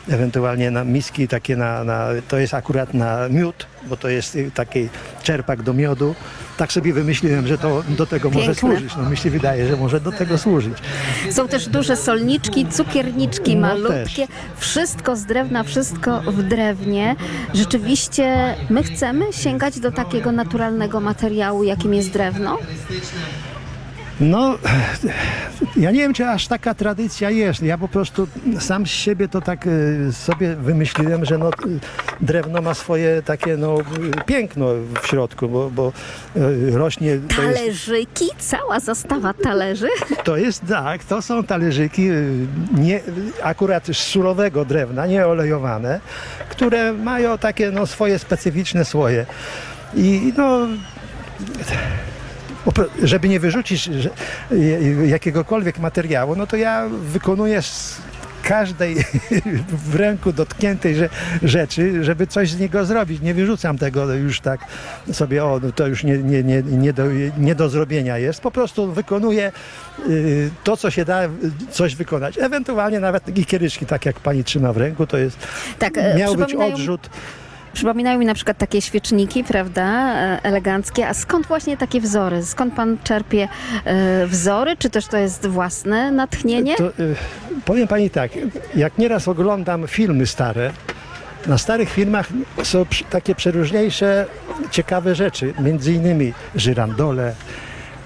ewentualnie 0.09 0.71
na 0.71 0.83
miski 0.83 1.27
takie 1.27 1.55
na, 1.55 1.83
na 1.83 2.07
to 2.27 2.37
jest 2.37 2.53
akurat 2.53 2.93
na 2.93 3.29
miód, 3.29 3.67
bo 3.89 3.97
to 3.97 4.09
jest 4.09 4.35
y, 4.35 4.51
taki 4.53 4.89
czerpak 5.23 5.63
do 5.63 5.73
miodu. 5.73 6.15
Tak 6.57 6.73
sobie 6.73 6.93
wymyśliłem, 6.93 7.47
że 7.47 7.57
to 7.57 7.83
do 7.89 8.05
tego 8.05 8.29
może 8.29 8.45
Piękne. 8.45 8.59
służyć. 8.69 8.95
No 8.97 9.09
mi 9.09 9.17
się 9.17 9.29
wydaje, 9.29 9.67
że 9.67 9.77
może 9.77 9.99
do 9.99 10.11
tego 10.11 10.37
służyć. 10.37 10.73
Są 11.31 11.47
też 11.47 11.67
duże 11.67 11.95
solniczki, 11.95 12.65
cukierniczki 12.67 13.55
No 13.55 13.61
malutkie. 13.61 14.27
Wszystko 14.57 15.15
z 15.15 15.25
drewna, 15.25 15.63
wszystko 15.63 16.21
w 16.21 16.43
drewnie. 16.43 17.15
Rzeczywiście 17.53 18.55
my 18.69 18.83
chcemy 18.83 19.25
sięgać 19.33 19.79
do 19.79 19.91
takiego 19.91 20.31
naturalnego 20.31 20.99
materiału, 20.99 21.63
jakim 21.63 21.93
jest 21.93 22.00
drewno. 22.09 22.57
No, 24.21 24.57
ja 25.77 25.91
nie 25.91 25.99
wiem, 25.99 26.13
czy 26.13 26.27
aż 26.27 26.47
taka 26.47 26.73
tradycja 26.73 27.29
jest. 27.29 27.63
Ja 27.63 27.77
po 27.77 27.87
prostu 27.87 28.27
sam 28.59 28.85
z 28.85 28.89
siebie 28.89 29.27
to 29.27 29.41
tak 29.41 29.67
e, 29.67 30.11
sobie 30.11 30.55
wymyśliłem, 30.55 31.25
że 31.25 31.37
no, 31.37 31.47
e, 31.47 31.51
drewno 32.21 32.61
ma 32.61 32.73
swoje 32.73 33.21
takie 33.21 33.57
no, 33.57 33.77
e, 33.79 34.23
piękno 34.25 34.65
w 35.01 35.07
środku, 35.07 35.49
bo, 35.49 35.69
bo 35.69 35.93
rośnie... 36.71 37.17
To 37.17 37.41
jest, 37.41 37.55
Talerzyki, 37.57 38.29
cała 38.39 38.79
zastawa 38.79 39.33
talerzy. 39.33 39.87
to 40.23 40.37
jest 40.37 40.63
tak, 40.69 41.03
to 41.03 41.21
są 41.21 41.43
talerzyki 41.43 42.09
nie, 42.77 43.01
akurat 43.43 43.87
z 43.87 43.97
surowego 43.97 44.65
drewna, 44.65 45.07
nie 45.07 45.27
olejowane, 45.27 45.99
które 46.49 46.93
mają 46.93 47.37
takie 47.37 47.71
no, 47.71 47.85
swoje 47.85 48.19
specyficzne 48.19 48.85
słoje. 48.85 49.25
I 49.95 50.33
no, 50.37 50.67
żeby 53.03 53.29
nie 53.29 53.39
wyrzucić 53.39 53.89
jakiegokolwiek 55.05 55.79
materiału, 55.79 56.35
no 56.35 56.47
to 56.47 56.57
ja 56.57 56.89
wykonuję 56.89 57.61
z 57.61 58.01
każdej 58.43 58.95
w 59.89 59.95
ręku 59.95 60.33
dotkniętej 60.33 60.95
rzeczy, 61.43 62.03
żeby 62.03 62.27
coś 62.27 62.49
z 62.49 62.59
niego 62.59 62.85
zrobić. 62.85 63.21
Nie 63.21 63.33
wyrzucam 63.33 63.77
tego 63.77 64.13
już 64.13 64.39
tak 64.39 64.59
sobie, 65.11 65.45
o, 65.45 65.59
no 65.63 65.71
to 65.71 65.87
już 65.87 66.03
nie, 66.03 66.17
nie, 66.17 66.43
nie, 66.43 66.63
nie, 66.63 66.93
do, 66.93 67.03
nie 67.37 67.55
do 67.55 67.69
zrobienia 67.69 68.17
jest. 68.17 68.41
Po 68.41 68.51
prostu 68.51 68.91
wykonuję 68.91 69.51
y, 70.09 70.49
to, 70.63 70.77
co 70.77 70.91
się 70.91 71.05
da 71.05 71.21
coś 71.71 71.95
wykonać. 71.95 72.37
Ewentualnie 72.37 72.99
nawet 72.99 73.25
takie 73.25 73.45
kieliszki, 73.45 73.85
tak 73.85 74.05
jak 74.05 74.19
pani 74.19 74.43
trzyma 74.43 74.73
w 74.73 74.77
ręku, 74.77 75.07
to 75.07 75.17
jest, 75.17 75.37
Tak, 75.79 75.97
e, 75.97 76.15
miał 76.17 76.35
być 76.35 76.53
odrzut. 76.53 77.09
Przypominają 77.73 78.19
mi 78.19 78.25
na 78.25 78.33
przykład 78.33 78.57
takie 78.57 78.81
świeczniki, 78.81 79.43
prawda, 79.43 80.13
e, 80.15 80.39
eleganckie. 80.43 81.07
A 81.07 81.13
skąd 81.13 81.47
właśnie 81.47 81.77
takie 81.77 82.01
wzory? 82.01 82.45
Skąd 82.45 82.73
pan 82.73 82.97
czerpie 83.03 83.47
e, 83.85 84.27
wzory? 84.27 84.77
Czy 84.77 84.89
też 84.89 85.07
to 85.07 85.17
jest 85.17 85.47
własne 85.47 86.11
natchnienie? 86.11 86.75
To, 86.75 86.87
y, 86.87 87.15
powiem 87.65 87.87
pani 87.87 88.09
tak, 88.09 88.31
jak 88.75 88.97
nieraz 88.97 89.27
oglądam 89.27 89.87
filmy 89.87 90.27
stare, 90.27 90.71
na 91.47 91.57
starych 91.57 91.89
filmach 91.89 92.27
są 92.63 92.85
takie 93.09 93.35
przeróżniejsze, 93.35 94.25
ciekawe 94.71 95.15
rzeczy, 95.15 95.53
między 95.59 95.93
innymi 95.93 96.33
żyrandole, 96.55 97.33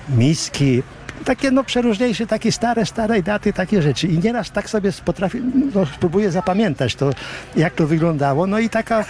miski, 0.09 0.83
takie 1.25 1.51
no 1.51 1.63
przeróżniejsze, 1.63 2.27
takie 2.27 2.51
stare, 2.51 2.85
starej 2.85 3.23
daty, 3.23 3.53
takie 3.53 3.81
rzeczy. 3.81 4.07
I 4.07 4.19
nieraz 4.19 4.51
tak 4.51 4.69
sobie 4.69 4.91
potrafię, 5.05 5.41
no, 5.75 5.85
spróbuję 5.85 6.31
zapamiętać 6.31 6.95
to, 6.95 7.09
jak 7.55 7.73
to 7.73 7.87
wyglądało. 7.87 8.47
No 8.47 8.59
i 8.59 8.69
taka 8.69 9.01
y, 9.01 9.05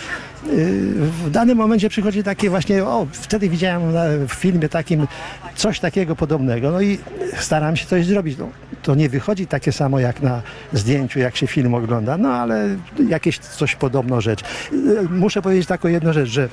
w 0.96 1.30
danym 1.30 1.58
momencie 1.58 1.90
przychodzi 1.90 2.24
takie 2.24 2.50
właśnie, 2.50 2.84
o, 2.84 3.08
wtedy 3.12 3.50
widziałem 3.50 3.94
na, 3.94 4.04
w 4.28 4.34
filmie 4.34 4.70
takim 4.70 5.08
coś 5.56 5.80
takiego 5.80 6.16
podobnego. 6.16 6.72
No 6.72 6.82
i 6.82 7.00
staram 7.40 7.76
się 7.76 7.86
coś 7.86 8.06
zrobić. 8.06 8.38
No, 8.38 8.50
to 8.84 8.96
nie 8.96 9.10
wychodzi 9.10 9.48
takie 9.48 9.72
samo 9.72 10.00
jak 10.00 10.22
na 10.22 10.42
zdjęciu, 10.74 11.20
jak 11.20 11.36
się 11.36 11.48
film 11.48 11.74
ogląda, 11.74 12.18
no 12.18 12.30
ale 12.30 12.70
jakieś 13.10 13.40
coś 13.40 13.76
podobną 13.76 14.22
rzecz. 14.22 14.42
Y, 14.74 15.10
Muszę 15.10 15.42
powiedzieć 15.42 15.68
taką 15.68 15.88
jedną 15.88 16.14
rzecz, 16.14 16.30
że 16.30 16.50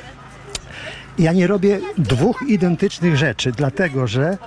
ja 1.19 1.33
nie 1.33 1.47
robię 1.47 1.81
dwóch 1.99 2.45
identycznych 2.49 3.17
rzeczy, 3.17 3.53
dlatego 3.53 4.07
że 4.07 4.39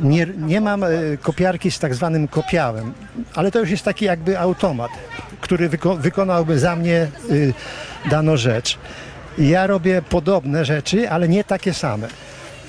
nie, 0.00 0.26
nie 0.38 0.60
mam 0.60 0.82
y, 0.82 1.18
kopiarki 1.22 1.70
z 1.70 1.78
tak 1.78 1.94
zwanym 1.94 2.28
kopiałem, 2.28 2.92
ale 3.34 3.50
to 3.50 3.58
już 3.58 3.70
jest 3.70 3.84
taki 3.84 4.04
jakby 4.04 4.38
automat, 4.38 4.90
który 5.40 5.68
wyko 5.68 5.96
wykonałby 5.96 6.58
za 6.58 6.76
mnie 6.76 7.08
y, 7.30 7.54
daną 8.10 8.36
rzecz. 8.36 8.78
Ja 9.38 9.66
robię 9.66 10.02
podobne 10.02 10.64
rzeczy, 10.64 11.10
ale 11.10 11.28
nie 11.28 11.44
takie 11.44 11.74
same. 11.74 12.08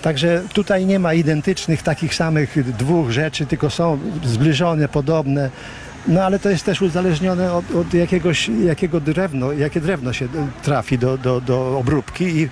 Także 0.01 0.43
tutaj 0.53 0.85
nie 0.85 0.99
ma 0.99 1.13
identycznych 1.13 1.83
takich 1.83 2.15
samych 2.15 2.75
dwóch 2.77 3.11
rzeczy, 3.11 3.45
tylko 3.45 3.69
są 3.69 3.99
zbliżone, 4.23 4.87
podobne. 4.87 5.49
No 6.07 6.23
ale 6.23 6.39
to 6.39 6.49
jest 6.49 6.65
też 6.65 6.81
uzależnione 6.81 7.53
od, 7.53 7.75
od 7.75 7.93
jakiegoś, 7.93 8.49
jakiego 8.49 8.99
drewno, 8.99 9.51
jakie 9.51 9.81
drewno 9.81 10.13
się 10.13 10.27
trafi 10.63 10.97
do, 10.97 11.17
do, 11.17 11.41
do 11.41 11.77
obróbki 11.77 12.25
i 12.25 12.49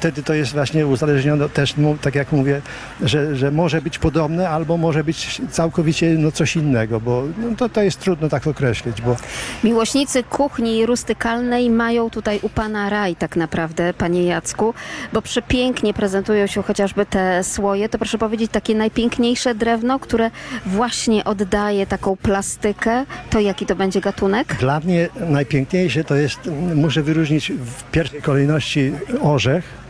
wtedy 0.00 0.22
to 0.22 0.34
jest 0.34 0.52
właśnie 0.52 0.86
uzależnione 0.86 1.48
też, 1.48 1.76
mu- 1.76 1.96
tak 1.98 2.14
jak 2.14 2.32
mówię, 2.32 2.60
że, 3.02 3.36
że 3.36 3.50
może 3.50 3.82
być 3.82 3.98
podobne 3.98 4.48
albo 4.48 4.76
może 4.76 5.04
być 5.04 5.40
całkowicie 5.50 6.14
no, 6.18 6.32
coś 6.32 6.56
innego, 6.56 7.00
bo 7.00 7.22
no, 7.38 7.56
to, 7.56 7.68
to 7.68 7.82
jest 7.82 8.00
trudno 8.00 8.28
tak 8.28 8.46
określić, 8.46 9.02
bo 9.02 9.16
Miłośnicy 9.64 10.22
kuchni 10.22 10.86
rustykalnej 10.86 11.70
mają 11.70 12.10
tutaj 12.10 12.38
u 12.42 12.48
pana 12.48 12.90
raj 12.90 13.16
tak 13.16 13.36
naprawdę, 13.36 13.94
panie 13.94 14.24
Jacku, 14.24 14.74
bo 15.12 15.22
przepięknie 15.22 15.94
prezentują 15.94 16.46
się 16.46 16.62
chociażby 16.62 17.06
te 17.06 17.44
słoje. 17.44 17.88
To 17.88 17.98
proszę 17.98 18.18
powiedzieć, 18.18 18.50
takie 18.50 18.74
najpiękniejsze 18.74 19.54
drewno, 19.54 19.98
które 19.98 20.30
właśnie 20.66 21.24
oddaje 21.24 21.86
taką 21.86 22.16
plastykę, 22.16 23.04
to 23.30 23.40
jaki 23.40 23.66
to 23.66 23.76
będzie 23.76 24.00
gatunek? 24.00 24.56
Dla 24.60 24.80
mnie 24.80 25.08
najpiękniejsze 25.28 26.04
to 26.04 26.14
jest, 26.14 26.40
muszę 26.74 27.02
wyróżnić 27.02 27.52
w 27.52 27.90
pierwszej 27.90 28.22
kolejności 28.22 28.92
orzech, 29.22 29.89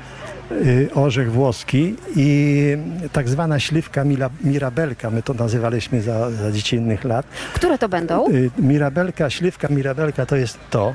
orzech 0.95 1.33
włoski 1.33 1.95
i 2.17 2.77
tak 3.13 3.29
zwana 3.29 3.61
śliwka 3.61 4.05
mirabelka, 4.45 5.11
my 5.11 5.23
to 5.23 5.35
nazywaliśmy 5.35 6.03
za, 6.03 6.31
za 6.31 6.53
dziecinnych 6.53 7.05
lat. 7.05 7.27
Które 7.55 7.79
to 7.79 7.89
będą? 7.89 8.29
Y, 8.31 8.51
Mirabelka, 8.59 9.31
śliwka 9.31 9.69
mirabelka 9.69 10.27
to 10.27 10.37
jest 10.37 10.59
to, 10.71 10.95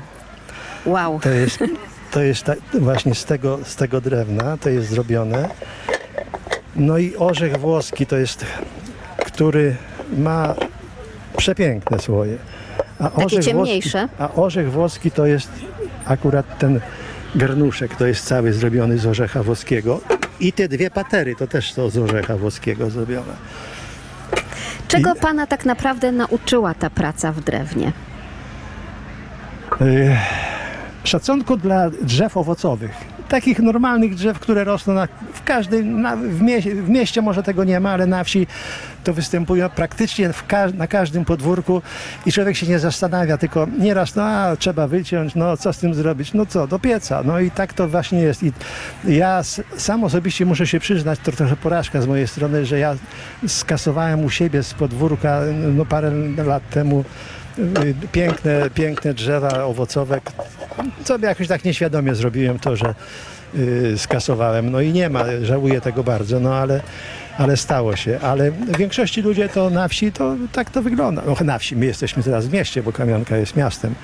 Wow. 0.86 1.20
to 1.20 1.28
jest, 1.30 1.58
to 2.10 2.22
jest 2.22 2.44
ta, 2.44 2.54
właśnie 2.74 3.14
z 3.14 3.24
tego, 3.24 3.58
z 3.64 3.76
tego 3.76 4.00
drewna, 4.00 4.56
to 4.56 4.70
jest 4.70 4.88
zrobione. 4.88 5.48
No 6.76 6.98
i 6.98 7.16
orzech 7.16 7.56
włoski 7.56 8.06
to 8.06 8.16
jest, 8.16 8.44
który 9.26 9.76
ma 10.18 10.54
przepiękne 11.36 11.98
słoje. 11.98 12.36
A 12.98 13.10
Takie 13.10 13.40
ciemniejsze? 13.40 13.98
Włoski, 13.98 14.22
a 14.22 14.40
orzech 14.40 14.70
włoski 14.72 15.10
to 15.10 15.26
jest 15.26 15.48
akurat 16.04 16.58
ten 16.58 16.80
garnuszek, 17.36 17.96
to 17.96 18.06
jest 18.06 18.26
cały 18.26 18.52
zrobiony 18.52 18.98
z 18.98 19.06
orzecha 19.06 19.42
włoskiego. 19.42 20.00
I 20.40 20.52
te 20.52 20.68
dwie 20.68 20.90
patery 20.90 21.36
to 21.36 21.46
też 21.46 21.72
są 21.72 21.90
z 21.90 21.98
orzecha 21.98 22.36
włoskiego 22.36 22.90
zrobione. 22.90 23.32
Czego 24.88 25.14
pana 25.14 25.46
tak 25.46 25.64
naprawdę 25.64 26.12
nauczyła 26.12 26.74
ta 26.74 26.90
praca 26.90 27.32
w 27.32 27.40
drewnie? 27.40 27.92
Y, 29.80 30.16
szacunku 31.04 31.56
dla 31.56 31.90
drzew 31.90 32.36
owocowych. 32.36 33.15
Takich 33.28 33.58
normalnych 33.58 34.14
drzew, 34.14 34.38
które 34.38 34.64
rosną 34.64 34.94
na, 34.94 35.08
w 35.32 35.44
każdym, 35.44 36.02
na, 36.02 36.16
w, 36.16 36.42
mie, 36.42 36.60
w 36.60 36.88
mieście 36.88 37.22
może 37.22 37.42
tego 37.42 37.64
nie 37.64 37.80
ma, 37.80 37.90
ale 37.90 38.06
na 38.06 38.24
wsi 38.24 38.46
to 39.04 39.14
występują 39.14 39.68
praktycznie 39.68 40.30
ka, 40.48 40.66
na 40.74 40.86
każdym 40.86 41.24
podwórku 41.24 41.82
i 42.26 42.32
człowiek 42.32 42.56
się 42.56 42.66
nie 42.66 42.78
zastanawia, 42.78 43.38
tylko 43.38 43.66
nieraz, 43.78 44.16
no 44.16 44.22
a, 44.22 44.56
trzeba 44.56 44.88
wyciąć, 44.88 45.34
no 45.34 45.56
co 45.56 45.72
z 45.72 45.78
tym 45.78 45.94
zrobić, 45.94 46.34
no 46.34 46.46
co, 46.46 46.66
do 46.66 46.78
pieca. 46.78 47.22
No 47.24 47.40
i 47.40 47.50
tak 47.50 47.72
to 47.72 47.88
właśnie 47.88 48.18
jest. 48.20 48.42
I 48.42 48.52
ja 49.04 49.42
sam 49.76 50.04
osobiście 50.04 50.46
muszę 50.46 50.66
się 50.66 50.80
przyznać, 50.80 51.18
to 51.22 51.32
trochę 51.32 51.56
porażka 51.56 52.00
z 52.00 52.06
mojej 52.06 52.28
strony, 52.28 52.66
że 52.66 52.78
ja 52.78 52.96
skasowałem 53.46 54.24
u 54.24 54.30
siebie 54.30 54.62
z 54.62 54.74
podwórka 54.74 55.40
no 55.74 55.84
parę 55.84 56.12
lat 56.46 56.70
temu 56.70 57.04
piękne, 58.12 58.70
piękne 58.74 59.14
drzewa 59.14 59.64
owocowe. 59.64 60.20
Sobie 61.04 61.28
jakoś 61.28 61.48
tak 61.48 61.64
nieświadomie 61.64 62.14
zrobiłem 62.14 62.58
to, 62.58 62.76
że 62.76 62.94
y, 63.54 63.98
skasowałem. 63.98 64.70
No 64.70 64.80
i 64.80 64.92
nie 64.92 65.10
ma, 65.10 65.24
żałuję 65.42 65.80
tego 65.80 66.04
bardzo, 66.04 66.40
no 66.40 66.54
ale, 66.54 66.80
ale 67.38 67.56
stało 67.56 67.96
się. 67.96 68.18
Ale 68.22 68.50
w 68.50 68.76
większości 68.76 69.22
ludzie 69.22 69.48
to 69.48 69.70
na 69.70 69.88
wsi, 69.88 70.12
to 70.12 70.36
tak 70.52 70.70
to 70.70 70.82
wygląda. 70.82 71.22
No 71.26 71.36
na 71.44 71.58
wsi, 71.58 71.76
my 71.76 71.86
jesteśmy 71.86 72.22
teraz 72.22 72.46
w 72.46 72.52
mieście, 72.52 72.82
bo 72.82 72.92
Kamionka 72.92 73.36
jest 73.36 73.56
miastem. 73.56 73.94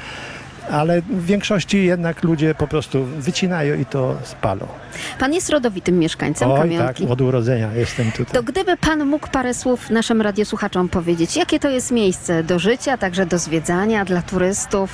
Ale 0.70 1.02
w 1.02 1.26
większości 1.26 1.84
jednak 1.84 2.22
ludzie 2.22 2.54
po 2.54 2.66
prostu 2.66 3.04
wycinają 3.04 3.74
i 3.74 3.84
to 3.84 4.16
spalą. 4.24 4.66
Pan 5.18 5.34
jest 5.34 5.50
rodowitym 5.50 5.98
mieszkańcem 5.98 6.50
Oj 6.50 6.58
tak, 6.58 6.68
Kamionki. 6.68 7.06
od 7.08 7.20
urodzenia 7.20 7.72
jestem 7.74 8.12
tutaj. 8.12 8.34
To 8.34 8.42
gdyby 8.42 8.76
pan 8.76 9.04
mógł 9.04 9.28
parę 9.28 9.54
słów 9.54 9.90
naszym 9.90 10.20
radiosłuchaczom 10.22 10.88
powiedzieć, 10.88 11.36
jakie 11.36 11.58
to 11.58 11.70
jest 11.70 11.90
miejsce 11.90 12.42
do 12.44 12.58
życia, 12.58 12.98
także 12.98 13.26
do 13.26 13.38
zwiedzania 13.38 14.04
dla 14.04 14.22
turystów? 14.22 14.90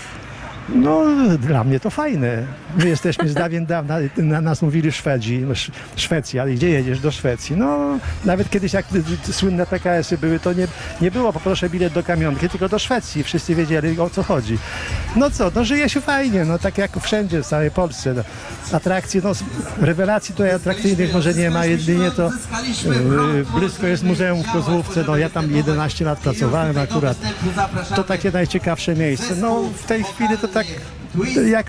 No, 0.69 1.05
dla 1.41 1.65
mnie 1.65 1.81
to 1.81 1.91
fajne. 1.91 2.43
My 2.79 2.89
jesteśmy 2.89 3.29
z 3.29 3.35
dawien 3.35 3.67
dawna, 3.67 3.97
na 4.17 4.41
nas 4.41 4.63
mówili 4.63 4.93
Szwedzi, 4.93 5.39
no, 5.39 5.53
Sz- 5.53 5.77
Szwecja, 5.97 6.43
ale 6.43 6.51
gdzie 6.51 6.69
jedziesz 6.71 7.01
do 7.01 7.11
Szwecji? 7.11 7.57
No, 7.57 7.99
nawet 8.25 8.51
kiedyś 8.51 8.73
jak 8.73 8.87
słynne 9.31 9.67
PKS-y 9.67 10.19
były, 10.19 10.41
to 10.41 10.53
nie, 10.53 10.67
nie 11.01 11.11
było 11.11 11.33
poproszę 11.33 11.71
bilet 11.71 11.93
do 11.93 12.03
kamionki, 12.03 12.49
tylko 12.49 12.69
do 12.69 12.79
Szwecji. 12.79 13.23
Wszyscy 13.25 13.55
wiedzieli 13.55 14.01
o 14.01 14.11
co 14.11 14.23
chodzi. 14.23 14.59
No 15.17 15.31
co, 15.31 15.51
no 15.55 15.65
żyje 15.65 15.89
się 15.89 16.01
fajnie, 16.01 16.45
no 16.45 16.59
tak 16.59 16.79
jak 16.79 17.01
wszędzie 17.01 17.43
w 17.43 17.47
całej 17.47 17.71
Polsce. 17.71 18.15
No. 18.15 18.23
Atrakcji, 18.73 19.21
no 19.25 19.33
rewelacji 19.81 20.35
tutaj 20.35 20.51
atrakcyjnych 20.51 21.13
może 21.13 21.35
nie 21.35 21.51
ma, 21.51 21.67
jedynie 21.67 22.11
to 22.11 22.31
yy, 22.85 23.61
blisko 23.61 23.87
jest 23.87 24.03
Muzeum 24.05 24.43
w 24.43 24.53
Kozłówce, 24.53 25.05
no 25.07 25.17
ja 25.17 25.31
tam 25.31 25.53
11 25.53 26.05
lat 26.05 26.19
pracowałem 26.19 26.79
akurat. 26.79 27.17
To 27.97 28.05
takie 28.05 28.31
najciekawsze 28.31 28.95
miejsce. 28.95 29.35
No 29.37 29.63
w 29.63 29.87
tej 29.87 30.05
chwili 30.05 30.39
to 30.39 30.49
tak 30.49 30.58
jak 31.51 31.67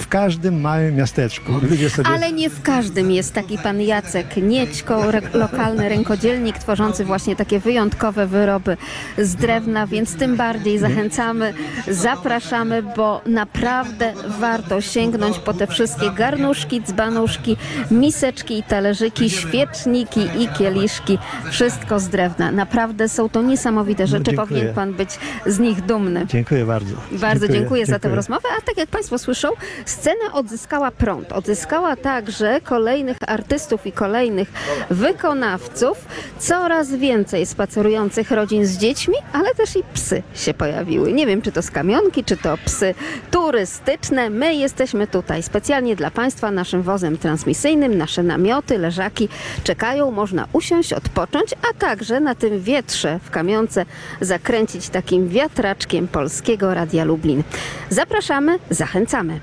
w, 0.00 0.08
każdym 0.08 0.60
małym 0.60 0.96
miasteczku. 0.96 1.52
Sobie 1.88 2.08
Ale 2.08 2.32
nie 2.32 2.50
w 2.50 2.62
każdym 2.62 3.10
jest 3.10 3.32
taki 3.34 3.58
pan 3.58 3.80
Jacek 3.80 4.36
Niećko, 4.36 5.04
re- 5.08 5.20
lokalny 5.34 5.88
rękodzielnik 5.88 6.58
tworzący 6.58 7.04
właśnie 7.04 7.36
takie 7.36 7.58
wyjątkowe 7.60 8.26
wyroby 8.26 8.76
z 9.18 9.34
drewna, 9.34 9.86
więc 9.86 10.16
tym 10.16 10.36
bardziej 10.36 10.78
zachęcamy, 10.78 11.54
zapraszamy, 11.88 12.82
bo 12.96 13.20
naprawdę 13.26 14.12
warto 14.40 14.80
sięgnąć 14.80 15.38
po 15.38 15.54
te 15.54 15.66
wszystkie 15.66 16.10
garnuszki, 16.10 16.82
dzbanuszki, 16.82 17.56
miseczki 17.90 18.58
i 18.58 18.62
talerzyki, 18.62 19.30
świeczniki 19.30 20.20
i 20.38 20.48
kieliszki. 20.58 21.18
Wszystko 21.50 22.00
z 22.00 22.08
drewna. 22.08 22.52
Naprawdę 22.52 23.08
są 23.08 23.28
to 23.28 23.42
niesamowite 23.42 24.06
rzeczy. 24.06 24.24
dziękuję. 24.24 24.46
Powinien 24.46 24.74
pan 24.74 24.94
być 24.94 25.10
z 25.46 25.58
nich 25.58 25.80
dumny. 25.80 26.26
Dziękuję 26.26 26.64
bardzo. 26.64 26.94
Bardzo 27.12 27.48
dziękuję, 27.48 27.86
za 27.86 27.92
tę 27.92 27.98
dziękuję. 27.98 28.14
rozmowę. 28.16 28.48
A 28.58 28.60
tak 28.60 28.76
jak 28.76 28.88
Państwo 28.88 29.18
słyszą, 29.18 29.48
scena 29.84 30.32
odzyskała 30.32 30.90
prąd. 30.90 31.32
Odzyskała 31.32 31.96
także 31.96 32.60
kolejnych 32.60 33.16
artystów 33.26 33.86
i 33.86 33.92
kolejnych 33.92 34.52
wykonawców. 34.90 36.06
Coraz 36.38 36.94
więcej 36.94 37.46
spacerujących 37.46 38.30
rodzin 38.30 38.66
z 38.66 38.78
dziećmi, 38.78 39.14
ale 39.32 39.54
też 39.54 39.76
i 39.76 39.82
psy 39.94 40.22
się 40.34 40.54
pojawiły. 40.54 41.12
Nie 41.12 41.26
wiem, 41.26 41.42
czy 41.42 41.52
to 41.52 41.62
z 41.62 41.70
kamionki, 41.70 42.24
czy 42.24 42.36
to 42.36 42.58
psy 42.64 42.94
turystyczne. 43.30 44.30
My 44.30 44.54
jesteśmy 44.54 45.06
tutaj 45.06 45.42
specjalnie 45.42 45.96
dla 45.96 46.10
Państwa 46.10 46.50
naszym 46.50 46.82
wozem 46.82 47.18
transmisyjnym. 47.18 47.98
Nasze 47.98 48.22
namioty, 48.22 48.78
leżaki 48.78 49.28
czekają. 49.64 50.10
Można 50.10 50.46
usiąść, 50.52 50.92
odpocząć, 50.92 51.52
a 51.70 51.78
także 51.78 52.20
na 52.20 52.34
tym 52.34 52.60
wietrze 52.60 53.20
w 53.24 53.30
kamionce 53.30 53.86
zakręcić 54.20 54.88
takim 54.88 55.28
wiatraczkiem 55.28 56.08
Polskiego 56.08 56.74
Radia 56.74 57.04
Lublin. 57.04 57.42
Zapraszamy, 57.90 58.58
zachęcamy. 58.70 59.40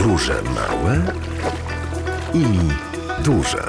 Podróże 0.00 0.42
małe 0.42 1.02
i 2.34 2.44
duże. 3.24 3.64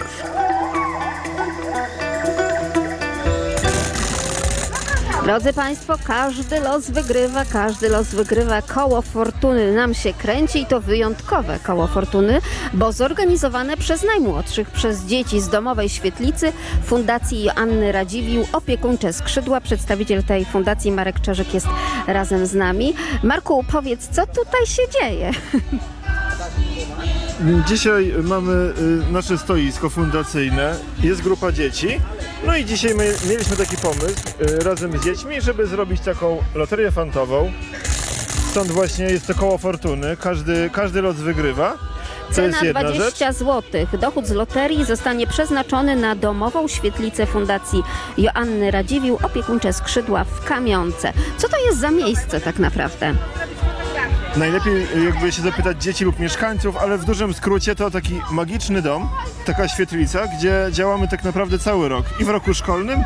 Drodzy 5.23 5.53
Państwo, 5.53 5.93
każdy 6.03 6.59
los 6.59 6.89
wygrywa, 6.89 7.45
każdy 7.45 7.89
los 7.89 8.07
wygrywa. 8.07 8.61
Koło 8.61 9.01
fortuny 9.01 9.73
nam 9.73 9.93
się 9.93 10.13
kręci 10.13 10.61
i 10.61 10.65
to 10.65 10.81
wyjątkowe 10.81 11.59
koło 11.59 11.87
fortuny, 11.87 12.41
bo 12.73 12.91
zorganizowane 12.91 13.77
przez 13.77 14.03
najmłodszych, 14.03 14.69
przez 14.69 15.05
dzieci 15.05 15.41
z 15.41 15.49
domowej 15.49 15.89
świetlicy 15.89 16.53
Fundacji 16.85 17.43
Joanny 17.43 17.91
Radziwiłł, 17.91 18.47
opiekuńcze 18.53 19.13
skrzydła. 19.13 19.61
Przedstawiciel 19.61 20.23
tej 20.23 20.45
fundacji 20.45 20.91
Marek 20.91 21.19
Czerzyk 21.19 21.53
jest 21.53 21.67
razem 22.07 22.45
z 22.45 22.53
nami. 22.53 22.93
Marku, 23.23 23.65
powiedz, 23.71 24.09
co 24.09 24.27
tutaj 24.27 24.65
się 24.65 24.81
dzieje? 25.01 25.31
Dzisiaj 27.67 28.13
mamy 28.23 28.51
y, 29.07 29.11
nasze 29.11 29.37
stoisko 29.37 29.89
fundacyjne, 29.89 30.75
jest 31.03 31.21
grupa 31.21 31.51
dzieci. 31.51 32.01
No 32.45 32.57
i 32.57 32.65
dzisiaj 32.65 32.95
my 32.95 33.13
mieliśmy 33.29 33.57
taki 33.57 33.77
pomysł 33.77 34.15
y, 34.41 34.63
razem 34.63 34.97
z 34.97 35.03
dziećmi, 35.03 35.41
żeby 35.41 35.67
zrobić 35.67 36.01
taką 36.01 36.37
loterię 36.55 36.91
fantową. 36.91 37.51
Stąd 38.51 38.71
właśnie 38.71 39.05
jest 39.05 39.27
to 39.27 39.35
koło 39.35 39.57
fortuny, 39.57 40.17
każdy, 40.17 40.69
każdy 40.73 41.01
lot 41.01 41.15
wygrywa. 41.15 41.77
To 42.27 42.35
Cena 42.35 42.47
jest 42.47 42.63
jedna 42.63 42.87
rzecz. 42.87 42.97
20 42.97 43.33
zł. 43.33 43.63
Dochód 43.99 44.27
z 44.27 44.31
loterii 44.31 44.85
zostanie 44.85 45.27
przeznaczony 45.27 45.95
na 45.95 46.15
domową 46.15 46.67
świetlicę 46.67 47.25
Fundacji 47.25 47.83
Joanny 48.17 48.71
Radziwiłł, 48.71 49.19
opiekuńcze 49.23 49.73
skrzydła 49.73 50.23
w 50.23 50.45
Kamionce. 50.45 51.13
Co 51.37 51.49
to 51.49 51.57
jest 51.65 51.79
za 51.79 51.91
miejsce 51.91 52.41
tak 52.41 52.59
naprawdę? 52.59 53.13
Najlepiej 54.37 54.87
jakby 55.05 55.31
się 55.31 55.41
zapytać 55.41 55.83
dzieci 55.83 56.05
lub 56.05 56.19
mieszkańców, 56.19 56.77
ale 56.77 56.97
w 56.97 57.05
dużym 57.05 57.33
skrócie 57.33 57.75
to 57.75 57.91
taki 57.91 58.21
magiczny 58.31 58.81
dom, 58.81 59.09
taka 59.45 59.67
świetlica, 59.67 60.27
gdzie 60.37 60.67
działamy 60.71 61.07
tak 61.07 61.23
naprawdę 61.23 61.59
cały 61.59 61.89
rok. 61.89 62.05
I 62.19 62.25
w 62.25 62.29
roku 62.29 62.53
szkolnym 62.53 63.03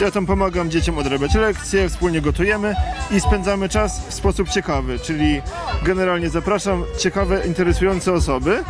ja 0.00 0.10
tam 0.10 0.26
pomagam 0.26 0.70
dzieciom 0.70 0.98
odrabiać 0.98 1.34
lekcje, 1.34 1.88
wspólnie 1.88 2.20
gotujemy 2.20 2.74
i 3.10 3.20
spędzamy 3.20 3.68
czas 3.68 4.00
w 4.08 4.14
sposób 4.14 4.48
ciekawy, 4.48 4.98
czyli 4.98 5.42
generalnie 5.82 6.30
zapraszam 6.30 6.84
ciekawe, 6.98 7.46
interesujące 7.46 8.12
osoby 8.12 8.64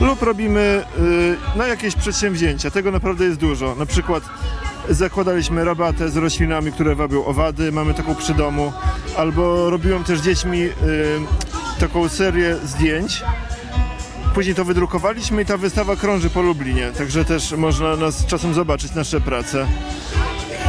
lub 0.00 0.22
robimy 0.22 0.84
y, 1.54 1.58
na 1.58 1.66
jakieś 1.66 1.96
przedsięwzięcia. 1.96 2.70
Tego 2.70 2.90
naprawdę 2.90 3.24
jest 3.24 3.38
dużo. 3.38 3.74
Na 3.74 3.86
przykład 3.86 4.22
zakładaliśmy 4.90 5.64
rabatę 5.64 6.08
z 6.10 6.16
roślinami, 6.16 6.72
które 6.72 6.94
wabią 6.94 7.24
owady, 7.24 7.72
mamy 7.72 7.94
taką 7.94 8.14
przy 8.14 8.34
domu, 8.34 8.72
albo 9.18 9.70
robiłem 9.70 10.04
też 10.04 10.20
dziećmi 10.20 10.62
y, 10.62 10.72
taką 11.80 12.08
serię 12.08 12.56
zdjęć. 12.64 13.22
Później 14.34 14.54
to 14.54 14.64
wydrukowaliśmy 14.64 15.42
i 15.42 15.46
ta 15.46 15.56
wystawa 15.56 15.96
krąży 15.96 16.30
po 16.30 16.42
Lublinie, 16.42 16.92
także 16.98 17.24
też 17.24 17.52
można 17.52 17.96
nas 17.96 18.26
czasem 18.26 18.54
zobaczyć, 18.54 18.94
nasze 18.94 19.20
prace. 19.20 19.66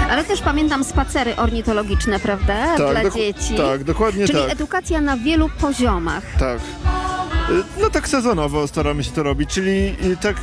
Ale 0.10 0.24
też 0.24 0.42
pamiętam 0.42 0.84
spacery 0.84 1.36
ornitologiczne, 1.36 2.20
prawda? 2.20 2.76
Dla 2.78 3.04
doku- 3.04 3.18
dzieci. 3.18 3.56
tak, 3.56 3.84
dokładnie 3.84 4.28
Czyli 4.28 4.40
tak. 4.40 4.52
edukacja 4.52 5.02
na 5.02 5.18
wielu 5.18 5.50
poziomach. 5.50 6.24
Tak. 6.40 6.58
Y, 6.60 7.64
No 7.82 7.90
tak 7.90 8.08
sezonowo 8.08 8.68
staramy 8.68 9.04
się 9.04 9.12
to 9.12 9.24
robić, 9.24 9.50
czyli 9.50 9.72
y, 9.72 10.18
tak 10.22 10.36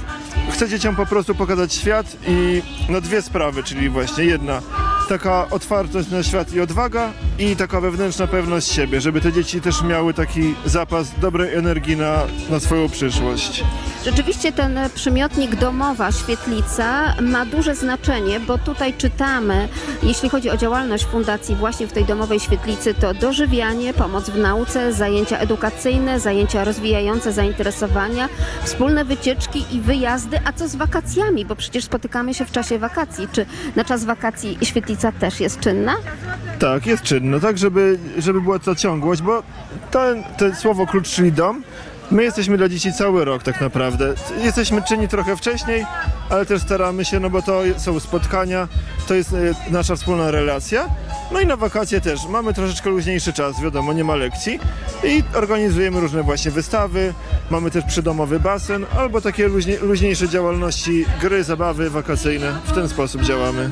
chcę 0.59 0.69
dzieciom 0.69 0.97
po 0.97 1.07
prostu 1.07 1.35
pokazać 1.35 1.75
świat 1.75 2.17
i 2.27 2.63
no 2.89 3.01
dwie 3.01 3.23
sprawy, 3.23 3.63
czyli 3.63 3.89
właśnie 3.89 4.25
jedna 4.25 4.63
taka 5.09 5.51
otwartość 5.51 6.11
na 6.11 6.23
świat 6.23 6.53
i 6.55 6.61
odwaga 6.61 7.13
i 7.39 7.57
taka 7.57 7.81
wewnętrzna 7.81 8.27
pewność 8.27 8.73
siebie, 8.73 9.01
żeby 9.01 9.21
te 9.21 9.33
dzieci 9.33 9.61
też 9.61 9.83
miały 9.83 10.15
taki 10.15 10.55
zapas 10.65 11.11
dobrej 11.21 11.55
energii 11.55 11.97
na, 11.97 12.27
na 12.51 12.61
swoją 12.61 12.89
przyszłość. 12.89 13.65
Rzeczywiście 14.09 14.53
ten 14.53 14.79
przymiotnik 14.95 15.57
domowa 15.57 16.13
świetlica 16.13 17.15
ma 17.21 17.47
duże 17.47 17.75
znaczenie, 17.75 18.41
bo 18.41 18.59
tutaj 18.59 18.95
czytamy, 18.95 19.69
jeśli 20.03 20.29
chodzi 20.29 20.51
o 20.51 20.57
działalność 20.57 21.05
fundacji 21.05 21.57
właśnie 21.57 21.87
w 21.87 21.93
tej 21.93 22.05
domowej 22.05 22.41
świetlicy, 22.41 22.95
to 22.95 23.15
dożywianie, 23.15 23.95
pomoc 23.95 24.31
w 24.31 24.39
nauce, 24.39 24.93
zajęcia 24.93 25.39
edukacyjne, 25.39 26.21
zajęcia 26.21 26.65
rozwijające 26.65 27.33
zainteresowania, 27.33 28.29
wspólne 28.63 29.05
wycieczki 29.05 29.65
i 29.73 29.81
wyjazdy. 29.81 30.41
A 30.45 30.53
co 30.53 30.69
z 30.69 30.77
wakacjami? 30.77 31.45
Bo 31.45 31.57
przecież 31.57 31.85
spotykamy 31.85 32.35
się 32.35 32.45
w 32.45 32.53
czasie 32.53 32.79
wakacji. 32.79 33.29
Czy 33.33 33.47
na 33.77 33.85
czas 33.85 34.05
wakacji 34.05 34.59
świetlica 34.63 35.13
też 35.13 35.41
jest 35.41 35.61
czynna? 35.61 35.95
Tak, 36.59 36.87
jest 36.87 37.03
czynno, 37.03 37.41
tak, 37.41 37.59
żeby, 37.59 37.99
żeby 38.19 38.41
była 38.41 38.59
ta 38.59 38.75
ciągłość, 38.75 39.23
bo 39.23 39.43
to, 39.91 40.01
to 40.39 40.55
słowo 40.55 40.87
klucz, 40.87 41.09
czyli 41.09 41.33
dom, 41.33 41.63
my 42.11 42.25
jesteśmy 42.25 42.57
dla 42.57 42.69
dzieci 42.69 42.93
cały 42.93 43.25
rok 43.25 43.43
tak 43.43 43.61
naprawdę. 43.61 44.15
Jesteśmy 44.43 44.83
czynni 44.83 45.09
trochę 45.09 45.37
wcześniej, 45.37 45.87
ale 46.31 46.47
też 46.47 46.63
staramy 46.63 47.05
się, 47.05 47.21
no 47.21 47.31
bo 47.31 47.43
to 47.43 47.63
są 47.77 48.01
spotkania, 48.01 48.69
to 49.09 49.15
jest 49.15 49.33
e, 49.33 49.37
nasza 49.71 49.97
wspólna 49.97 50.31
relacja. 50.31 50.89
No 51.33 51.41
i 51.41 51.47
na 51.47 51.57
wakacje 51.57 52.01
też. 52.01 52.27
Mamy 52.29 52.55
troszeczkę 52.55 52.91
luźniejszy 52.91 53.33
czas, 53.33 53.63
wiadomo, 53.63 53.93
nie 53.93 54.05
ma 54.05 54.15
lekcji 54.15 54.61
i 55.05 55.23
organizujemy 55.35 56.01
różne 56.01 56.23
właśnie 56.23 56.51
wystawy, 56.51 57.15
mamy 57.51 57.71
też 57.71 57.85
przydomowy 57.85 58.41
basen 58.41 58.87
albo 58.99 59.21
takie 59.21 59.49
luźnie, 59.49 59.79
luźniejsze 59.79 60.29
działalności, 60.29 61.05
gry, 61.21 61.45
zabawy 61.45 61.91
wakacyjne. 61.91 62.59
W 62.65 62.73
ten 62.73 62.89
sposób 62.89 63.23
działamy. 63.23 63.71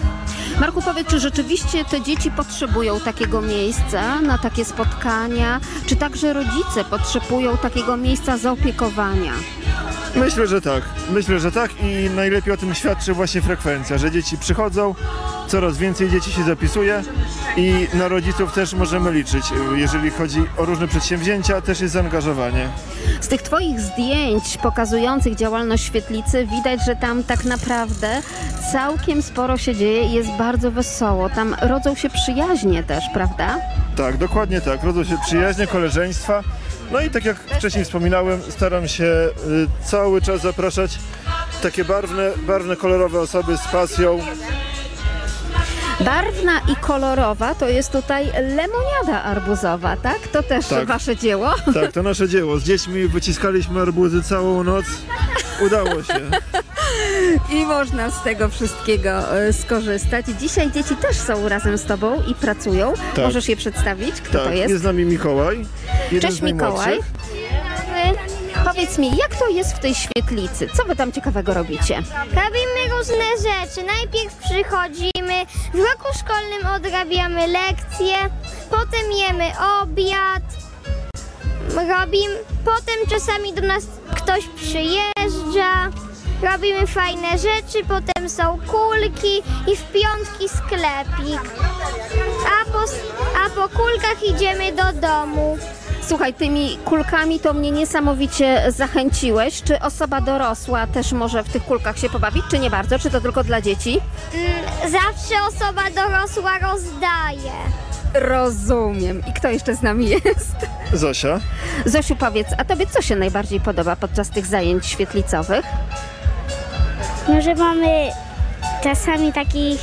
Marku, 0.60 0.82
powiedz, 0.82 1.08
czy 1.08 1.20
rzeczywiście 1.20 1.84
te 1.84 2.00
dzieci 2.00 2.30
potrzebują 2.30 3.00
takiego 3.00 3.42
miejsca 3.42 4.20
na 4.20 4.38
takie 4.38 4.64
spotkania, 4.64 5.60
czy 5.86 5.96
także 5.96 6.32
rodzice 6.32 6.84
potrzebują 6.90 7.56
takiego 7.56 7.96
miejsca 7.96 8.38
zaopiekowania? 8.38 9.32
Myślę, 10.14 10.46
że 10.46 10.60
tak. 10.60 10.82
Myślę, 11.10 11.40
że 11.40 11.52
tak 11.52 11.70
i 11.82 12.10
najlepiej 12.10 12.54
o 12.54 12.56
tym 12.56 12.74
świadczy 12.74 13.14
właśnie 13.14 13.42
frekwencja, 13.42 13.98
że 13.98 14.10
dzieci 14.10 14.38
przychodzą 14.38 14.94
coraz 15.46 15.78
więcej 15.78 16.10
dzieci 16.10 16.32
się 16.32 16.44
zapisuje 16.44 17.02
i 17.56 17.88
na 17.94 18.08
rodziców 18.08 18.52
też 18.52 18.74
możemy 18.74 19.12
liczyć. 19.12 19.44
Jeżeli 19.76 20.10
chodzi 20.10 20.42
o 20.56 20.64
różne 20.64 20.88
przedsięwzięcia, 20.88 21.60
też 21.60 21.80
jest 21.80 21.94
zaangażowanie. 21.94 22.68
Z 23.20 23.28
tych 23.28 23.42
Twoich 23.42 23.80
zdjęć 23.80 24.56
pokazujących 24.62 25.34
działalność 25.34 25.84
świetlicy 25.84 26.46
widać, 26.46 26.80
że 26.86 26.96
tam 26.96 27.24
tak 27.24 27.44
naprawdę 27.44 28.22
całkiem 28.72 29.22
sporo 29.22 29.56
się 29.56 29.74
dzieje 29.74 30.02
i 30.02 30.12
jest 30.12 30.30
bardzo 30.30 30.70
wesoło. 30.70 31.30
Tam 31.30 31.56
rodzą 31.62 31.94
się 31.94 32.10
przyjaźnie 32.10 32.82
też, 32.82 33.04
prawda? 33.14 33.58
Tak, 33.96 34.16
dokładnie 34.16 34.60
tak. 34.60 34.82
Rodzą 34.82 35.04
się 35.04 35.18
przyjaźnie, 35.26 35.66
koleżeństwa. 35.66 36.42
No 36.92 37.00
i 37.00 37.10
tak 37.10 37.24
jak 37.24 37.36
wcześniej 37.36 37.84
wspominałem, 37.84 38.42
staram 38.48 38.88
się 38.88 39.04
y, 39.04 39.30
cały 39.84 40.22
czas 40.22 40.40
zapraszać 40.40 40.98
takie 41.62 41.84
barwne, 41.84 42.30
barwne, 42.46 42.76
kolorowe 42.76 43.20
osoby 43.20 43.56
z 43.56 43.68
pasją. 43.68 44.18
Barwna 46.00 46.60
i 46.72 46.76
kolorowa 46.76 47.54
to 47.54 47.68
jest 47.68 47.92
tutaj 47.92 48.26
lemoniada 48.32 49.22
arbuzowa, 49.22 49.96
tak? 49.96 50.18
To 50.32 50.42
też 50.42 50.66
Tak. 50.66 50.86
Wasze 50.86 51.16
dzieło? 51.16 51.54
Tak, 51.74 51.92
to 51.92 52.02
nasze 52.02 52.28
dzieło. 52.28 52.58
Z 52.58 52.64
dziećmi 52.64 53.08
wyciskaliśmy 53.08 53.80
arbuzy 53.82 54.22
całą 54.22 54.64
noc. 54.64 54.84
Udało 55.66 56.02
się. 56.02 56.20
I 57.56 57.66
można 57.66 58.10
z 58.10 58.22
tego 58.22 58.48
wszystkiego 58.48 59.38
e, 59.38 59.52
skorzystać. 59.52 60.26
Dzisiaj 60.40 60.72
dzieci 60.72 60.96
też 60.96 61.16
są 61.16 61.48
razem 61.48 61.78
z 61.78 61.84
Tobą 61.84 62.22
i 62.22 62.34
pracują. 62.34 62.92
Tak. 63.14 63.24
Możesz 63.24 63.48
je 63.48 63.56
przedstawić? 63.56 64.20
Kto 64.20 64.38
tak, 64.38 64.48
to 64.48 64.52
jest? 64.52 64.74
z 64.74 64.82
nami 64.82 65.04
Mikołaj. 65.04 65.66
Cześć. 66.20 66.42
Mikołaj. 66.42 66.98
Powiedz 68.66 68.98
mi, 68.98 69.16
jak 69.16 69.36
to 69.36 69.48
jest 69.48 69.76
w 69.76 69.78
tej 69.78 69.94
świetlicy? 69.94 70.68
Co 70.74 70.84
Wy 70.84 70.96
tam 70.96 71.12
ciekawego 71.12 71.54
robicie? 71.54 72.02
Robimy 72.24 72.96
różne 72.98 73.24
rzeczy. 73.36 73.86
Najpierw 73.86 74.36
przychodzimy, 74.36 75.46
w 75.74 75.78
roku 75.78 76.18
szkolnym 76.18 76.66
odrabiamy 76.76 77.46
lekcje, 77.46 78.16
potem 78.70 79.12
jemy 79.18 79.44
obiad, 79.82 80.42
robimy, 81.88 82.34
potem 82.64 82.94
czasami 83.10 83.54
do 83.54 83.62
nas 83.62 83.86
ktoś 84.16 84.44
przyjeżdża, 84.56 85.90
robimy 86.42 86.86
fajne 86.86 87.28
rzeczy, 87.38 87.84
potem 87.88 88.28
są 88.28 88.58
kulki 88.66 89.42
i 89.72 89.76
w 89.76 89.82
piątki 89.92 90.48
sklepik. 90.48 91.40
A 92.46 92.70
po, 92.72 92.78
a 93.46 93.50
po 93.50 93.68
kulkach 93.78 94.22
idziemy 94.34 94.72
do 94.72 95.00
domu. 95.00 95.58
Słuchaj, 96.08 96.34
tymi 96.34 96.78
kulkami 96.84 97.40
to 97.40 97.52
mnie 97.54 97.70
niesamowicie 97.70 98.64
zachęciłeś. 98.72 99.62
Czy 99.62 99.80
osoba 99.80 100.20
dorosła 100.20 100.86
też 100.86 101.12
może 101.12 101.42
w 101.42 101.48
tych 101.48 101.64
kulkach 101.64 101.98
się 101.98 102.08
pobawić, 102.10 102.42
czy 102.50 102.58
nie 102.58 102.70
bardzo? 102.70 102.98
Czy 102.98 103.10
to 103.10 103.20
tylko 103.20 103.44
dla 103.44 103.60
dzieci? 103.60 104.00
Mm, 104.34 104.92
Zawsze 104.92 105.34
osoba 105.48 105.82
dorosła 105.90 106.58
rozdaje. 106.58 107.52
Rozumiem. 108.14 109.22
I 109.28 109.32
kto 109.32 109.48
jeszcze 109.48 109.74
z 109.74 109.82
nami 109.82 110.08
jest? 110.08 110.56
Zosia. 110.92 111.40
Zosiu, 111.86 112.16
powiedz, 112.16 112.48
a 112.58 112.64
tobie 112.64 112.86
co 112.86 113.02
się 113.02 113.16
najbardziej 113.16 113.60
podoba 113.60 113.96
podczas 113.96 114.30
tych 114.30 114.46
zajęć 114.46 114.86
świetlicowych? 114.86 115.64
No, 117.28 117.42
że 117.42 117.54
mamy 117.54 118.10
czasami 118.82 119.32
takich, 119.32 119.80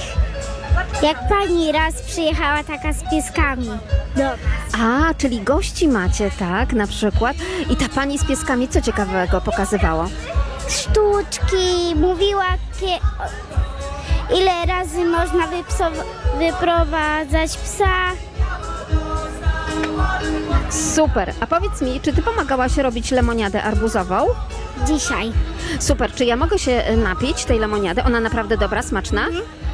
jak 1.01 1.27
pani 1.29 1.71
raz 1.71 1.93
przyjechała 2.01 2.63
taka 2.63 2.93
z 2.93 3.09
pieskami. 3.11 3.69
No. 4.15 4.29
A, 4.83 5.13
czyli 5.13 5.41
gości 5.41 5.87
macie, 5.87 6.31
tak, 6.39 6.73
na 6.73 6.87
przykład. 6.87 7.35
I 7.69 7.75
ta 7.75 7.89
pani 7.95 8.19
z 8.19 8.25
pieskami 8.25 8.67
co 8.67 8.81
ciekawego 8.81 9.41
pokazywała? 9.41 10.07
Sztuczki, 10.69 11.95
mówiła 11.95 12.45
kie, 12.79 12.99
ile 14.37 14.65
razy 14.65 15.05
można 15.05 15.47
wypso- 15.47 16.03
wyprowadzać 16.39 17.57
psa. 17.57 17.85
Super. 20.95 21.33
A 21.39 21.47
powiedz 21.47 21.81
mi, 21.81 22.01
czy 22.01 22.13
ty 22.13 22.21
pomagałaś 22.21 22.77
robić 22.77 23.11
lemoniadę 23.11 23.63
arbuzową? 23.63 24.25
Dzisiaj. 24.87 25.31
Super. 25.79 26.11
Czy 26.13 26.25
ja 26.25 26.35
mogę 26.35 26.59
się 26.59 26.71
e, 26.71 26.97
napić 26.97 27.45
tej 27.45 27.59
lemoniady? 27.59 28.03
Ona 28.03 28.19
naprawdę 28.19 28.57
dobra, 28.57 28.81
smaczna? 28.81 29.21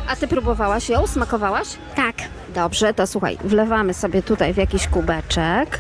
A 0.08 0.16
ty 0.16 0.28
próbowałaś 0.28 0.90
ją? 0.90 1.08
Smakowałaś? 1.08 1.68
Tak. 1.96 2.16
Dobrze, 2.56 2.94
to 2.94 3.08
słuchaj, 3.08 3.38
wlewamy 3.44 3.94
sobie 3.94 4.24
tutaj 4.24 4.54
w 4.54 4.58
jakiś 4.58 4.88
kubeczek. 4.88 5.80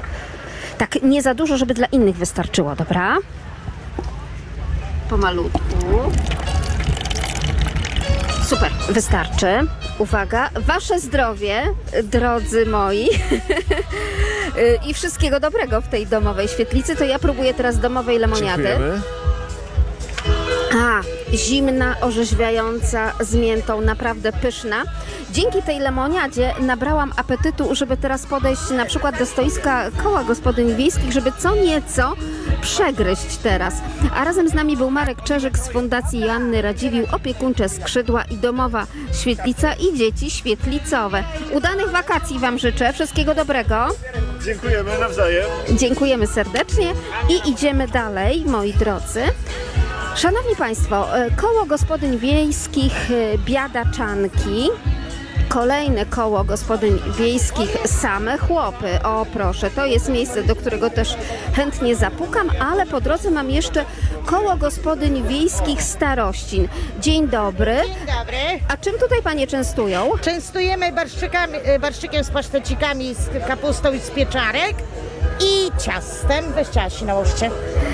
Tak 0.77 1.03
nie 1.03 1.21
za 1.21 1.33
dużo, 1.33 1.57
żeby 1.57 1.73
dla 1.73 1.87
innych 1.87 2.15
wystarczyło, 2.15 2.75
dobra? 2.75 3.17
Pomalutku. 5.09 5.61
Super, 8.49 8.71
wystarczy. 8.89 9.47
Uwaga, 9.97 10.49
wasze 10.55 10.99
zdrowie, 10.99 11.63
drodzy 12.03 12.65
moi. 12.65 13.09
I 14.87 14.93
wszystkiego 14.93 15.39
dobrego 15.39 15.81
w 15.81 15.87
tej 15.87 16.07
domowej 16.07 16.47
świetlicy. 16.47 16.95
To 16.95 17.03
ja 17.03 17.19
próbuję 17.19 17.53
teraz 17.53 17.79
domowej 17.79 18.19
lemoniady. 18.19 18.63
Dziękujemy. 18.63 19.01
A, 20.73 21.01
zimna, 21.33 21.95
orzeźwiająca, 22.01 23.13
z 23.19 23.35
miętą, 23.35 23.81
naprawdę 23.81 24.31
pyszna. 24.31 24.83
Dzięki 25.31 25.61
tej 25.61 25.79
lemoniadzie 25.79 26.53
nabrałam 26.59 27.13
apetytu, 27.17 27.75
żeby 27.75 27.97
teraz 27.97 28.25
podejść 28.25 28.69
na 28.69 28.85
przykład 28.85 29.19
do 29.19 29.25
stoiska 29.25 29.91
koła 30.03 30.23
gospodyń 30.23 30.75
wiejskich, 30.75 31.11
żeby 31.11 31.31
co 31.37 31.55
nieco 31.55 32.13
przegryźć 32.61 33.37
teraz. 33.37 33.73
A 34.15 34.23
razem 34.25 34.49
z 34.49 34.53
nami 34.53 34.77
był 34.77 34.91
Marek 34.91 35.23
Czerzyk 35.23 35.57
z 35.57 35.69
Fundacji 35.69 36.19
Joanny 36.19 36.61
Radziwił, 36.61 37.05
opiekuńcze 37.11 37.69
skrzydła 37.69 38.23
i 38.23 38.37
domowa 38.37 38.87
świetlica 39.21 39.73
i 39.73 39.97
dzieci 39.97 40.31
świetlicowe. 40.31 41.23
Udanych 41.51 41.89
wakacji 41.89 42.39
Wam 42.39 42.59
życzę, 42.59 42.93
wszystkiego 42.93 43.35
dobrego. 43.35 43.87
Dziękujemy 44.45 44.99
nawzajem. 44.99 45.45
Dziękujemy 45.71 46.27
serdecznie 46.27 46.93
i 47.29 47.49
idziemy 47.49 47.87
dalej, 47.87 48.43
moi 48.45 48.73
drodzy. 48.73 49.21
Szanowni 50.19 50.55
Państwo, 50.55 51.17
e, 51.17 51.31
koło 51.31 51.65
gospodyń 51.65 52.17
wiejskich 52.17 53.11
e, 53.11 53.37
Biadaczanki. 53.37 54.69
Kolejne 55.49 56.05
koło 56.05 56.43
gospodyń 56.43 56.99
wiejskich 57.17 57.77
Same 57.85 58.37
Chłopy. 58.37 59.03
O 59.03 59.25
proszę, 59.33 59.71
to 59.71 59.85
jest 59.85 60.09
miejsce, 60.09 60.43
do 60.43 60.55
którego 60.55 60.89
też 60.89 61.17
chętnie 61.55 61.95
zapukam, 61.95 62.51
ale 62.59 62.85
po 62.85 63.01
drodze 63.01 63.31
mam 63.31 63.51
jeszcze 63.51 63.85
koło 64.25 64.55
gospodyń 64.57 65.27
wiejskich 65.27 65.83
Starościn. 65.83 66.67
Dzień 66.99 67.27
dobry. 67.27 67.75
Dzień 67.85 68.17
dobry. 68.17 68.37
A 68.67 68.77
czym 68.77 68.93
tutaj 68.99 69.21
Panie 69.23 69.47
częstują? 69.47 70.11
Częstujemy 70.21 70.91
barszczykami, 70.91 71.53
e, 71.63 71.79
barszczykiem 71.79 72.23
z 72.23 72.29
pasztecikami, 72.29 73.13
z 73.13 73.47
kapustą 73.47 73.93
i 73.93 73.99
z 73.99 74.09
pieczarek 74.09 74.75
i 75.41 75.81
ciastem. 75.81 76.53
Weź 76.55 76.67
ciasi 76.67 77.05
nałożcie. 77.05 77.51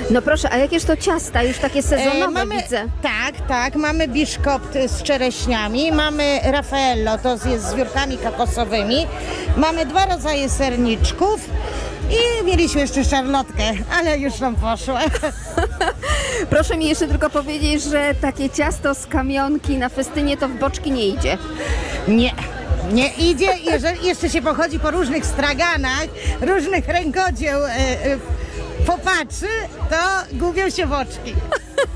No 0.10 0.22
proszę, 0.22 0.50
a 0.52 0.58
jakież 0.58 0.84
to 0.84 0.98
ciasta? 0.98 1.44
Już 1.44 1.58
takie 1.58 1.84
sezonowe 1.84 2.26
E, 2.26 2.28
mamy, 2.28 2.56
widzę. 2.62 2.88
Tak, 3.02 3.48
tak. 3.48 3.76
Mamy 3.76 4.08
biszkopt 4.08 4.74
z 4.88 5.04
czereśniami, 5.04 5.92
mamy 5.92 6.40
Raffaello, 6.44 7.18
to 7.18 7.50
jest 7.50 7.66
z 7.66 7.74
wiórkami 7.74 8.18
kokosowymi. 8.18 9.08
Mamy 9.58 9.86
dwa 9.86 10.06
rodzaje 10.06 10.50
serniczków 10.50 11.50
i 12.10 12.46
mieliśmy 12.46 12.82
jeszcze 12.82 13.04
szarlotkę, 13.04 13.64
ale 14.00 14.18
już 14.20 14.40
nam 14.40 14.56
poszło. 14.56 14.96
Proszę 16.50 16.78
mi 16.78 16.90
jeszcze 16.90 17.08
tylko 17.08 17.30
powiedzieć, 17.30 17.84
że 17.84 18.16
takie 18.22 18.50
ciasto 18.50 18.96
z 18.96 19.08
kamionki 19.08 19.78
na 19.78 19.90
festynie 19.90 20.38
to 20.38 20.48
w 20.48 20.54
boczki 20.60 20.92
nie 20.92 21.08
idzie. 21.08 21.38
Nie. 22.08 22.34
Nie 22.94 23.08
idzie, 23.08 23.48
jeżeli 23.64 24.08
jeszcze 24.08 24.30
się 24.30 24.42
pochodzi 24.42 24.80
po 24.80 24.92
różnych 24.92 25.26
straganach, 25.26 26.08
różnych 26.42 26.88
rękodzieł 26.88 27.64
e, 27.64 27.70
e, 27.72 28.18
popatrzy, 28.86 29.48
to 29.90 29.96
gubią 30.38 30.70
się 30.70 30.86
w 30.86 30.94
oczki. 30.94 31.36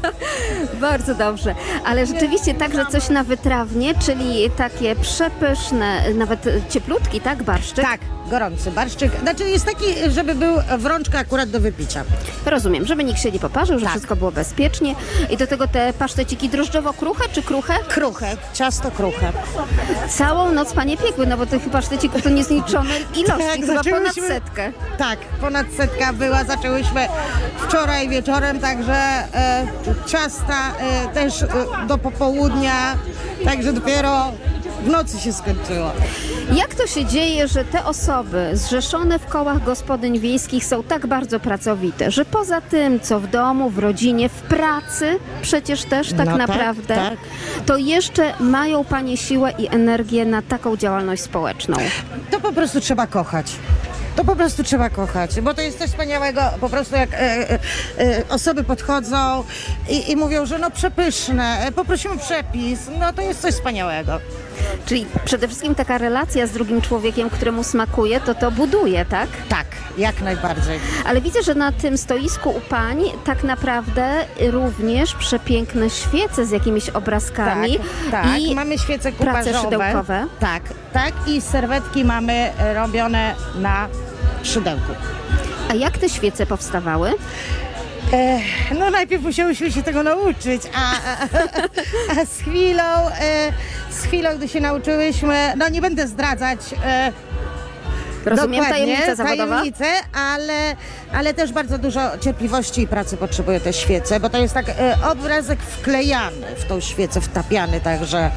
Bardzo 0.82 1.16
dobrze, 1.16 1.56
ale 1.86 2.06
rzeczywiście 2.06 2.54
także 2.54 2.86
coś 2.86 3.10
na 3.10 3.24
wytrawnie, 3.24 3.94
czyli 4.06 4.50
takie 4.50 4.96
przepyszne, 4.96 6.14
nawet 6.14 6.46
cieplutki, 6.70 7.22
tak, 7.22 7.44
barszczyk? 7.44 7.86
Tak, 7.86 8.00
gorący 8.30 8.72
barszczyk. 8.72 9.12
Znaczy 9.22 9.50
jest 9.50 9.66
taki, 9.66 9.86
żeby 10.08 10.36
był 10.36 10.56
w 10.78 10.86
rączkę 10.86 11.20
akurat 11.20 11.50
do 11.50 11.60
wypicia. 11.60 12.04
Rozumiem, 12.46 12.86
żeby 12.86 13.04
nikt 13.04 13.22
się 13.22 13.32
nie 13.32 13.40
poparzył, 13.40 13.80
że 13.80 13.84
Tak. 13.86 13.92
wszystko 13.94 14.16
było 14.16 14.32
bezpiecznie. 14.32 14.96
I 15.30 15.38
do 15.38 15.48
tego 15.48 15.68
te 15.68 15.94
paszteciki 15.94 16.50
drożdżowo-kruche 16.50 17.24
czy 17.32 17.42
kruche? 17.44 17.74
Kruche, 17.88 18.38
ciasto 18.54 18.92
kruche. 18.92 19.32
Całą 20.10 20.52
noc 20.52 20.74
panie 20.74 20.98
piekły, 20.98 21.28
no 21.28 21.38
bo 21.38 21.46
tych 21.46 21.70
paszteciki 21.70 22.22
to 22.22 22.30
niezliczone 22.30 22.90
ilości, 23.20 23.44
Tak, 23.50 23.66
chyba 23.66 23.84
ponad 23.84 24.16
setkę. 24.16 24.72
Tak, 24.98 25.20
ponad 25.42 25.68
setka 25.78 26.14
była, 26.14 26.44
zaczęłyśmy 26.44 27.08
wczoraj 27.68 28.10
wieczorem, 28.10 28.60
także 28.60 28.94
e, 28.94 29.66
ciasta 30.08 30.74
e, 30.80 31.08
też 31.14 31.44
e, 31.44 31.48
do 31.88 31.98
popołudnia, 31.98 32.96
także 33.46 33.74
dopiero 33.74 34.32
w 34.84 34.88
nocy 34.88 35.20
się 35.20 35.34
skończyło. 35.34 35.92
Jak 36.54 36.76
to 36.76 36.88
się 36.88 37.06
dzieje, 37.06 37.48
że 37.48 37.66
te 37.66 37.86
osoby 37.86 38.50
zrzeszone 38.54 39.20
w 39.20 39.26
kołach 39.26 39.64
gospodyń 39.64 40.20
wiejskich 40.20 40.66
są 40.66 40.84
tak 40.84 41.08
bardzo 41.08 41.40
pracowite, 41.40 42.12
że 42.12 42.26
poza 42.26 42.62
tym, 42.62 43.00
co 43.00 43.20
w 43.20 43.28
domu, 43.28 43.70
w 43.70 43.78
rodzinie, 43.80 44.30
w 44.30 44.42
pracy, 44.42 45.20
przecież 45.42 45.84
też 45.84 46.10
tak 46.10 46.18
No 46.18 46.26
tak, 46.26 46.48
naprawdę, 46.48 46.96
tak. 46.96 47.20
to 47.66 47.78
jeszcze 47.78 48.34
mają 48.40 48.86
Panie 48.86 49.18
siłę 49.18 49.54
i 49.58 49.68
energię 49.68 50.26
na 50.26 50.42
taką 50.42 50.78
działalność 50.78 51.22
społeczną? 51.22 51.78
To 52.32 52.40
po 52.40 52.54
prostu 52.54 52.82
trzeba 52.82 53.08
kochać. 53.08 53.56
To 54.16 54.26
po 54.26 54.36
prostu 54.36 54.64
trzeba 54.64 54.90
kochać, 54.90 55.42
bo 55.42 55.54
to 55.54 55.62
jest 55.62 55.80
coś 55.80 55.90
wspaniałego, 55.90 56.42
po 56.62 56.70
prostu 56.70 56.96
jak 56.96 57.14
e, 57.14 57.18
e, 57.18 57.60
e, 57.98 58.24
osoby 58.30 58.64
podchodzą 58.64 59.44
i, 59.90 60.12
i 60.12 60.16
mówią, 60.16 60.46
że 60.46 60.60
no 60.60 60.72
przepyszne, 60.72 61.60
e, 61.66 61.72
poprosimy 61.72 62.18
przepis, 62.18 62.80
no 63.00 63.14
to 63.14 63.22
jest 63.22 63.42
coś 63.42 63.54
wspaniałego. 63.54 64.20
Czyli 64.86 65.06
przede 65.26 65.48
wszystkim 65.48 65.76
taka 65.76 65.98
relacja 65.98 66.48
z 66.48 66.52
drugim 66.52 66.82
człowiekiem, 66.82 67.30
któremu 67.30 67.64
smakuje, 67.64 68.20
to 68.20 68.36
to 68.36 68.52
buduje, 68.52 69.06
tak? 69.06 69.28
Tak, 69.50 69.66
jak 69.98 70.22
najbardziej. 70.22 70.80
Ale 71.06 71.22
widzę, 71.22 71.44
że 71.44 71.56
na 71.56 71.72
tym 71.72 71.98
stoisku 71.98 72.50
u 72.50 72.62
pań 72.62 73.04
tak 73.26 73.44
naprawdę 73.44 74.26
również 74.52 75.16
przepiękne 75.16 75.90
świece 75.90 76.46
z 76.46 76.52
jakimiś 76.52 76.90
obrazkami. 76.90 77.80
Tak, 78.12 78.24
tak. 78.24 78.40
i 78.40 78.56
mamy 78.56 78.78
świece 78.78 79.12
prace 79.12 79.62
szydełkowe. 79.62 80.28
Tak, 80.40 80.64
tak 80.94 81.14
i 81.28 81.42
serwetki 81.42 82.06
mamy 82.06 82.52
robione 82.76 83.36
na 83.56 83.88
szydełku. 84.44 84.94
A 85.70 85.74
jak 85.74 85.98
te 85.98 86.10
świece 86.10 86.46
powstawały? 86.46 87.14
E, 88.14 88.40
no 88.80 88.90
najpierw 88.90 89.24
musiałyśmy 89.24 89.72
się 89.72 89.84
tego 89.84 90.04
nauczyć, 90.04 90.62
a, 90.76 90.92
a, 90.92 92.22
a, 92.22 92.26
z 92.26 92.40
chwilą, 92.40 92.84
e, 92.84 93.52
z 93.90 94.04
chwilą, 94.04 94.30
gdy 94.38 94.48
się 94.48 94.62
nauczyłyśmy, 94.62 95.54
no 95.58 95.70
nie 95.70 95.82
będę 95.82 96.08
zdradzać 96.08 96.60
e, 96.86 97.12
Rozumiem, 98.26 98.64
dokładnie, 98.64 98.86
tajemnica 98.86 99.16
zawodowa? 99.16 99.56
tajemnicę, 99.56 99.86
ale, 100.14 100.76
ale 101.14 101.34
też 101.34 101.52
bardzo 101.52 101.78
dużo 101.78 102.18
cierpliwości 102.18 102.82
i 102.82 102.88
pracy 102.88 103.18
potrzebują 103.18 103.60
te 103.60 103.74
świece, 103.74 104.20
bo 104.20 104.30
to 104.30 104.38
jest 104.38 104.54
tak 104.54 104.70
e, 104.70 104.98
obrazek 105.12 105.60
wklejany 105.60 106.48
w 106.58 106.66
tą 106.66 106.80
świecę, 106.80 107.22
wtapiany, 107.22 107.82
także 107.82 108.32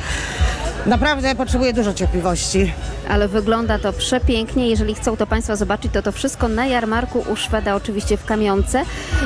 naprawdę 0.87 1.35
potrzebuje 1.35 1.73
dużo 1.73 1.95
cierpliwości. 1.95 2.73
Ale 3.09 3.29
wygląda 3.29 3.79
to 3.79 3.93
przepięknie. 3.93 4.69
Jeżeli 4.69 4.95
chcą 4.95 5.17
to 5.17 5.27
Państwo 5.27 5.57
zobaczyć, 5.57 5.93
to 5.93 6.03
to 6.03 6.13
wszystko 6.13 6.49
na 6.49 6.67
jarmarku 6.67 7.25
u 7.33 7.37
Szweda, 7.37 7.75
oczywiście 7.75 8.17
w 8.17 8.25
Kamionce. 8.25 8.83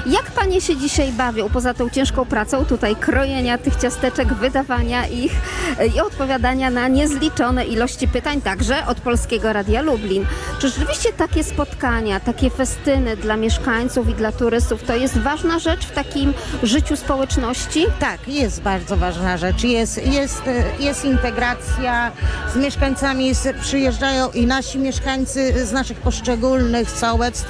Jak 0.06 0.30
Panie 0.30 0.60
się 0.60 0.76
dzisiaj 0.76 1.12
bawią, 1.12 1.48
poza 1.48 1.74
tą 1.74 1.90
ciężką 1.90 2.24
pracą, 2.24 2.64
tutaj 2.64 2.96
krojenia 2.96 3.58
tych 3.58 3.76
ciasteczek, 3.76 4.34
wydawania 4.34 5.06
ich 5.06 5.32
e, 5.78 5.86
i 5.86 6.00
odpowiadania 6.00 6.70
na 6.70 6.88
niezliczone 6.88 7.64
ilości 7.64 8.08
pytań, 8.08 8.42
także 8.42 8.86
od 8.86 9.00
Polskiego 9.00 9.52
Radia 9.52 9.82
Lublin. 9.82 10.26
Czy 10.58 10.68
rzeczywiście 10.68 11.12
takie 11.12 11.44
spotkania, 11.44 12.20
takie 12.20 12.50
festyny 12.50 13.16
dla 13.16 13.36
mieszkańców 13.36 14.08
i 14.08 14.14
dla 14.14 14.32
turystów 14.32 14.82
to 14.82 14.96
jest 14.96 15.18
ważna 15.18 15.58
rzecz 15.58 15.86
w 15.86 15.90
takim 15.90 16.34
życiu 16.62 16.96
społeczności? 16.96 17.86
Tak, 18.00 18.28
jest 18.28 18.62
bardzo 18.62 18.96
ważna 18.96 19.36
rzecz. 19.36 19.64
Jest, 19.64 20.06
jest, 20.06 20.42
e, 20.46 20.64
jest 20.84 21.04
integracja 21.04 21.45
z 22.52 22.56
mieszkańcami, 22.56 23.34
z, 23.34 23.56
przyjeżdżają 23.60 24.30
i 24.30 24.46
nasi 24.46 24.78
mieszkańcy 24.78 25.66
z 25.66 25.72
naszych 25.72 26.00
poszczególnych 26.00 26.90
sołectw. 26.90 27.46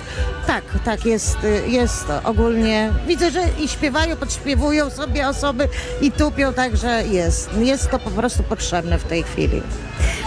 Tak, 0.47 0.65
tak 0.85 1.07
jest, 1.07 1.39
e, 1.45 1.69
jest 1.69 2.07
ogólnie. 2.25 2.93
Widzę, 3.07 3.31
że 3.31 3.41
i 3.59 3.69
śpiewają, 3.69 4.17
podśpiewują 4.17 4.91
sobie 4.91 5.29
osoby 5.29 5.69
i 6.01 6.13
tupią, 6.13 6.53
także 6.53 7.07
jest. 7.07 7.51
Jest 7.59 7.91
to 7.91 7.99
po 7.99 8.11
prostu 8.11 8.43
potrzebne 8.43 8.99
w 8.99 9.05
tej 9.05 9.23
chwili. 9.23 9.63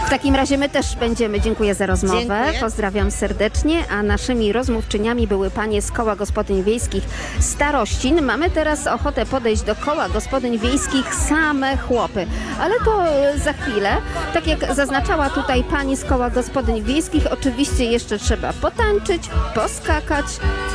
W 0.06 0.10
takim 0.10 0.34
razie 0.34 0.58
my 0.58 0.68
też 0.68 0.96
będziemy. 0.96 1.40
Dziękuję 1.40 1.74
za 1.74 1.86
rozmowę. 1.86 2.20
Dziękuję. 2.20 2.60
Pozdrawiam 2.60 3.10
serdecznie. 3.10 3.84
A 3.90 4.02
naszymi 4.02 4.52
rozmówczyniami 4.52 5.26
były 5.26 5.50
panie 5.50 5.82
z 5.82 5.90
Koła 5.90 6.16
Gospodyń 6.16 6.62
Wiejskich 6.62 7.04
Starościn. 7.40 8.22
Mamy 8.22 8.50
teraz 8.50 8.86
ochotę 8.86 9.26
podejść 9.26 9.62
do 9.62 9.76
Koła 9.76 10.08
Gospodyń 10.08 10.58
Wiejskich 10.58 11.14
same 11.14 11.76
chłopy. 11.76 12.26
Ale 12.60 12.74
to 12.84 13.06
e, 13.08 13.38
za 13.38 13.52
chwilę. 13.60 13.96
Tak 14.34 14.46
jak 14.46 14.74
zaznaczała 14.74 15.30
tutaj 15.30 15.64
pani 15.64 15.96
z 15.96 16.04
Koła 16.04 16.30
Gospodyń 16.30 16.82
Wiejskich, 16.82 17.32
oczywiście 17.32 17.84
jeszcze 17.84 18.18
trzeba 18.18 18.52
potańczyć, 18.52 19.22
poskakać, 19.54 20.26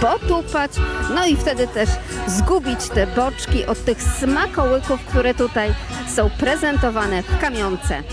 potupać, 0.01 0.71
no 1.15 1.25
i 1.25 1.35
wtedy 1.35 1.67
też 1.67 1.89
zgubić 2.27 2.89
te 2.89 3.07
boczki 3.07 3.65
od 3.65 3.85
tych 3.85 4.01
smakołyków, 4.01 5.05
które 5.05 5.33
tutaj 5.33 5.73
są 6.15 6.29
prezentowane 6.29 7.23
w 7.23 7.39
kamionce. 7.39 8.03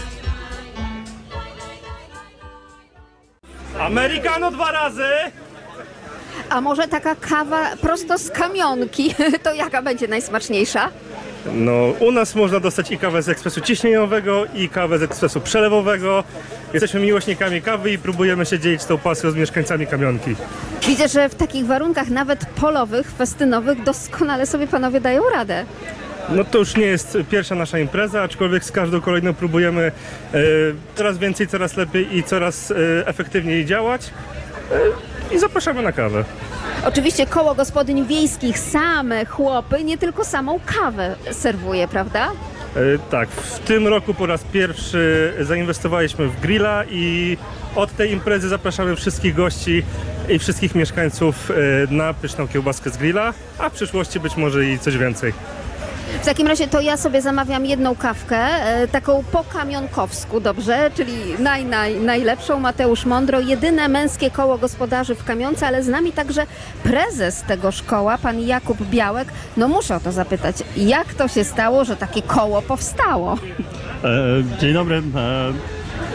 Americano 3.81 4.51
dwa 4.51 4.73
razy. 4.73 5.09
A 6.51 6.61
może 6.61 6.89
taka 6.89 7.15
kawa 7.15 7.77
prosto 7.77 8.19
z 8.19 8.31
kamionki, 8.31 9.15
to 9.45 9.55
jaka 9.55 9.83
będzie 9.83 10.09
najsmaczniejsza? 10.09 10.89
No, 11.55 11.73
u 12.01 12.13
nas 12.13 12.35
można 12.35 12.61
dostać 12.61 12.91
i 12.91 12.99
kawę 12.99 13.23
z 13.23 13.29
ekspresu 13.29 13.61
ciśnieniowego, 13.61 14.45
i 14.55 14.69
kawę 14.69 14.99
z 14.99 15.03
ekspresu 15.03 15.41
przelewowego. 15.41 16.25
Jesteśmy 16.73 17.01
miłośnikami 17.01 17.63
kawy 17.63 17.91
i 17.91 17.99
próbujemy 17.99 18.47
się 18.47 18.59
dzielić 18.59 18.85
tą 18.85 18.99
pasją 18.99 19.31
z 19.31 19.35
mieszkańcami 19.35 19.87
kamionki. 19.87 20.35
Widzę, 20.87 21.09
że 21.09 21.29
w 21.29 21.35
takich 21.35 21.67
warunkach 21.67 22.09
nawet 22.09 22.47
polowych, 22.47 23.11
festynowych 23.11 23.83
doskonale 23.83 24.47
sobie 24.47 24.67
panowie 24.67 25.01
dają 25.01 25.23
radę. 25.35 25.65
No 26.29 26.45
to 26.45 26.59
już 26.59 26.77
nie 26.77 26.87
jest 26.87 27.19
pierwsza 27.31 27.55
nasza 27.55 27.79
impreza, 27.79 28.23
aczkolwiek 28.23 28.65
z 28.65 28.73
każdą 28.73 29.01
kolejną 29.01 29.35
próbujemy 29.35 29.93
e, 30.35 30.41
coraz 30.95 31.19
więcej, 31.19 31.47
coraz 31.47 31.77
lepiej 31.77 32.17
i 32.17 32.23
coraz 32.23 32.71
e, 32.71 32.75
efektywniej 33.07 33.67
działać. 33.67 34.11
E, 34.71 35.35
I 35.35 35.39
zapraszamy 35.39 35.83
na 35.83 35.93
kawę. 35.93 36.25
Oczywiście 36.87 37.27
koło 37.27 37.55
gospodyń 37.55 38.07
wiejskich 38.07 38.59
same 38.59 39.25
chłopy, 39.27 39.85
nie 39.85 39.99
tylko 39.99 40.25
samą 40.25 40.61
kawę 40.67 41.17
serwuje, 41.31 41.89
prawda? 41.89 42.31
E, 42.77 42.99
Tak, 43.11 43.29
w 43.29 43.59
tym 43.59 43.89
roku 43.89 44.15
po 44.15 44.27
raz 44.27 44.45
pierwszy 44.45 45.33
zainwestowaliśmy 45.41 46.29
w 46.29 46.41
grilla 46.41 46.85
i 46.91 47.37
od 47.77 47.97
tej 47.97 48.13
imprezy 48.13 48.49
zapraszamy 48.49 48.97
wszystkich 48.97 49.35
gości 49.35 49.83
i 50.29 50.39
wszystkich 50.39 50.75
mieszkańców 50.75 51.51
e, 51.51 51.55
na 51.95 52.15
pyszną 52.15 52.49
kiełbaskę 52.49 52.91
z 52.91 52.97
grilla, 52.97 53.35
a 53.59 53.69
w 53.69 53.73
przyszłości 53.73 54.21
być 54.21 54.37
może 54.37 54.65
i 54.65 54.79
coś 54.79 54.99
więcej. 54.99 55.33
W 56.21 56.25
takim 56.25 56.47
razie 56.47 56.69
to 56.69 56.81
ja 56.81 56.97
sobie 56.97 57.23
zamawiam 57.23 57.67
jedną 57.67 57.97
kawkę, 57.97 58.37
e, 58.39 58.89
taką 58.89 59.25
po 59.33 59.45
kamionkowsku, 59.45 60.41
dobrze? 60.41 60.91
Czyli 60.95 61.13
naj, 61.39 61.65
naj, 61.65 62.01
najlepszą, 62.01 62.61
Mateusz 62.61 63.07
Mądro, 63.07 63.41
jedyne 63.41 63.89
męskie 63.89 64.31
koło 64.31 64.59
gospodarzy 64.59 65.15
w 65.15 65.25
kamionce, 65.25 65.67
ale 65.67 65.83
z 65.83 65.89
nami 65.89 66.13
także 66.13 66.47
prezes 66.83 67.43
tego 67.43 67.73
szkoła, 67.73 68.19
pan 68.19 68.41
Jakub 68.41 68.83
Białek. 68.83 69.29
No 69.57 69.69
muszę 69.69 69.97
o 69.97 70.01
to 70.01 70.13
zapytać, 70.13 70.57
jak 70.77 71.15
to 71.15 71.29
się 71.29 71.45
stało, 71.45 71.85
że 71.85 71.97
takie 71.97 72.23
koło 72.23 72.63
powstało? 72.63 73.39
E, 74.05 74.09
Dzień 74.61 74.73
dobry. 74.75 74.97
E, 75.17 75.53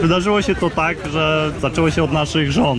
Wydarzyło 0.02 0.42
się 0.42 0.54
to 0.54 0.70
tak, 0.70 0.96
że 1.12 1.50
zaczęło 1.60 1.90
się 1.90 2.02
od 2.04 2.12
naszych 2.12 2.52
żon. 2.52 2.78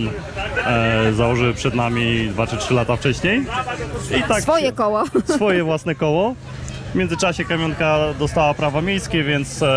E, 0.66 1.12
Założyły 1.12 1.54
przed 1.54 1.74
nami 1.74 2.28
2 2.28 2.46
czy 2.46 2.56
3 2.56 2.74
lata 2.74 2.96
wcześniej. 2.96 3.44
I 4.18 4.22
tak 4.22 4.42
Swoje 4.42 4.72
koło. 4.72 5.04
swoje 5.36 5.64
własne 5.64 5.94
koło. 5.94 6.34
W 6.90 6.94
międzyczasie 6.94 7.44
kamionka 7.44 7.98
dostała 8.18 8.54
prawa 8.54 8.80
miejskie, 8.82 9.24
więc 9.24 9.62
e, 9.62 9.68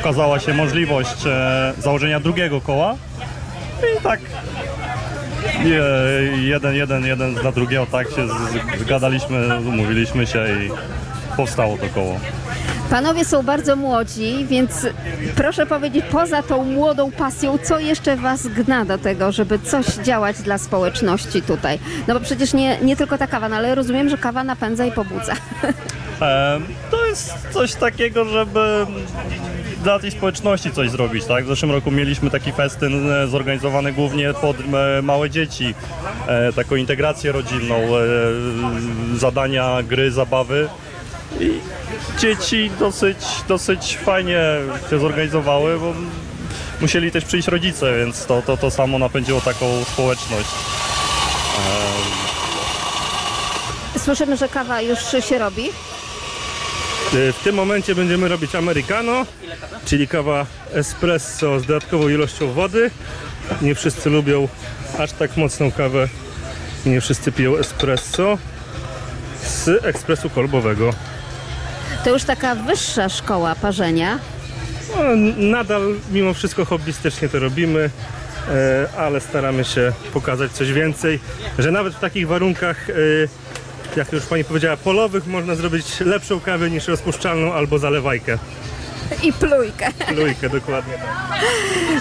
okazała 0.00 0.40
się 0.40 0.54
możliwość 0.54 1.26
e, 1.26 1.72
założenia 1.78 2.20
drugiego 2.20 2.60
koła. 2.60 2.94
I 3.98 4.02
tak 4.02 4.20
je, 5.64 5.82
jeden, 6.42 6.74
jeden, 6.74 7.04
jeden 7.06 7.34
na 7.34 7.52
drugiego 7.52 7.86
tak 7.86 8.06
się 8.10 8.28
z- 8.28 8.80
zgadaliśmy, 8.80 9.58
umówiliśmy 9.58 10.26
się 10.26 10.38
i 10.48 10.70
powstało 11.36 11.78
to 11.78 11.86
koło. 11.94 12.20
Panowie 12.90 13.24
są 13.24 13.42
bardzo 13.42 13.76
młodzi, 13.76 14.46
więc 14.48 14.86
proszę 15.36 15.66
powiedzieć, 15.66 16.04
poza 16.10 16.42
tą 16.42 16.64
młodą 16.64 17.10
pasją, 17.10 17.58
co 17.58 17.78
jeszcze 17.78 18.16
was 18.16 18.46
gna 18.46 18.84
do 18.84 18.98
tego, 18.98 19.32
żeby 19.32 19.58
coś 19.58 19.86
działać 19.86 20.42
dla 20.42 20.58
społeczności 20.58 21.42
tutaj? 21.42 21.78
No 22.08 22.14
bo 22.14 22.20
przecież 22.20 22.52
nie, 22.54 22.78
nie 22.80 22.96
tylko 22.96 23.18
ta 23.18 23.26
kawa, 23.26 23.48
no 23.48 23.56
ale 23.56 23.74
rozumiem, 23.74 24.08
że 24.08 24.18
kawa 24.18 24.44
napędza 24.44 24.84
i 24.86 24.92
pobudza. 24.92 25.32
E, 26.20 26.60
To 26.90 27.06
jest 27.06 27.34
coś 27.50 27.74
takiego, 27.74 28.24
żeby 28.24 28.86
dla 29.82 29.98
tej 29.98 30.10
społeczności 30.10 30.70
coś 30.70 30.90
zrobić, 30.90 31.24
tak? 31.24 31.44
W 31.44 31.48
zeszłym 31.48 31.70
roku 31.72 31.90
mieliśmy 31.90 32.30
taki 32.30 32.52
festyn 32.52 33.12
e, 33.12 33.26
zorganizowany 33.26 33.92
głównie 33.92 34.34
pod 34.34 34.56
e, 34.60 35.02
małe 35.02 35.30
dzieci, 35.30 35.74
taką 36.56 36.76
integrację 36.76 37.32
rodzinną, 37.32 37.76
zadania, 39.16 39.82
gry, 39.88 40.10
zabawy. 40.10 40.68
I 41.40 41.60
dzieci 42.18 42.70
dosyć, 42.78 43.18
dosyć 43.48 43.98
fajnie 44.04 44.40
się 44.90 44.98
zorganizowały, 44.98 45.78
bo 45.78 45.94
musieli 46.80 47.10
też 47.10 47.24
przyjść 47.24 47.48
rodzice, 47.48 47.98
więc 47.98 48.26
to, 48.26 48.42
to, 48.42 48.56
to 48.56 48.70
samo 48.70 48.98
napędziło 48.98 49.40
taką 49.40 49.84
społeczność. 49.84 50.48
Słyszymy, 53.98 54.36
że 54.36 54.48
kawa 54.48 54.80
już 54.80 54.98
się 55.28 55.38
robi. 55.38 55.68
Y, 57.14 57.32
W 57.32 57.38
tym 57.44 57.54
momencie 57.54 57.94
będziemy 57.94 58.28
robić 58.28 58.54
americano, 58.54 59.26
czyli 59.86 60.08
kawa 60.08 60.46
espresso 60.72 61.60
z 61.60 61.66
dodatkową 61.66 62.08
ilością 62.08 62.52
wody. 62.52 62.90
Nie 63.62 63.74
wszyscy 63.74 64.10
lubią 64.10 64.48
aż 64.98 65.12
tak 65.12 65.36
mocną 65.36 65.72
kawę. 65.72 66.08
Nie 66.86 67.00
wszyscy 67.00 67.32
piją 67.32 67.56
espresso 67.56 68.38
z 69.46 69.84
ekspresu 69.84 70.30
kolbowego. 70.30 70.90
To 72.04 72.10
już 72.10 72.24
taka 72.24 72.54
wyższa 72.54 73.08
szkoła 73.08 73.54
parzenia. 73.54 74.18
No, 74.96 75.32
nadal 75.36 75.94
mimo 76.12 76.34
wszystko 76.34 76.64
hobbystycznie 76.64 77.28
to 77.28 77.38
robimy, 77.38 77.90
e, 78.48 78.88
ale 78.98 79.20
staramy 79.20 79.64
się 79.64 79.92
pokazać 80.12 80.52
coś 80.52 80.72
więcej, 80.72 81.20
że 81.58 81.70
nawet 81.70 81.94
w 81.94 82.00
takich 82.00 82.28
warunkach, 82.28 82.90
e, 82.90 82.94
jak 83.96 84.12
już 84.12 84.26
pani 84.26 84.44
powiedziała, 84.44 84.76
polowych 84.76 85.26
można 85.26 85.54
zrobić 85.54 86.00
lepszą 86.00 86.40
kawę 86.40 86.70
niż 86.70 86.88
rozpuszczalną 86.88 87.52
albo 87.52 87.78
zalewajkę. 87.78 88.38
I 89.22 89.32
plujkę. 89.32 89.86
Lujkę 90.16 90.48
dokładnie. 90.48 90.94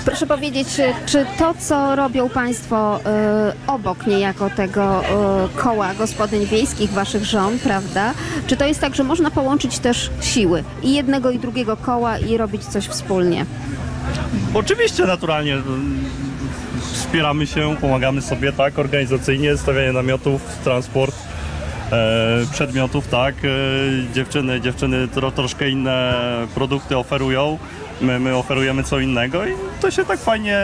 Proszę 0.05 0.27
powiedzieć, 0.27 0.67
czy 1.05 1.25
to, 1.37 1.53
co 1.59 1.95
robią 1.95 2.29
Państwo 2.29 2.99
e, 3.05 3.53
obok 3.67 4.07
niejako 4.07 4.49
tego 4.49 5.03
e, 5.05 5.09
koła 5.55 5.93
gospodyń 5.93 6.45
wiejskich, 6.45 6.91
Waszych 6.91 7.25
żon, 7.25 7.59
prawda? 7.59 8.13
Czy 8.47 8.57
to 8.57 8.65
jest 8.65 8.79
tak, 8.81 8.95
że 8.95 9.03
można 9.03 9.31
połączyć 9.31 9.79
też 9.79 10.09
siły 10.21 10.63
i 10.83 10.93
jednego 10.93 11.31
i 11.31 11.39
drugiego 11.39 11.77
koła 11.77 12.17
i 12.17 12.37
robić 12.37 12.65
coś 12.65 12.85
wspólnie? 12.87 13.45
Oczywiście, 14.53 15.05
naturalnie. 15.05 15.53
mm, 15.53 16.03
Wspieramy 16.93 17.47
się, 17.47 17.75
pomagamy 17.81 18.21
sobie, 18.21 18.53
tak, 18.53 18.79
organizacyjnie, 18.79 19.57
stawianie 19.57 19.91
namiotów, 19.91 20.41
transport. 20.63 21.15
E, 21.93 22.45
przedmiotów, 22.51 23.07
tak. 23.07 23.35
E, 23.45 24.13
dziewczyny, 24.13 24.61
dziewczyny 24.61 25.07
tro, 25.07 25.31
troszkę 25.31 25.69
inne 25.69 26.13
produkty 26.55 26.97
oferują. 26.97 27.57
My, 28.01 28.19
my 28.19 28.35
oferujemy 28.35 28.83
co 28.83 28.99
innego 28.99 29.45
i 29.45 29.51
to 29.81 29.91
się 29.91 30.05
tak 30.05 30.19
fajnie 30.19 30.59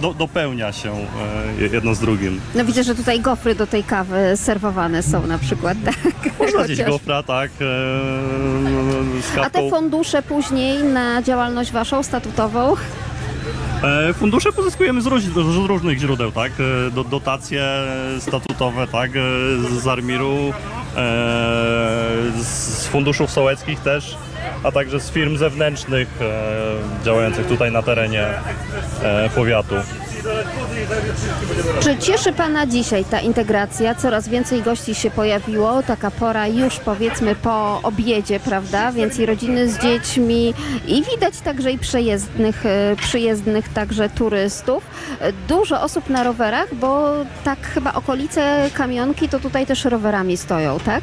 do, 0.00 0.14
dopełnia 0.14 0.72
się 0.72 0.92
e, 0.92 1.68
jedno 1.72 1.94
z 1.94 2.00
drugim. 2.00 2.40
No 2.54 2.64
widzę, 2.64 2.82
że 2.84 2.94
tutaj 2.94 3.20
gofry 3.20 3.54
do 3.54 3.66
tej 3.66 3.84
kawy 3.84 4.32
serwowane 4.36 5.02
są 5.02 5.26
na 5.26 5.38
przykład, 5.38 5.78
tak? 5.84 5.96
Można 6.38 6.62
Chociaż- 6.62 6.90
gofra, 6.90 7.22
tak, 7.22 7.50
e, 7.50 7.54
z 9.22 9.38
A 9.46 9.50
te 9.50 9.70
fundusze 9.70 10.22
później 10.22 10.84
na 10.84 11.22
działalność 11.22 11.72
Waszą 11.72 12.02
statutową? 12.02 12.74
E, 13.82 14.12
Fundusze 14.14 14.52
pozyskujemy 14.52 15.02
z, 15.02 15.06
róż, 15.06 15.22
z 15.22 15.68
różnych 15.68 15.98
źródeł, 15.98 16.32
tak? 16.32 16.52
E, 16.86 16.90
Do, 16.90 17.04
dotacje 17.04 17.64
statutowe, 18.18 18.86
tak? 18.86 19.10
E, 19.10 19.20
Z 19.80 19.86
Armiru, 19.86 20.52
z 22.42 22.86
funduszów 22.86 23.30
sołeckich 23.30 23.80
też, 23.80 24.16
a 24.62 24.72
także 24.72 25.00
z 25.00 25.10
firm 25.10 25.36
zewnętrznych 25.36 26.08
działających 27.04 27.46
tutaj 27.46 27.72
na 27.72 27.82
terenie 27.82 28.26
powiatu. 29.34 29.74
Czy 31.80 31.98
cieszy 31.98 32.32
Pana 32.32 32.66
dzisiaj 32.66 33.04
ta 33.04 33.20
integracja? 33.20 33.94
Coraz 33.94 34.28
więcej 34.28 34.62
gości 34.62 34.94
się 34.94 35.10
pojawiło, 35.10 35.82
taka 35.82 36.10
pora 36.10 36.46
już 36.46 36.76
powiedzmy 36.76 37.34
po 37.34 37.80
obiedzie, 37.82 38.40
prawda? 38.40 38.92
Więc 38.92 39.18
i 39.18 39.26
rodziny 39.26 39.68
z 39.68 39.78
dziećmi 39.78 40.54
i 40.86 41.02
widać 41.12 41.40
także 41.44 41.72
i 41.72 41.78
przejezdnych, 41.78 42.66
e, 42.66 42.96
przyjezdnych 42.96 43.68
także 43.68 44.08
turystów. 44.08 44.84
Dużo 45.48 45.82
osób 45.82 46.10
na 46.10 46.22
rowerach, 46.22 46.74
bo 46.74 47.12
tak 47.44 47.58
chyba 47.60 47.92
okolice 47.92 48.70
Kamionki 48.74 49.28
to 49.28 49.40
tutaj 49.40 49.66
też 49.66 49.84
rowerami 49.84 50.36
stoją, 50.36 50.80
tak? 50.80 51.02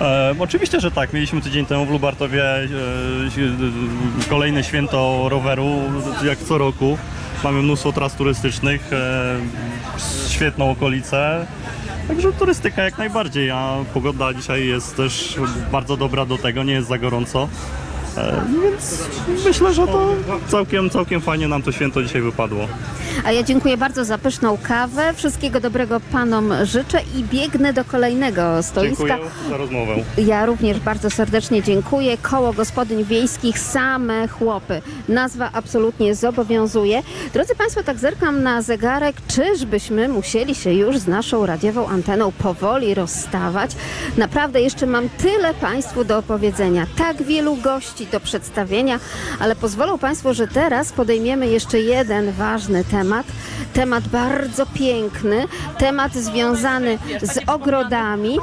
E, 0.00 0.34
oczywiście, 0.38 0.80
że 0.80 0.90
tak. 0.90 1.12
Mieliśmy 1.12 1.40
tydzień 1.40 1.66
temu 1.66 1.86
w 1.86 1.90
Lubartowie 1.90 2.44
e, 2.44 2.62
e, 2.62 4.28
kolejne 4.28 4.64
święto 4.64 5.28
roweru, 5.28 5.66
jak 6.24 6.38
co 6.38 6.58
roku. 6.58 6.98
Mamy 7.44 7.62
mnóstwo 7.62 7.92
tras 7.92 8.14
turystycznych, 8.14 8.92
e, 8.92 9.40
świetną 10.28 10.70
okolicę. 10.70 11.46
Także 12.08 12.32
turystyka 12.32 12.82
jak 12.82 12.98
najbardziej, 12.98 13.50
a 13.50 13.76
pogoda 13.94 14.34
dzisiaj 14.34 14.66
jest 14.66 14.96
też 14.96 15.38
bardzo 15.72 15.96
dobra 15.96 16.26
do 16.26 16.38
tego, 16.38 16.62
nie 16.62 16.72
jest 16.72 16.88
za 16.88 16.98
gorąco. 16.98 17.48
E, 18.16 18.44
więc 18.62 19.08
myślę, 19.44 19.74
że 19.74 19.86
to 19.86 20.08
całkiem, 20.48 20.90
całkiem 20.90 21.20
fajnie 21.20 21.48
nam 21.48 21.62
to 21.62 21.72
święto 21.72 22.02
dzisiaj 22.02 22.22
wypadło. 22.22 22.68
A 23.24 23.32
ja 23.32 23.42
dziękuję 23.42 23.76
bardzo 23.76 24.04
za 24.04 24.18
pyszną 24.18 24.58
kawę. 24.62 25.14
Wszystkiego 25.14 25.60
dobrego 25.60 26.00
Panom 26.12 26.52
życzę 26.62 27.00
i 27.16 27.24
biegnę 27.24 27.72
do 27.72 27.84
kolejnego 27.84 28.62
stoiska. 28.62 29.06
Dziękuję 29.06 29.30
za 29.48 29.56
rozmowę. 29.56 29.94
Ja 30.18 30.46
również 30.46 30.80
bardzo 30.80 31.10
serdecznie 31.10 31.62
dziękuję. 31.62 32.16
Koło 32.18 32.52
Gospodyń 32.52 33.04
Wiejskich 33.04 33.58
Same 33.58 34.28
Chłopy. 34.28 34.82
Nazwa 35.08 35.50
absolutnie 35.52 36.14
zobowiązuje. 36.14 37.02
Drodzy 37.32 37.54
Państwo, 37.54 37.82
tak 37.82 37.98
zerkam 37.98 38.42
na 38.42 38.62
zegarek. 38.62 39.16
Czyżbyśmy 39.28 40.08
musieli 40.08 40.54
się 40.54 40.72
już 40.72 40.98
z 40.98 41.06
naszą 41.06 41.46
radiową 41.46 41.88
anteną 41.88 42.32
powoli 42.32 42.94
rozstawać? 42.94 43.70
Naprawdę 44.16 44.60
jeszcze 44.60 44.86
mam 44.86 45.08
tyle 45.08 45.54
Państwu 45.54 46.04
do 46.04 46.18
opowiedzenia. 46.18 46.86
Tak 46.96 47.22
wielu 47.22 47.56
gości 47.56 48.06
do 48.06 48.20
przedstawienia, 48.20 49.00
ale 49.40 49.56
pozwolą 49.56 49.98
Państwo, 49.98 50.34
że 50.34 50.48
teraz 50.48 50.92
podejmiemy 50.92 51.46
jeszcze 51.46 51.80
jeden 51.80 52.32
ważny 52.32 52.84
temat. 52.84 53.13
Temat 53.72 54.08
bardzo 54.08 54.66
piękny, 54.66 55.46
temat 55.78 56.14
związany 56.14 56.98
z 57.22 57.48
ogrodami. 57.48 58.38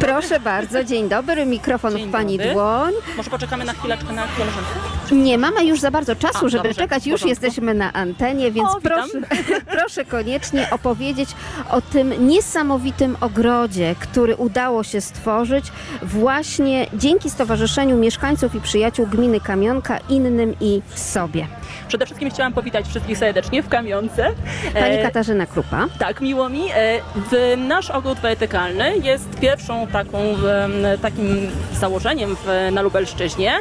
Proszę 0.00 0.40
bardzo, 0.40 0.84
dzień 0.84 1.08
dobry, 1.08 1.46
mikrofon 1.46 1.96
w 1.96 2.10
Pani 2.10 2.38
dłoń. 2.38 2.92
Może 3.16 3.30
poczekamy 3.30 3.64
na 3.64 3.72
chwileczkę 3.72 4.12
na 4.12 4.26
koleżankę? 4.28 4.95
Nie 5.12 5.38
mamy 5.38 5.64
już 5.64 5.80
za 5.80 5.90
bardzo 5.90 6.16
czasu, 6.16 6.46
A, 6.46 6.48
żeby 6.48 6.68
dobrze, 6.68 6.82
czekać. 6.82 7.06
Już 7.06 7.22
jesteśmy 7.24 7.74
na 7.74 7.92
antenie, 7.92 8.52
więc 8.52 8.68
O, 8.68 8.80
proszę, 8.82 9.18
proszę 9.78 10.04
koniecznie 10.04 10.70
opowiedzieć 10.70 11.28
o 11.70 11.80
tym 11.80 12.28
niesamowitym 12.28 13.16
ogrodzie, 13.20 13.94
który 14.00 14.36
udało 14.36 14.82
się 14.84 15.00
stworzyć 15.00 15.64
właśnie 16.02 16.86
dzięki 16.94 17.30
Stowarzyszeniu 17.30 17.96
Mieszkańców 17.96 18.54
i 18.54 18.60
Przyjaciół 18.60 19.06
Gminy 19.06 19.40
Kamionka 19.40 19.98
innym 20.08 20.54
i 20.60 20.82
sobie. 20.94 21.46
Przede 21.88 22.06
wszystkim 22.06 22.30
chciałam 22.30 22.52
powitać 22.52 22.88
wszystkich 22.88 23.18
serdecznie 23.18 23.62
w 23.62 23.68
Kamionce. 23.68 24.32
Pani 24.74 24.94
E, 24.94 25.02
Katarzyna 25.02 25.46
Krupa. 25.46 25.86
Tak, 25.98 26.20
miło 26.20 26.48
mi. 26.48 26.62
E, 26.74 27.00
W, 27.16 27.56
nasz 27.56 27.90
ogród 27.90 28.18
wertykalny 28.18 28.98
jest 28.98 29.40
pierwszą 29.40 29.86
taką, 29.86 30.18
takim 31.02 31.50
założeniem 31.80 32.36
w, 32.36 32.72
na 32.72 32.82
Lubelszczyźnie. 32.82 33.52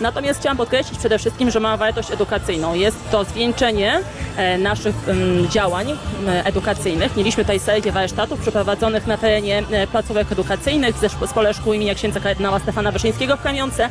Natomiast 0.00 0.40
chciałam 0.40 0.56
podkreślić 0.56 0.98
przede 0.98 1.18
wszystkim, 1.18 1.50
że 1.50 1.60
ma 1.60 1.76
wartość 1.76 2.10
edukacyjną. 2.10 2.74
Jest 2.74 2.96
to 3.10 3.24
zwieńczenie 3.24 4.00
e, 4.36 4.58
naszych 4.58 4.94
em, 5.08 5.48
działań 5.50 5.90
em, 5.90 5.96
edukacyjnych. 6.44 7.16
Mieliśmy 7.16 7.44
tutaj 7.44 7.60
serię 7.60 7.92
warsztatów 7.92 8.40
przeprowadzonych 8.40 9.06
na 9.06 9.16
terenie 9.18 9.62
e, 9.70 9.86
placówek 9.86 10.32
edukacyjnych 10.32 10.96
ze 10.98 11.06
szko- 11.08 11.20
Zespole 11.34 11.54
Szkół 11.54 11.72
imienia 11.72 11.94
księdza 11.94 12.20
kardynała 12.20 12.58
Stefana 12.58 12.92
Wyszyńskiego 12.92 13.36
w 13.36 13.42
Kamionce, 13.42 13.88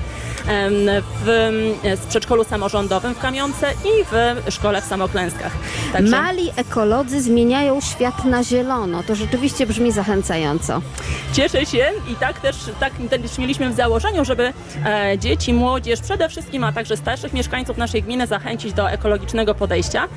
w 1.26 1.52
w 1.98 2.06
przedszkolu 2.10 2.44
samorządowym 2.44 3.16
w 3.16 3.20
Kamionce 3.20 3.68
i 3.72 4.06
w 4.12 4.52
szkole 4.54 4.82
w 4.82 4.86
Samoklęskach. 4.86 5.52
Także- 5.94 6.18
Mali 6.22 6.52
ekolodzy 6.56 7.22
zmieniają 7.22 7.82
świat 7.82 8.26
na 8.26 8.44
zielono. 8.44 9.04
To 9.04 9.16
rzeczywiście 9.16 9.68
brzmi 9.68 9.92
zachęcająco. 9.92 10.82
Cieszę 11.34 11.66
się 11.66 11.86
i 12.12 12.16
tak 12.16 12.40
też, 12.40 12.56
tak 12.80 12.94
też 13.10 13.38
mieliśmy 13.38 13.70
w 13.70 13.76
założeniu, 13.76 14.26
żeby 14.26 14.54
e, 14.86 15.18
dzieci, 15.20 15.54
młodzież, 15.54 15.93
przede 16.02 16.30
wszystkim, 16.30 16.64
a 16.64 16.72
także 16.72 16.98
starszych 16.98 17.34
mieszkańców 17.34 17.78
naszej 17.78 18.04
gminy 18.04 18.28
zachęcić 18.28 18.74
do 18.74 18.92
ekologicznego 18.92 19.56
podejścia. 19.56 20.08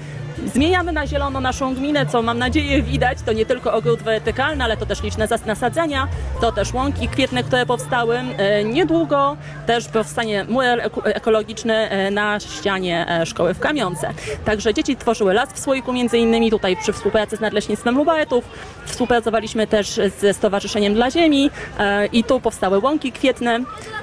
Zmieniamy 0.55 0.93
na 0.93 1.07
zielono 1.07 1.41
naszą 1.41 1.75
gminę, 1.75 2.07
co 2.07 2.23
mam 2.23 2.39
nadzieję 2.39 2.83
widać. 2.83 3.19
To 3.27 3.33
nie 3.33 3.47
tylko 3.47 3.73
ogród 3.73 4.03
wertykalny, 4.03 4.65
ale 4.65 4.77
to 4.77 4.87
też 4.87 5.03
liczne 5.03 5.29
nasadzenia, 5.47 6.09
to 6.41 6.53
też 6.53 6.73
łąki 6.75 7.09
kwietne, 7.09 7.43
które 7.43 7.67
powstały. 7.67 8.17
E, 8.17 8.65
niedługo 8.65 9.37
też 9.67 9.89
powstanie 9.89 10.45
mural 10.45 10.81
eko- 10.81 11.03
ekologiczny 11.05 11.75
e, 11.75 12.11
na 12.11 12.41
ścianie 12.41 13.07
e, 13.09 13.27
szkoły 13.27 13.55
w 13.55 13.61
Kamionce. 13.61 14.11
Także 14.45 14.75
dzieci 14.75 14.97
tworzyły 14.97 15.35
las 15.35 15.53
w 15.53 15.59
słoiku 15.59 15.93
między 15.93 16.19
innymi 16.19 16.51
tutaj 16.51 16.77
przy 16.77 16.93
współpracy 16.93 17.37
z 17.37 17.41
Nadleśnictwem 17.41 17.97
Lubartów. 17.97 18.45
Współpracowaliśmy 18.85 19.67
też 19.67 20.01
ze 20.19 20.35
Stowarzyszeniem 20.35 20.95
dla 20.95 21.11
Ziemi 21.11 21.51
i 22.13 22.25
tu 22.25 22.41
powstały 22.41 22.79
łąki 22.79 23.13
kwietne. 23.13 23.61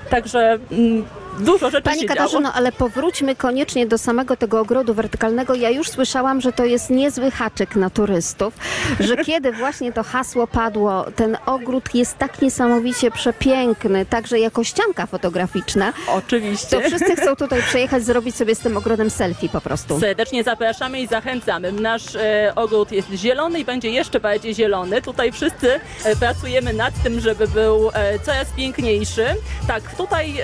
Także 0.09 0.59
mm, 0.71 1.05
dużo 1.39 1.69
rzeczy 1.69 1.83
Pani 1.83 2.01
się 2.01 2.07
Katarzyno, 2.07 2.41
działo. 2.41 2.53
ale 2.53 2.71
powróćmy 2.71 3.35
koniecznie 3.35 3.85
do 3.87 3.97
samego 3.97 4.37
tego 4.37 4.59
ogrodu 4.59 4.93
wertykalnego. 4.93 5.55
Ja 5.55 5.69
już 5.69 5.89
słyszałam, 5.89 6.41
że 6.41 6.53
to 6.53 6.65
jest 6.65 6.89
niezły 6.89 7.31
haczyk 7.31 7.75
na 7.75 7.89
turystów, 7.89 8.53
że 8.99 9.17
kiedy 9.25 9.51
właśnie 9.51 9.91
to 9.93 10.03
hasło 10.03 10.47
padło, 10.47 11.05
ten 11.15 11.37
ogród 11.45 11.95
jest 11.95 12.17
tak 12.17 12.41
niesamowicie 12.41 13.11
przepiękny, 13.11 14.05
także 14.05 14.39
jako 14.39 14.63
ścianka 14.63 15.05
fotograficzna. 15.05 15.93
Oczywiście. 16.07 16.67
To 16.67 16.81
wszyscy 16.81 17.15
chcą 17.15 17.35
tutaj 17.35 17.61
przyjechać, 17.69 18.03
zrobić 18.03 18.35
sobie 18.35 18.55
z 18.55 18.59
tym 18.59 18.77
ogrodem 18.77 19.09
selfie 19.09 19.49
po 19.49 19.61
prostu. 19.61 19.99
Serdecznie 19.99 20.43
zapraszamy 20.43 20.99
i 21.01 21.07
zachęcamy. 21.07 21.71
Nasz 21.71 22.15
e, 22.15 22.51
ogród 22.55 22.91
jest 22.91 23.11
zielony 23.11 23.59
i 23.59 23.65
będzie 23.65 23.89
jeszcze 23.89 24.19
bardziej 24.19 24.55
zielony. 24.55 25.01
Tutaj 25.01 25.31
wszyscy 25.31 25.79
e, 26.03 26.15
pracujemy 26.15 26.73
nad 26.73 26.93
tym, 27.03 27.19
żeby 27.19 27.47
był 27.47 27.89
e, 27.93 28.19
coraz 28.19 28.47
piękniejszy. 28.57 29.25
Tak, 29.67 29.95
tutaj 29.95 30.39
e, 30.39 30.43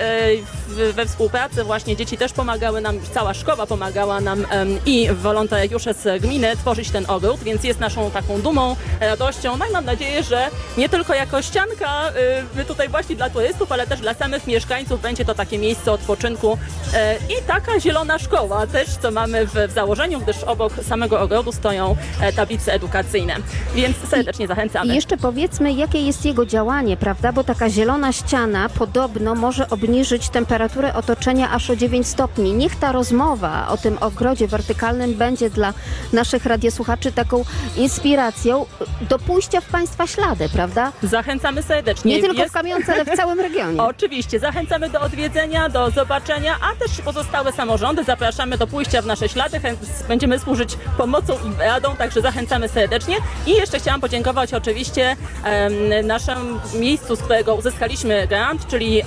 w, 0.68 0.79
we 0.92 1.06
współpracy 1.06 1.64
właśnie 1.64 1.96
dzieci 1.96 2.16
też 2.16 2.32
pomagały 2.32 2.80
nam, 2.80 3.00
cała 3.14 3.34
szkoła 3.34 3.66
pomagała 3.66 4.20
nam 4.20 4.46
i 4.86 5.08
wolontariusze 5.12 5.94
z 5.94 6.22
gminy 6.22 6.56
tworzyć 6.56 6.90
ten 6.90 7.04
ogród, 7.08 7.40
więc 7.40 7.64
jest 7.64 7.80
naszą 7.80 8.10
taką 8.10 8.40
dumą, 8.40 8.76
radością. 9.00 9.56
No 9.56 9.66
i 9.66 9.72
mam 9.72 9.84
nadzieję, 9.84 10.22
że 10.22 10.48
nie 10.78 10.88
tylko 10.88 11.14
jako 11.14 11.42
ścianka 11.42 12.12
y, 12.60 12.64
tutaj 12.64 12.88
właśnie 12.88 13.16
dla 13.16 13.30
turystów, 13.30 13.72
ale 13.72 13.86
też 13.86 14.00
dla 14.00 14.14
samych 14.14 14.46
mieszkańców 14.46 15.02
będzie 15.02 15.24
to 15.24 15.34
takie 15.34 15.58
miejsce 15.58 15.92
odpoczynku 15.92 16.58
e, 16.94 17.16
i 17.16 17.42
taka 17.46 17.80
zielona 17.80 18.18
szkoła 18.18 18.66
też, 18.66 18.88
co 18.88 19.10
mamy 19.10 19.46
w, 19.46 19.54
w 19.68 19.72
założeniu, 19.72 20.20
gdyż 20.20 20.44
obok 20.44 20.72
samego 20.88 21.20
ogrodu 21.20 21.52
stoją 21.52 21.96
e, 22.20 22.32
tablice 22.32 22.72
edukacyjne. 22.72 23.36
Więc 23.74 23.96
serdecznie 24.10 24.44
I 24.44 24.48
zachęcamy. 24.48 24.94
jeszcze 24.94 25.16
powiedzmy, 25.16 25.72
jakie 25.72 26.06
jest 26.06 26.24
jego 26.24 26.46
działanie, 26.46 26.96
prawda? 26.96 27.32
Bo 27.32 27.44
taka 27.44 27.70
zielona 27.70 28.12
ściana 28.12 28.68
podobno 28.68 29.34
może 29.34 29.70
obniżyć 29.70 30.28
temperaturę 30.28 30.69
otoczenia 30.94 31.50
aż 31.50 31.70
o 31.70 31.76
9 31.76 32.06
stopni. 32.06 32.52
Niech 32.52 32.76
ta 32.76 32.92
rozmowa 32.92 33.68
o 33.68 33.76
tym 33.76 33.98
ogrodzie 34.00 34.48
wertykalnym 34.48 35.14
będzie 35.14 35.50
dla 35.50 35.72
naszych 36.12 36.46
radiosłuchaczy 36.46 37.12
taką 37.12 37.44
inspiracją 37.76 38.66
do 39.08 39.18
pójścia 39.18 39.60
w 39.60 39.64
Państwa 39.64 40.06
ślady, 40.06 40.48
prawda? 40.48 40.92
Zachęcamy 41.02 41.62
serdecznie. 41.62 42.14
Nie 42.14 42.20
tylko 42.22 42.38
Jest- 42.38 42.50
w 42.50 42.54
Kamionce, 42.54 42.92
ale 42.92 43.04
w 43.04 43.16
całym 43.16 43.40
regionie. 43.40 43.82
Oczywiście, 43.92 44.38
zachęcamy 44.40 44.90
do 44.90 45.00
odwiedzenia, 45.00 45.68
do 45.68 45.90
zobaczenia, 45.90 46.56
a 46.72 46.84
też 46.84 47.00
pozostałe 47.00 47.52
samorządy 47.52 48.04
zapraszamy 48.04 48.58
do 48.58 48.66
pójścia 48.66 49.02
w 49.02 49.06
nasze 49.06 49.28
ślady. 49.28 49.60
Będziemy 50.08 50.38
służyć 50.38 50.76
pomocą 50.98 51.32
i 51.32 51.62
radą, 51.62 51.96
także 51.96 52.20
zachęcamy 52.20 52.68
serdecznie. 52.68 53.16
I 53.46 53.50
jeszcze 53.50 53.78
chciałam 53.78 54.00
podziękować 54.00 54.54
oczywiście 54.54 55.16
em, 55.44 56.06
naszemu 56.06 56.60
miejscu, 56.74 57.16
z 57.16 57.20
którego 57.22 57.54
uzyskaliśmy 57.54 58.26
grant, 58.26 58.66
czyli 58.66 59.00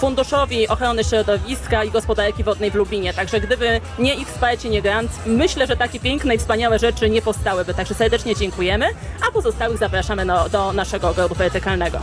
Funduszowi 0.00 0.68
Ochrony 0.76 1.04
Środowiska 1.04 1.84
i 1.84 1.90
Gospodarki 1.90 2.44
Wodnej 2.44 2.70
w 2.70 2.74
Lublinie. 2.74 3.14
Także 3.14 3.40
gdyby 3.40 3.80
nie 3.98 4.14
ich 4.14 4.28
wsparcie, 4.28 4.68
nie 4.68 4.82
grant, 4.82 5.10
myślę, 5.26 5.66
że 5.66 5.76
takie 5.76 6.00
piękne 6.00 6.34
i 6.34 6.38
wspaniałe 6.38 6.78
rzeczy 6.78 7.10
nie 7.10 7.22
powstałyby. 7.22 7.74
Także 7.74 7.94
serdecznie 7.94 8.36
dziękujemy, 8.36 8.86
a 9.28 9.32
pozostałych 9.32 9.78
zapraszamy 9.78 10.26
do, 10.26 10.48
do 10.48 10.72
naszego 10.72 11.08
ogrodu 11.08 11.34
wertykalnego. 11.34 11.98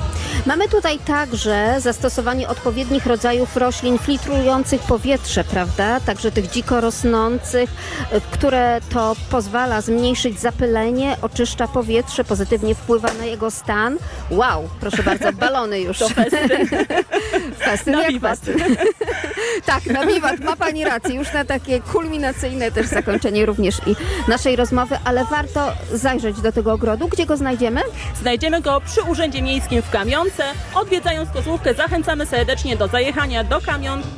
Mamy 0.46 0.70
tutaj 0.70 1.00
także 1.00 1.76
zastosowanie 1.80 2.48
odpowiednich 2.48 3.06
rodzajów 3.06 3.58
roślin 3.58 3.98
filtrujących 3.98 4.82
powietrze, 4.82 5.44
prawda? 5.44 6.00
Także 6.00 6.32
tych 6.32 6.50
dziko 6.50 6.82
rosnących, 6.82 7.70
y, 8.14 8.22
które 8.32 8.82
to 8.94 9.16
pozwala 9.30 9.82
zmniejszyć 9.82 10.40
zapylenie, 10.40 11.18
oczyszcza 11.22 11.68
powietrze, 11.68 12.24
pozytywnie 12.24 12.76
wpływa 12.76 13.14
na 13.14 13.26
jego 13.26 13.52
stan. 13.52 13.98
Wow, 14.30 14.70
proszę 14.80 15.04
bardzo, 15.04 15.34
balony 15.44 15.82
już. 15.82 16.00
To 16.00 16.10
festyn. 16.10 16.68
Festyn 17.66 17.94
jak 17.94 18.22
festyn. 18.22 18.63
tak, 19.66 19.86
na 19.86 20.06
wiwat, 20.06 20.40
ma 20.40 20.56
Pani 20.56 20.84
rację. 20.84 21.16
Już 21.16 21.34
na 21.34 21.46
takie 21.46 21.82
kulminacyjne 21.82 22.72
też 22.72 22.88
zakończenie 22.88 23.46
również 23.46 23.76
i 23.88 23.96
naszej 24.28 24.56
rozmowy, 24.56 24.98
ale 25.06 25.26
warto 25.26 25.72
zajrzeć 25.92 26.42
do 26.42 26.52
tego 26.52 26.74
ogrodu. 26.74 27.08
Gdzie 27.08 27.26
go 27.26 27.38
znajdziemy? 27.38 27.82
Znajdziemy 28.22 28.62
go 28.62 28.82
przy 28.86 29.02
Urzędzie 29.02 29.42
Miejskim 29.42 29.82
w 29.82 29.90
Kamionce. 29.90 30.44
Odwiedzając 30.76 31.30
Kozłówkę 31.30 31.74
zachęcamy 31.74 32.26
serdecznie 32.26 32.78
do 32.78 32.88
zajechania 32.88 33.44
do 33.44 33.62
Kamionki. 33.62 34.10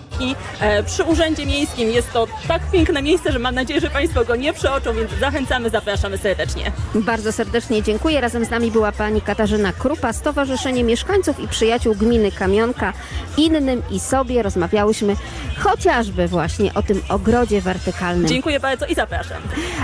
E, 0.60 0.84
przy 0.84 1.04
Urzędzie 1.04 1.46
Miejskim 1.46 1.92
jest 1.92 2.14
to 2.14 2.28
tak 2.48 2.62
piękne 2.72 3.02
miejsce, 3.02 3.32
że 3.32 3.40
mam 3.40 3.56
nadzieję, 3.56 3.82
że 3.82 3.90
Państwo 3.90 4.26
go 4.26 4.36
nie 4.36 4.54
przeoczą, 4.54 4.94
więc 4.94 5.12
zachęcamy, 5.20 5.70
zapraszamy 5.70 6.18
serdecznie. 6.18 6.72
Bardzo 6.96 7.32
serdecznie 7.32 7.84
dziękuję. 7.84 8.22
Razem 8.22 8.46
z 8.46 8.50
nami 8.50 8.72
była 8.72 8.92
pani 8.92 9.22
Katarzyna 9.22 9.74
Krupa, 9.74 10.14
Stowarzyszenie 10.14 10.84
Mieszkańców 10.84 11.40
i 11.40 11.48
Przyjaciół 11.48 11.96
Gminy 11.96 12.32
Kamionka. 12.32 12.94
Innym 13.38 13.82
i 13.92 14.00
sobie 14.00 14.44
rozmawiałyśmy 14.44 15.16
chociażby 15.60 16.28
właśnie 16.28 16.74
o 16.74 16.84
tym 16.84 17.02
ogrodzie 17.10 17.62
wertykalnym. 17.62 18.28
Dziękuję 18.28 18.60
bardzo 18.60 18.86
i 18.86 18.96
zapraszam. 18.96 19.38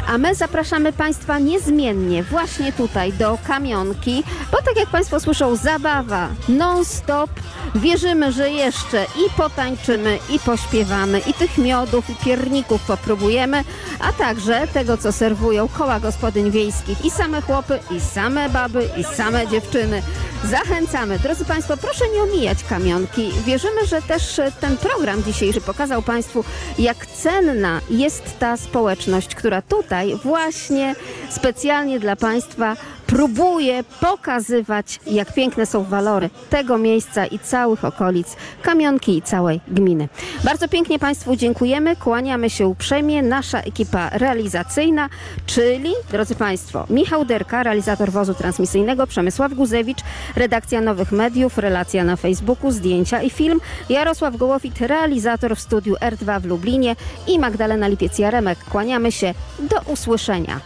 A 0.08 0.18
my 0.18 0.36
zapraszamy 0.36 0.94
Państwa 0.94 1.40
niezmiennie 1.40 2.24
właśnie 2.24 2.72
tutaj 2.72 3.14
do 3.14 3.38
Kamionki, 3.48 4.24
bo 4.52 4.58
tak 4.58 4.76
jak 4.76 4.90
Państwo 4.90 5.20
słyszą, 5.20 5.56
zabawa 5.56 6.30
non-stop. 6.50 7.30
Wierzymy, 7.76 8.32
że 8.32 8.50
jeszcze 8.50 9.04
i 9.04 9.38
potańczymy, 9.38 10.20
i 10.30 10.40
pośpiewamy, 10.40 11.20
i 11.20 11.34
tych 11.34 11.58
miodów, 11.58 12.10
i 12.10 12.16
pierników 12.16 12.82
popróbujemy, 12.82 13.64
a 14.00 14.14
także 14.14 14.68
tego, 14.74 14.98
co 14.98 15.12
serwują 15.12 15.68
koła 15.68 16.00
gospodyń 16.00 16.52
wiejskich. 16.52 17.06
I 17.06 17.12
same 17.12 17.42
chłopy, 17.42 17.80
i 17.92 18.00
same 18.00 18.50
baby, 18.50 18.90
i 18.98 19.04
same 19.04 19.48
dziewczyny. 19.48 20.02
Zachęcamy. 20.44 21.20
Drodzy 21.20 21.46
Państwo, 21.46 21.78
proszę 21.78 22.06
nie 22.14 22.22
omijać 22.22 22.64
Kamionki. 22.64 23.32
Wierzymy, 23.46 23.86
że 23.86 24.02
też 24.02 24.40
e, 24.40 24.52
ten 24.52 24.78
program 24.78 25.24
dzisiejszy 25.24 25.62
pokazał 25.62 26.02
Państwu, 26.02 26.44
jak 26.80 27.06
cenna 27.06 27.82
jest 27.90 28.40
ta 28.40 28.58
społeczność, 28.58 29.36
która 29.36 29.62
tutaj 29.62 30.16
właśnie 30.24 30.96
specjalnie 31.30 32.00
dla 32.00 32.16
Państwa 32.16 32.76
próbuje 33.12 33.84
pokazywać, 33.84 35.00
jak 35.08 35.34
piękne 35.34 35.66
są 35.66 35.84
walory 35.84 36.30
tego 36.50 36.78
miejsca 36.78 37.26
i 37.26 37.40
całych 37.40 37.86
okolic 37.86 38.36
Kamionki 38.62 39.18
i 39.18 39.22
całej 39.22 39.62
gminy. 39.68 40.10
Bardzo 40.44 40.68
pięknie 40.68 41.00
Państwu 41.00 41.36
dziękujemy, 41.36 41.96
kłaniamy 41.96 42.50
się 42.50 42.68
uprzejmie. 42.68 43.24
Nasza 43.24 43.60
ekipa 43.60 44.10
realizacyjna, 44.10 45.10
czyli, 45.46 45.94
drodzy 46.12 46.36
Państwo, 46.36 46.86
Michał 46.90 47.26
Derka, 47.26 47.64
realizator 47.64 48.12
wozu 48.12 48.34
transmisyjnego, 48.34 49.08
Przemysław 49.08 49.54
Guzewicz, 49.54 50.00
redakcja 50.36 50.82
Nowych 50.82 51.12
Mediów, 51.12 51.58
relacja 51.58 52.04
na 52.04 52.16
Facebooku, 52.16 52.72
zdjęcia 52.72 53.22
i 53.22 53.30
film, 53.30 53.62
Jarosław 53.90 54.38
Gołowit, 54.38 54.82
realizator 54.82 55.56
w 55.56 55.62
studiu 55.62 55.96
R2 55.96 56.42
w 56.42 56.46
Lublinie 56.46 56.96
i 57.28 57.40
Magdalena 57.40 57.90
Lipiec-Jaremek. 57.90 58.56
Kłaniamy 58.70 59.12
się, 59.12 59.34
do 59.60 59.92
usłyszenia. 59.94 60.60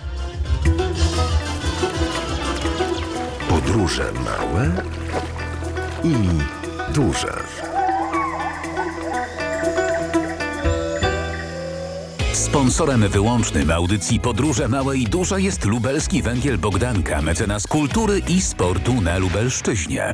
Podróże 3.75 4.11
małe 4.13 4.71
i 6.03 6.13
duże. 6.93 7.43
Sponsorem 12.33 13.07
wyłącznym 13.09 13.71
audycji 13.71 14.19
Podróże 14.19 14.67
Małe 14.67 14.97
i 14.97 15.03
Duże 15.03 15.41
jest 15.41 15.65
lubelski 15.65 16.21
węgiel 16.21 16.57
Bogdanka, 16.57 17.21
mecenas 17.21 17.67
kultury 17.67 18.21
i 18.27 18.41
sportu 18.41 19.01
na 19.01 19.17
Lubelszczyźnie. 19.17 20.13